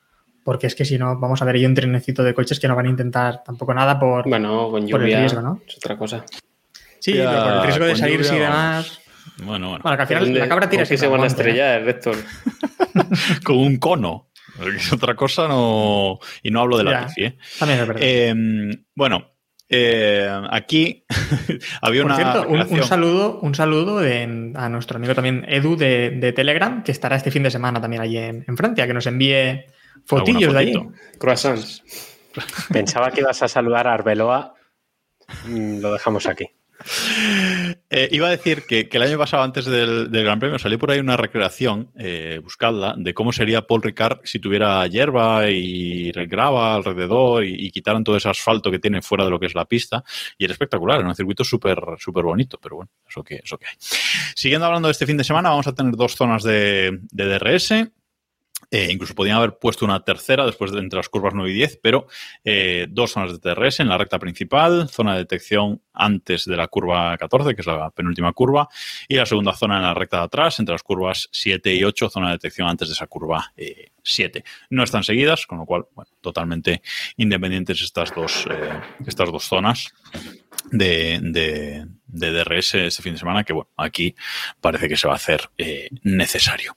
porque 0.45 0.67
es 0.67 0.75
que 0.75 0.85
si 0.85 0.99
no, 0.99 1.19
vamos 1.19 1.41
a 1.43 1.45
ver 1.45 1.57
ahí 1.57 1.67
un 1.67 1.75
trenecito 1.75 2.23
de 2.23 2.35
coches 2.35 2.59
que 2.59 2.69
no 2.69 2.75
van 2.75 2.87
a 2.87 2.89
intentar 2.89 3.43
tampoco 3.45 3.75
nada 3.75 3.99
por, 3.99 4.29
bueno, 4.29 4.71
con 4.71 4.81
lluvia, 4.83 4.93
por 4.93 5.03
el 5.03 5.17
riesgo, 5.19 5.41
¿no? 5.43 5.63
Es 5.67 5.77
otra 5.77 5.97
cosa. 5.97 6.25
Sí, 6.99 7.15
ya, 7.15 7.31
pero 7.31 7.43
por 7.43 7.53
el 7.53 7.63
riesgo 7.63 7.85
de 7.87 7.97
salirse 7.97 8.37
y 8.37 8.39
demás. 8.41 9.01
Bueno, 9.45 9.69
bueno. 9.69 9.83
bueno 9.83 9.97
que 9.97 10.03
al 10.03 10.09
final 10.09 10.39
la 10.39 10.49
cabra 10.49 10.69
tira 10.69 10.85
que 10.85 10.97
se 10.97 11.07
van 11.07 11.23
a 11.23 11.27
estrellar, 11.27 11.83
¿eh? 11.83 11.91
Héctor. 11.91 12.17
con 13.45 13.59
un 13.59 13.77
cono. 13.77 14.29
Es 14.77 14.93
otra 14.93 15.15
cosa, 15.15 15.49
no. 15.49 16.19
Y 16.43 16.51
no 16.51 16.61
hablo 16.61 16.77
de 16.77 16.85
la 16.85 17.05
bici, 17.05 17.25
¿eh? 17.25 17.39
También 17.59 17.81
es 17.81 17.87
verdad. 17.87 18.03
Eh, 18.05 18.35
bueno, 18.95 19.33
eh, 19.71 20.29
aquí 20.51 21.05
había 21.81 22.03
Por 22.03 22.11
una. 22.13 22.17
cierto, 22.17 22.49
un, 22.49 22.83
saludo, 22.83 23.39
un 23.41 23.55
saludo 23.55 23.99
de- 24.01 24.53
a 24.57 24.69
nuestro 24.69 24.97
amigo 24.99 25.15
también 25.15 25.45
Edu 25.49 25.77
de, 25.77 26.11
de 26.11 26.33
Telegram, 26.33 26.83
que 26.83 26.93
estará 26.93 27.17
este 27.17 27.31
fin 27.31 27.43
de 27.45 27.51
semana 27.51 27.81
también 27.81 28.03
allí 28.03 28.19
en, 28.19 28.45
en 28.47 28.57
Francia, 28.57 28.87
que 28.87 28.95
nos 28.95 29.07
envíe 29.07 29.65
fotillos 30.05 30.53
de 30.53 30.59
allí. 30.59 30.75
Croissants. 31.19 31.83
Pensaba 32.73 33.11
que 33.11 33.21
ibas 33.21 33.43
a 33.43 33.49
saludar 33.49 33.87
a 33.89 33.95
Arbeloa. 33.95 34.55
Mm, 35.47 35.81
Lo 35.81 35.93
dejamos 35.93 36.27
aquí. 36.27 36.47
Eh, 37.93 38.09
iba 38.13 38.29
a 38.29 38.31
decir 38.31 38.67
que, 38.69 38.89
el 38.89 39.03
año 39.03 39.19
pasado, 39.19 39.43
antes 39.43 39.65
del, 39.65 40.11
Gran 40.11 40.39
Premio, 40.39 40.61
salió 40.61 40.79
por 40.79 40.93
ahí 40.93 41.01
una 41.01 41.17
recreación, 41.17 41.91
eh, 41.99 42.39
buscadla, 42.41 42.95
de 42.97 43.15
cómo 43.15 43.33
sería 43.33 43.67
Paul 43.67 43.83
Ricard 43.83 44.21
si 44.23 44.39
tuviera 44.39 44.87
hierba 44.87 45.51
y 45.51 46.13
grava 46.13 46.77
alrededor 46.77 47.45
y, 47.45 47.67
y 47.67 47.73
quitaran 47.73 48.05
todo 48.05 48.17
ese 48.17 48.29
asfalto 48.29 48.71
que 48.71 48.79
tiene 48.79 49.03
fuera 49.03 49.25
de 49.25 49.31
lo 49.31 49.41
que 49.41 49.47
es 49.47 49.57
la 49.57 49.65
pista. 49.65 50.05
Y 50.39 50.45
era 50.45 50.53
espectacular, 50.53 51.01
era 51.01 51.09
un 51.09 51.17
circuito 51.17 51.43
súper 51.43 51.81
súper 51.99 52.25
bonito, 52.25 52.59
pero 52.63 52.77
bueno, 52.77 52.91
eso 53.09 53.23
que, 53.23 53.41
eso 53.43 53.59
que 53.59 53.67
hay. 53.67 53.75
Siguiendo 54.35 54.67
hablando 54.67 54.89
de 54.89 54.93
este 54.93 55.07
fin 55.07 55.17
de 55.17 55.25
semana, 55.25 55.51
vamos 55.51 55.67
a 55.67 55.75
tener 55.75 55.97
dos 55.97 56.15
zonas 56.15 56.43
de, 56.43 57.01
de 57.11 57.25
DRS. 57.25 57.73
Eh, 58.71 58.89
incluso 58.91 59.15
podían 59.15 59.37
haber 59.37 59.59
puesto 59.59 59.85
una 59.85 60.05
tercera 60.05 60.47
después 60.47 60.71
de 60.71 60.79
entre 60.79 60.99
las 60.99 61.09
curvas 61.09 61.35
9 61.35 61.51
y 61.51 61.55
10, 61.55 61.81
pero 61.83 62.07
eh, 62.45 62.87
dos 62.89 63.13
zonas 63.13 63.33
de 63.33 63.39
TRS 63.39 63.81
en 63.81 63.89
la 63.89 63.99
recta 63.99 64.19
principal, 64.19 64.89
zona 64.89 65.15
de 65.15 65.21
detección 65.21 65.83
antes 65.93 66.45
de 66.45 66.57
la 66.57 66.69
curva 66.69 67.17
14, 67.19 67.55
que 67.55 67.63
es 67.63 67.67
la 67.67 67.91
penúltima 67.91 68.33
curva, 68.33 68.69
y 69.09 69.17
la 69.17 69.27
segunda 69.27 69.55
zona 69.55 69.79
en 69.79 69.83
la 69.83 69.95
recta 69.95 70.19
de 70.19 70.25
atrás, 70.25 70.59
entre 70.61 70.75
las 70.75 70.85
curvas 70.85 71.29
7 71.33 71.75
y 71.75 71.83
8, 71.83 72.11
zona 72.11 72.29
de 72.29 72.35
detección 72.35 72.69
antes 72.69 72.89
de 72.89 72.95
esa 72.95 73.09
curva 73.09 73.53
eh, 73.57 73.91
7. 74.05 74.45
No 74.71 74.85
están 74.85 75.03
seguidas, 75.03 75.47
con 75.47 75.59
lo 75.59 75.67
cual, 75.67 75.87
bueno, 75.95 76.11
totalmente 76.21 76.83
independientes 77.17 77.83
estas 77.83 78.15
dos, 78.15 78.47
eh, 78.49 78.81
estas 79.05 79.33
dos 79.33 79.45
zonas 79.45 79.93
de, 80.71 81.19
de, 81.23 81.87
de, 82.07 82.45
DRS 82.45 82.75
este 82.75 83.03
fin 83.03 83.15
de 83.15 83.19
semana, 83.19 83.43
que 83.43 83.53
bueno, 83.53 83.69
aquí 83.77 84.15
parece 84.61 84.89
que 84.89 84.97
se 84.97 85.09
va 85.09 85.15
a 85.15 85.17
hacer 85.17 85.51
necesario. 86.03 86.77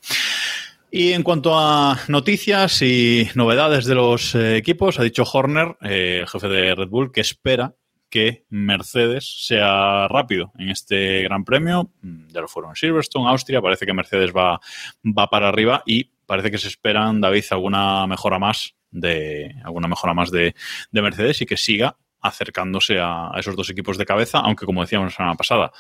Y 0.96 1.14
en 1.14 1.24
cuanto 1.24 1.58
a 1.58 1.98
noticias 2.08 2.84
y 2.84 3.28
novedades 3.34 3.86
de 3.86 3.96
los 3.96 4.36
eh, 4.36 4.58
equipos, 4.58 5.00
ha 5.00 5.04
dicho 5.04 5.24
Horner, 5.24 5.76
eh, 5.82 6.24
jefe 6.28 6.48
de 6.48 6.76
Red 6.76 6.90
Bull, 6.90 7.12
que 7.12 7.22
espera 7.22 7.74
que 8.12 8.46
Mercedes 8.50 9.44
sea 9.48 10.08
rápido 10.08 10.52
en 10.60 10.70
este 10.70 11.24
Gran 11.24 11.46
Premio. 11.46 11.90
Ya 12.28 12.42
lo 12.42 12.48
fueron 12.48 12.76
Silverstone, 12.76 13.28
Austria. 13.28 13.60
Parece 13.60 13.88
que 13.88 13.94
Mercedes 13.94 14.32
va, 14.38 14.60
va 15.04 15.32
para 15.32 15.50
arriba 15.50 15.82
y 15.88 16.12
parece 16.28 16.52
que 16.52 16.60
se 16.60 16.68
esperan, 16.68 17.20
David, 17.20 17.46
alguna 17.50 18.06
mejora 18.06 18.38
más 18.38 18.76
de 18.92 19.56
alguna 19.64 19.88
mejora 19.88 20.14
más 20.14 20.30
de, 20.30 20.54
de 20.92 21.02
Mercedes 21.02 21.42
y 21.42 21.48
que 21.48 21.58
siga 21.58 21.98
acercándose 22.22 23.00
a, 23.02 23.32
esos 23.36 23.56
dos 23.56 23.72
equipos 23.72 23.98
de 23.98 24.06
cabeza, 24.06 24.42
aunque 24.42 24.68
como 24.68 24.82
decíamos 24.82 25.08
la 25.08 25.16
semana 25.16 25.34
pasada, 25.34 25.72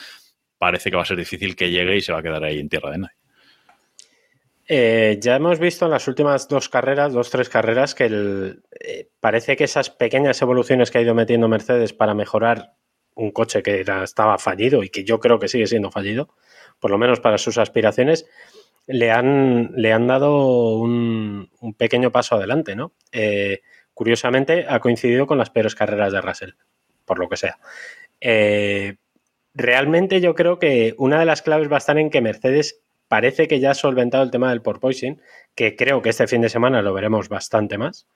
parece 0.58 0.90
que 0.90 0.96
va 0.96 1.04
a 1.04 1.06
ser 1.06 1.18
difícil 1.18 1.56
que 1.56 1.70
llegue 1.70 1.98
y 1.98 2.02
se 2.02 2.12
va 2.12 2.18
a 2.18 2.24
quedar 2.24 2.44
ahí 2.44 2.58
en 2.58 2.68
tierra 2.68 2.90
de 2.90 2.98
nadie. 2.98 3.23
Eh, 4.68 5.18
ya 5.20 5.36
hemos 5.36 5.60
visto 5.60 5.86
en 5.86 5.92
las 5.92 6.08
últimas 6.08 6.48
dos 6.48 6.70
carreras, 6.70 7.14
dos, 7.14 7.30
tres 7.30 7.50
carreras, 7.50 7.96
que 7.96 8.56
eh, 8.80 9.10
parece 9.20 9.58
que 9.58 9.66
esas 9.66 9.90
pequeñas 9.90 10.42
evoluciones 10.42 10.90
que 10.90 11.00
ha 11.00 11.02
ido 11.02 11.14
metiendo 11.14 11.48
Mercedes 11.48 11.94
para 11.94 12.14
mejorar 12.14 12.74
un 13.16 13.32
coche 13.32 13.62
que 13.62 13.82
era, 13.82 14.04
estaba 14.04 14.38
fallido 14.38 14.84
y 14.84 14.90
que 14.90 15.04
yo 15.04 15.20
creo 15.20 15.38
que 15.38 15.48
sigue 15.50 15.68
siendo 15.68 15.92
fallido, 15.92 16.30
por 16.80 16.92
lo 16.92 16.98
menos 16.98 17.20
para 17.20 17.38
sus 17.38 17.58
aspiraciones, 17.58 18.26
le 18.88 19.12
han, 19.12 19.72
le 19.76 19.94
han 19.94 20.08
dado 20.08 20.78
un, 20.78 21.50
pequeño 21.78 22.12
paso 22.12 22.36
adelante, 22.36 22.76
¿no? 22.76 22.94
Eh, 23.12 23.62
curiosamente 23.94 24.66
ha 24.68 24.80
coincidido 24.80 25.28
con 25.28 25.38
las 25.38 25.50
peores 25.50 25.76
carreras 25.76 26.12
de 26.12 26.22
Russell, 26.22 26.52
por 27.06 27.20
lo 27.20 27.30
que 27.30 27.38
sea. 27.38 27.60
Realmente 29.56 30.20
yo 30.20 30.34
creo 30.34 30.58
que 30.58 30.96
una 30.98 31.20
de 31.20 31.26
las 31.26 31.44
claves 31.44 31.72
va 31.72 31.76
a 31.76 31.78
estar 31.78 31.98
en 32.00 32.10
que 32.10 32.22
Mercedes 32.22 32.83
parece 33.14 33.48
que 33.48 33.60
ya 33.60 33.70
ha 33.70 33.76
solventado 33.76 34.24
el 34.24 34.32
tema 34.32 34.50
del 34.50 34.64
porpoising, 34.64 35.22
que 35.54 35.76
creo 35.76 36.02
que 36.02 36.10
este 36.10 36.26
fin 36.26 36.42
de 36.42 36.50
semana 36.50 36.82
lo 36.82 36.96
veremos 36.96 37.30
bastante 37.30 37.78
más 37.78 38.08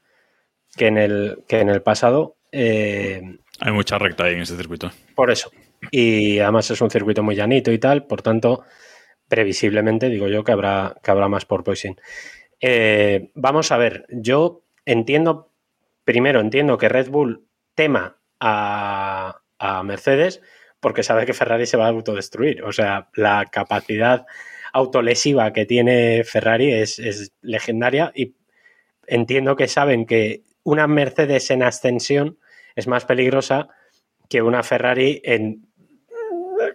que 0.76 0.88
en 0.88 0.98
el, 0.98 1.44
que 1.48 1.60
en 1.60 1.70
el 1.70 1.84
pasado. 1.84 2.38
Eh, 2.52 3.22
Hay 3.60 3.72
mucha 3.74 4.00
recta 4.00 4.24
ahí 4.24 4.34
en 4.34 4.42
este 4.42 4.58
circuito. 4.58 4.90
Por 5.14 5.30
eso. 5.30 5.52
Y 5.92 6.40
además 6.40 6.72
es 6.72 6.82
un 6.82 6.90
circuito 6.90 7.22
muy 7.22 7.36
llanito 7.36 7.72
y 7.72 7.78
tal, 7.78 8.08
por 8.08 8.24
tanto, 8.24 8.64
previsiblemente 9.28 10.10
digo 10.10 10.30
yo 10.30 10.44
que 10.44 10.54
habrá, 10.54 10.96
que 11.04 11.12
habrá 11.12 11.28
más 11.28 11.46
porpoising. 11.46 11.96
Eh, 12.60 13.30
vamos 13.36 13.72
a 13.72 13.78
ver, 13.78 14.08
yo 14.10 14.64
entiendo, 14.84 15.52
primero 16.06 16.40
entiendo 16.40 16.80
que 16.80 16.90
Red 16.90 17.10
Bull 17.12 17.46
tema 17.76 18.18
a, 18.40 19.42
a 19.60 19.84
Mercedes 19.84 20.42
porque 20.80 21.04
sabe 21.04 21.28
que 21.28 21.36
Ferrari 21.36 21.68
se 21.68 21.78
va 21.78 21.86
a 21.86 21.90
autodestruir. 21.90 22.64
O 22.64 22.72
sea, 22.72 23.10
la 23.14 23.46
capacidad 23.46 24.26
autolesiva 24.78 25.52
que 25.54 25.66
tiene 25.66 26.24
Ferrari 26.24 26.72
es, 26.72 27.00
es 27.00 27.32
legendaria 27.42 28.12
y 28.16 28.36
entiendo 29.08 29.56
que 29.56 29.68
saben 29.68 30.06
que 30.06 30.44
una 30.64 30.86
Mercedes 30.86 31.50
en 31.50 31.64
ascensión 31.64 32.38
es 32.76 32.88
más 32.88 33.06
peligrosa 33.06 33.70
que 34.30 34.42
una 34.42 34.62
Ferrari 34.62 35.22
en 35.24 35.68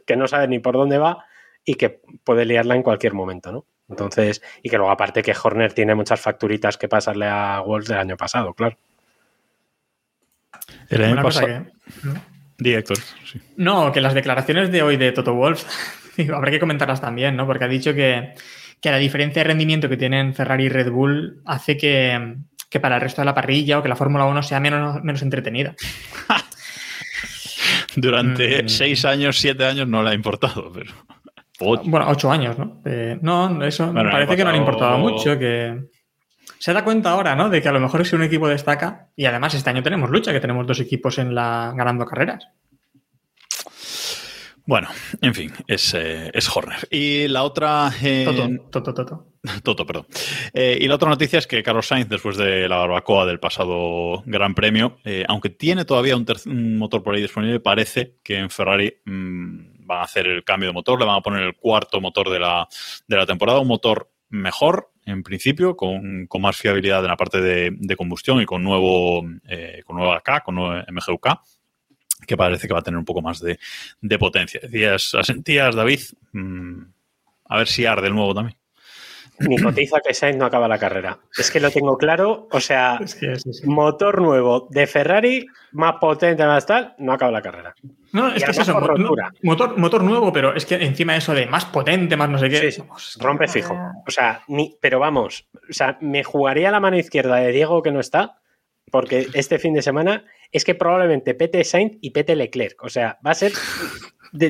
que 0.06 0.16
no 0.16 0.26
sabe 0.26 0.48
ni 0.48 0.58
por 0.58 0.74
dónde 0.74 0.98
va 0.98 1.24
y 1.64 1.74
que 1.74 2.00
puede 2.24 2.44
liarla 2.44 2.74
en 2.74 2.82
cualquier 2.82 3.14
momento, 3.14 3.52
¿no? 3.52 3.66
Entonces, 3.88 4.42
y 4.62 4.70
que 4.70 4.78
luego 4.78 4.90
aparte 4.90 5.22
que 5.22 5.34
Horner 5.40 5.72
tiene 5.72 5.94
muchas 5.94 6.20
facturitas 6.20 6.78
que 6.78 6.88
pasarle 6.88 7.26
a 7.26 7.60
Wolves 7.60 7.88
del 7.88 7.98
año 7.98 8.16
pasado, 8.16 8.54
claro. 8.54 8.76
El 10.88 11.04
año 11.04 11.12
Una 11.12 11.22
cosa 11.22 11.40
pasado. 11.42 11.66
Di, 12.58 12.74
Héctor, 12.74 12.96
sí. 13.24 13.40
No, 13.56 13.92
que 13.92 14.00
las 14.00 14.14
declaraciones 14.14 14.72
de 14.72 14.82
hoy 14.82 14.96
de 14.96 15.12
Toto 15.12 15.34
Wolf, 15.34 15.64
habrá 16.34 16.50
que 16.50 16.60
comentarlas 16.60 17.00
también, 17.00 17.36
¿no? 17.36 17.46
Porque 17.46 17.64
ha 17.64 17.68
dicho 17.68 17.94
que, 17.94 18.34
que 18.80 18.90
la 18.90 18.98
diferencia 18.98 19.42
de 19.42 19.48
rendimiento 19.48 19.88
que 19.88 19.96
tienen 19.96 20.34
Ferrari 20.34 20.64
y 20.64 20.68
Red 20.68 20.90
Bull 20.90 21.42
hace 21.46 21.76
que, 21.76 22.36
que 22.70 22.80
para 22.80 22.96
el 22.96 23.00
resto 23.00 23.20
de 23.20 23.26
la 23.26 23.34
parrilla 23.34 23.78
o 23.78 23.82
que 23.82 23.88
la 23.88 23.96
Fórmula 23.96 24.24
1 24.24 24.42
sea 24.42 24.60
menos, 24.60 25.02
menos 25.02 25.22
entretenida. 25.22 25.74
Durante 27.96 28.64
Mm. 28.64 28.68
seis 28.68 29.04
años, 29.04 29.38
siete 29.38 29.64
años 29.64 29.86
no 29.86 30.02
le 30.02 30.10
ha 30.10 30.14
importado, 30.14 30.72
pero. 30.72 30.92
Ocho. 31.60 31.82
Bueno, 31.86 32.06
ocho 32.08 32.30
años, 32.32 32.58
¿no? 32.58 32.80
Eh, 32.84 33.18
no, 33.20 33.62
eso 33.64 33.86
Bueno, 33.86 34.08
el 34.08 34.10
parece 34.10 34.36
que 34.36 34.44
no 34.44 34.50
le 34.50 34.56
ha 34.56 34.60
importado 34.60 34.98
mucho, 34.98 35.38
que 35.38 35.78
se 36.58 36.72
da 36.72 36.82
cuenta 36.82 37.10
ahora, 37.10 37.36
¿no? 37.36 37.50
De 37.50 37.60
que 37.62 37.68
a 37.68 37.72
lo 37.72 37.78
mejor 37.80 38.04
si 38.06 38.16
un 38.16 38.22
equipo 38.22 38.48
destaca, 38.48 39.08
y 39.14 39.26
además 39.26 39.54
este 39.54 39.70
año 39.70 39.82
tenemos 39.82 40.10
lucha, 40.10 40.32
que 40.32 40.40
tenemos 40.40 40.66
dos 40.66 40.80
equipos 40.80 41.18
en 41.18 41.34
la 41.34 41.72
ganando 41.76 42.04
carreras. 42.06 42.48
Bueno, 44.64 44.88
en 45.20 45.34
fin, 45.34 45.52
es, 45.66 45.92
eh, 45.94 46.30
es 46.32 46.48
Horner. 46.54 46.78
Y 46.90 47.26
la 47.28 47.42
otra. 47.42 47.90
eh, 48.02 48.24
Toto, 48.24 48.82
Toto, 48.82 48.94
Toto. 48.94 49.26
Toto, 49.64 49.84
perdón. 49.86 50.06
Eh, 50.54 50.78
y 50.80 50.86
la 50.86 50.94
otra 50.94 51.08
noticia 51.08 51.40
es 51.40 51.48
que 51.48 51.64
Carlos 51.64 51.88
Sainz, 51.88 52.08
después 52.08 52.36
de 52.36 52.68
la 52.68 52.76
barbacoa 52.76 53.26
del 53.26 53.40
pasado 53.40 54.22
Gran 54.24 54.54
Premio, 54.54 54.98
eh, 55.04 55.24
aunque 55.28 55.50
tiene 55.50 55.84
todavía 55.84 56.16
un, 56.16 56.24
un 56.46 56.78
motor 56.78 57.02
por 57.02 57.14
ahí 57.14 57.22
disponible, 57.22 57.58
parece 57.58 58.18
que 58.22 58.38
en 58.38 58.50
Ferrari 58.50 58.94
mm, 59.04 59.84
van 59.84 59.98
a 59.98 60.02
hacer 60.02 60.28
el 60.28 60.44
cambio 60.44 60.68
de 60.68 60.74
motor, 60.74 61.00
le 61.00 61.06
van 61.06 61.16
a 61.16 61.22
poner 61.22 61.42
el 61.42 61.56
cuarto 61.56 62.00
motor 62.00 62.30
de 62.30 62.38
la, 62.38 62.68
de 63.08 63.16
la 63.16 63.26
temporada, 63.26 63.58
un 63.58 63.66
motor 63.68 64.12
mejor, 64.28 64.92
en 65.04 65.24
principio, 65.24 65.76
con, 65.76 66.26
con 66.28 66.40
más 66.40 66.56
fiabilidad 66.56 67.00
en 67.00 67.08
la 67.08 67.16
parte 67.16 67.40
de, 67.40 67.72
de 67.76 67.96
combustión 67.96 68.40
y 68.40 68.46
con 68.46 68.62
nuevo, 68.62 69.24
eh, 69.48 69.82
con 69.84 69.96
nueva 69.96 70.20
K, 70.20 70.40
con 70.44 70.54
nuevo 70.54 70.84
MGUK 70.88 71.26
que 72.26 72.36
parece 72.36 72.66
que 72.66 72.74
va 72.74 72.80
a 72.80 72.82
tener 72.82 72.98
un 72.98 73.04
poco 73.04 73.22
más 73.22 73.40
de, 73.40 73.58
de 74.00 74.18
potencia. 74.18 74.60
Decías, 74.62 75.14
asentías, 75.14 75.74
David, 75.74 76.00
mm, 76.32 76.82
a 77.46 77.58
ver 77.58 77.68
si 77.68 77.86
arde 77.86 78.08
el 78.08 78.14
nuevo 78.14 78.34
también. 78.34 78.56
Ni 79.48 79.58
cotiza 79.58 80.00
que 80.00 80.14
Sainz 80.14 80.36
no 80.36 80.44
acaba 80.44 80.68
la 80.68 80.78
carrera. 80.78 81.18
Es 81.36 81.50
que 81.50 81.60
lo 81.60 81.70
tengo 81.70 81.96
claro. 81.96 82.48
O 82.50 82.60
sea, 82.60 82.98
Es 83.02 83.14
que 83.14 83.34
motor 83.64 84.20
nuevo 84.20 84.68
de 84.70 84.86
Ferrari, 84.86 85.46
más 85.72 85.94
potente, 86.00 86.44
más 86.46 86.66
tal, 86.66 86.94
no 86.98 87.12
acaba 87.12 87.32
la 87.32 87.42
carrera. 87.42 87.74
No, 88.12 88.28
es 88.28 88.42
Y 88.42 88.44
que 88.44 88.50
es 88.50 88.58
eso, 88.58 88.78
motor, 89.42 89.78
motor 89.78 90.04
nuevo, 90.04 90.32
pero 90.32 90.54
es 90.54 90.66
que 90.66 90.74
encima 90.76 91.16
eso 91.16 91.34
de 91.34 91.46
más 91.46 91.64
potente, 91.64 92.16
más 92.16 92.28
no 92.28 92.38
sé 92.38 92.48
qué. 92.48 92.70
Sí, 92.70 92.82
rompe 93.18 93.48
fijo. 93.48 93.74
O 94.06 94.10
sea, 94.10 94.42
ni, 94.48 94.76
pero 94.80 94.98
vamos, 94.98 95.48
o 95.68 95.72
sea, 95.72 95.96
me 96.00 96.22
jugaría 96.22 96.70
la 96.70 96.80
mano 96.80 96.98
izquierda 96.98 97.36
de 97.36 97.52
Diego 97.52 97.82
que 97.82 97.90
no 97.90 98.00
está, 98.00 98.38
porque 98.90 99.28
este 99.32 99.58
fin 99.58 99.72
de 99.72 99.82
semana 99.82 100.24
es 100.52 100.64
que 100.64 100.74
probablemente 100.74 101.34
pete 101.34 101.64
Sainz 101.64 101.96
y 102.00 102.10
pete 102.10 102.36
Leclerc. 102.36 102.82
O 102.84 102.88
sea, 102.88 103.18
va 103.26 103.30
a 103.32 103.34
ser. 103.34 103.52
de- 104.32 104.48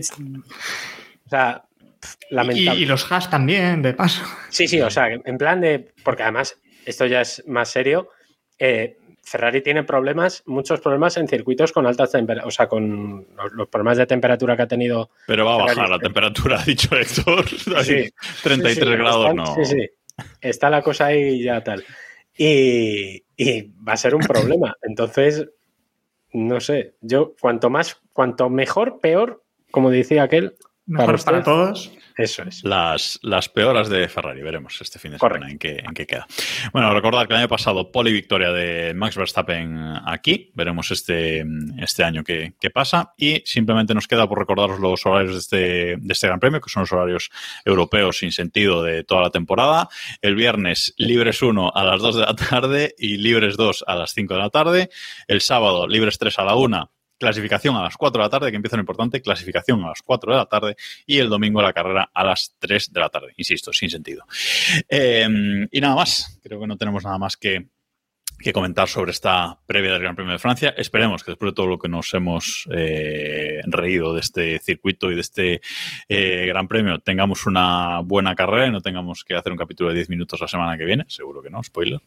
o 1.26 1.28
sea, 1.28 1.64
pf, 2.00 2.16
Y, 2.30 2.34
lamentable. 2.34 2.80
y 2.80 2.84
los 2.86 3.11
Haas 3.11 3.30
también, 3.30 3.80
de 3.82 3.94
paso. 3.94 4.22
Sí, 4.50 4.68
sí, 4.68 4.80
o 4.80 4.90
sea, 4.90 5.09
en 5.09 5.38
plan 5.38 5.61
de. 5.61 5.92
Porque 6.05 6.22
además, 6.24 6.59
esto 6.84 7.07
ya 7.07 7.20
es 7.20 7.42
más 7.46 7.68
serio. 7.70 8.09
eh, 8.59 8.96
Ferrari 9.24 9.62
tiene 9.62 9.84
problemas, 9.84 10.42
muchos 10.46 10.80
problemas 10.80 11.16
en 11.16 11.28
circuitos 11.28 11.70
con 11.72 11.86
altas 11.86 12.11
temperaturas, 12.11 12.46
o 12.55 12.57
sea, 12.57 12.66
con 12.68 13.24
los, 13.36 13.53
los 13.53 13.68
problemas 13.68 13.96
de 13.96 14.07
temperatura 14.07 14.57
que 14.57 14.62
ha 14.62 14.66
tenido. 14.68 15.11
Pero 15.28 15.44
va 15.46 15.55
a 15.55 15.59
Ferrari. 15.59 15.76
bajar 15.76 15.90
la 15.90 15.98
temperatura, 16.00 16.59
ha 16.61 16.64
dicho 16.64 16.94
Héctor. 16.96 17.48
Sí. 17.48 18.11
33 18.42 18.74
Sí, 18.74 18.80
sí, 18.80 18.90
grados, 18.96 19.20
están- 19.30 19.36
no. 19.36 19.55
Sí, 19.55 19.64
sí. 19.64 19.88
Está 20.40 20.70
la 20.70 20.82
cosa 20.82 21.07
ahí 21.07 21.40
ya 21.42 21.62
tal. 21.62 21.84
Y, 22.36 23.22
y 23.36 23.62
va 23.86 23.92
a 23.92 23.96
ser 23.96 24.14
un 24.16 24.22
problema. 24.22 24.74
Entonces, 24.82 25.46
no 26.33 26.61
sé. 26.61 26.95
Yo, 27.01 27.35
cuanto 27.41 27.70
más, 27.70 28.01
cuanto 28.12 28.49
mejor, 28.51 29.01
peor, 29.01 29.43
como 29.70 29.91
decía 29.91 30.22
aquel, 30.22 30.57
Mejor 30.87 31.14
usted, 31.14 31.24
para 31.24 31.45
todos. 31.45 31.93
Eso 32.16 32.43
es. 32.43 32.64
Las, 32.64 33.18
las 33.22 33.49
peoras 33.49 33.89
de 33.89 34.09
Ferrari, 34.09 34.43
veremos 34.43 34.80
este 34.80 34.99
fin 34.99 35.12
de 35.12 35.18
semana 35.18 35.51
en 35.51 35.59
qué, 35.59 35.78
en 35.78 35.95
qué 35.95 36.07
queda. 36.07 36.26
Bueno, 36.72 36.93
recordad 36.93 37.26
que 37.26 37.35
el 37.35 37.41
año 37.41 37.49
pasado 37.49 37.93
poli 37.93 38.12
victoria 38.12 38.51
de 38.51 38.93
Max 38.93 39.16
Verstappen 39.16 39.78
aquí, 40.05 40.51
veremos 40.55 40.91
este, 40.91 41.45
este 41.78 42.05
año 42.05 42.24
qué, 42.24 42.55
qué 42.61 42.70
pasa 42.70 43.14
y 43.16 43.43
simplemente 43.45 43.95
nos 43.95 44.09
queda 44.09 44.28
por 44.28 44.39
recordaros 44.39 44.80
los 44.80 45.07
horarios 45.07 45.35
de 45.35 45.39
este, 45.39 45.57
de 45.99 46.12
este 46.12 46.26
Gran 46.26 46.41
Premio, 46.41 46.61
que 46.61 46.68
son 46.68 46.83
los 46.83 46.93
horarios 46.93 47.30
europeos 47.64 48.18
sin 48.18 48.33
sentido 48.33 48.83
de 48.83 49.05
toda 49.05 49.22
la 49.22 49.30
temporada. 49.30 49.89
El 50.20 50.35
viernes 50.35 50.95
libres 50.97 51.43
1 51.43 51.72
a 51.74 51.85
las 51.85 52.01
2 52.01 52.16
de 52.16 52.22
la 52.22 52.35
tarde 52.35 52.95
y 52.99 53.18
libres 53.18 53.57
2 53.57 53.85
a 53.87 53.95
las 53.95 54.12
5 54.14 54.35
de 54.35 54.41
la 54.41 54.51
tarde. 54.51 54.91
El 55.28 55.41
sábado 55.41 55.87
libres 55.87 56.18
3 56.18 56.39
a 56.41 56.45
la 56.45 56.57
1 56.57 56.91
clasificación 57.22 57.76
a 57.76 57.82
las 57.82 57.96
4 57.96 58.20
de 58.20 58.26
la 58.26 58.30
tarde, 58.30 58.50
que 58.50 58.56
empieza 58.56 58.76
lo 58.76 58.82
importante, 58.82 59.22
clasificación 59.22 59.82
a 59.84 59.88
las 59.88 60.02
4 60.02 60.32
de 60.32 60.38
la 60.38 60.46
tarde 60.46 60.76
y 61.06 61.18
el 61.18 61.28
domingo 61.28 61.62
la 61.62 61.72
carrera 61.72 62.10
a 62.12 62.24
las 62.24 62.56
3 62.58 62.92
de 62.92 63.00
la 63.00 63.08
tarde. 63.08 63.32
Insisto, 63.36 63.72
sin 63.72 63.90
sentido. 63.90 64.24
Eh, 64.88 65.28
y 65.70 65.80
nada 65.80 65.94
más, 65.94 66.40
creo 66.42 66.60
que 66.60 66.66
no 66.66 66.76
tenemos 66.76 67.04
nada 67.04 67.18
más 67.18 67.36
que, 67.36 67.68
que 68.38 68.52
comentar 68.52 68.88
sobre 68.88 69.12
esta 69.12 69.56
previa 69.66 69.92
del 69.92 70.02
Gran 70.02 70.16
Premio 70.16 70.32
de 70.32 70.40
Francia. 70.40 70.74
Esperemos 70.76 71.22
que 71.22 71.30
después 71.30 71.52
de 71.52 71.54
todo 71.54 71.66
lo 71.68 71.78
que 71.78 71.88
nos 71.88 72.12
hemos 72.12 72.68
eh, 72.72 73.60
reído 73.66 74.14
de 74.14 74.20
este 74.20 74.58
circuito 74.58 75.10
y 75.10 75.14
de 75.14 75.20
este 75.20 75.60
eh, 76.08 76.46
Gran 76.46 76.66
Premio 76.66 76.98
tengamos 76.98 77.46
una 77.46 78.00
buena 78.00 78.34
carrera 78.34 78.66
y 78.66 78.72
no 78.72 78.80
tengamos 78.80 79.22
que 79.22 79.36
hacer 79.36 79.52
un 79.52 79.58
capítulo 79.58 79.90
de 79.90 79.96
10 79.96 80.10
minutos 80.10 80.40
la 80.40 80.48
semana 80.48 80.76
que 80.76 80.84
viene. 80.84 81.04
Seguro 81.06 81.40
que 81.40 81.50
no, 81.50 81.62
spoiler. 81.62 82.00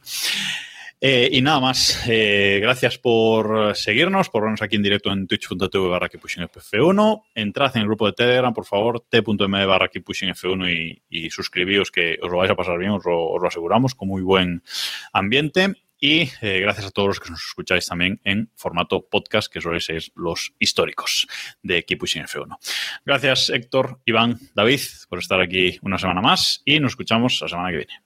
Eh, 1.02 1.30
y 1.32 1.42
nada 1.42 1.60
más, 1.60 2.04
eh, 2.08 2.60
gracias 2.62 2.98
por 2.98 3.76
seguirnos, 3.76 4.30
por 4.30 4.44
vernos 4.44 4.62
aquí 4.62 4.78
en 4.78 4.84
directo 4.84 5.12
en 5.12 5.28
twitch.tv 5.28 5.88
barra 5.90 6.10
F1. 6.10 7.24
Entrad 7.36 7.76
en 7.76 7.82
el 7.82 7.88
grupo 7.88 8.08
de 8.08 8.14
Telegram, 8.14 8.54
por 8.54 8.66
favor, 8.66 9.06
t.m 9.10 9.66
barra 9.66 9.90
F1 9.92 10.72
y, 10.72 11.04
y 11.10 11.30
suscribíos 11.30 11.92
que 11.92 12.18
os 12.22 12.32
lo 12.32 12.38
vais 12.38 12.50
a 12.50 12.56
pasar 12.56 12.78
bien, 12.80 12.92
os 12.92 13.06
lo, 13.06 13.28
os 13.28 13.42
lo 13.42 13.48
aseguramos, 13.48 13.94
con 13.94 14.08
muy 14.08 14.22
buen 14.22 14.64
ambiente. 15.12 15.76
Y 16.00 16.30
eh, 16.42 16.60
gracias 16.60 16.88
a 16.88 16.92
todos 16.92 17.08
los 17.08 17.20
que 17.20 17.30
nos 17.30 17.44
escucháis 17.44 17.88
también 17.88 18.20
en 18.24 18.52
formato 18.56 19.08
podcast, 19.08 19.52
que 19.52 19.62
sois 19.62 19.86
ser 19.86 20.04
los 20.16 20.54
históricos 20.60 21.28
de 21.64 21.86
Pushing 21.98 22.24
F1. 22.24 22.58
Gracias, 23.06 23.50
Héctor, 23.50 24.02
Iván, 24.06 24.38
David, 24.54 24.82
por 25.10 25.20
estar 25.20 25.42
aquí 25.42 25.80
una 25.82 25.98
semana 25.98 26.22
más 26.22 26.62
y 26.66 26.80
nos 26.80 26.92
escuchamos 26.92 27.40
la 27.42 27.48
semana 27.48 27.72
que 27.72 27.78
viene. 27.78 28.02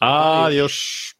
Adiós. 0.00 1.17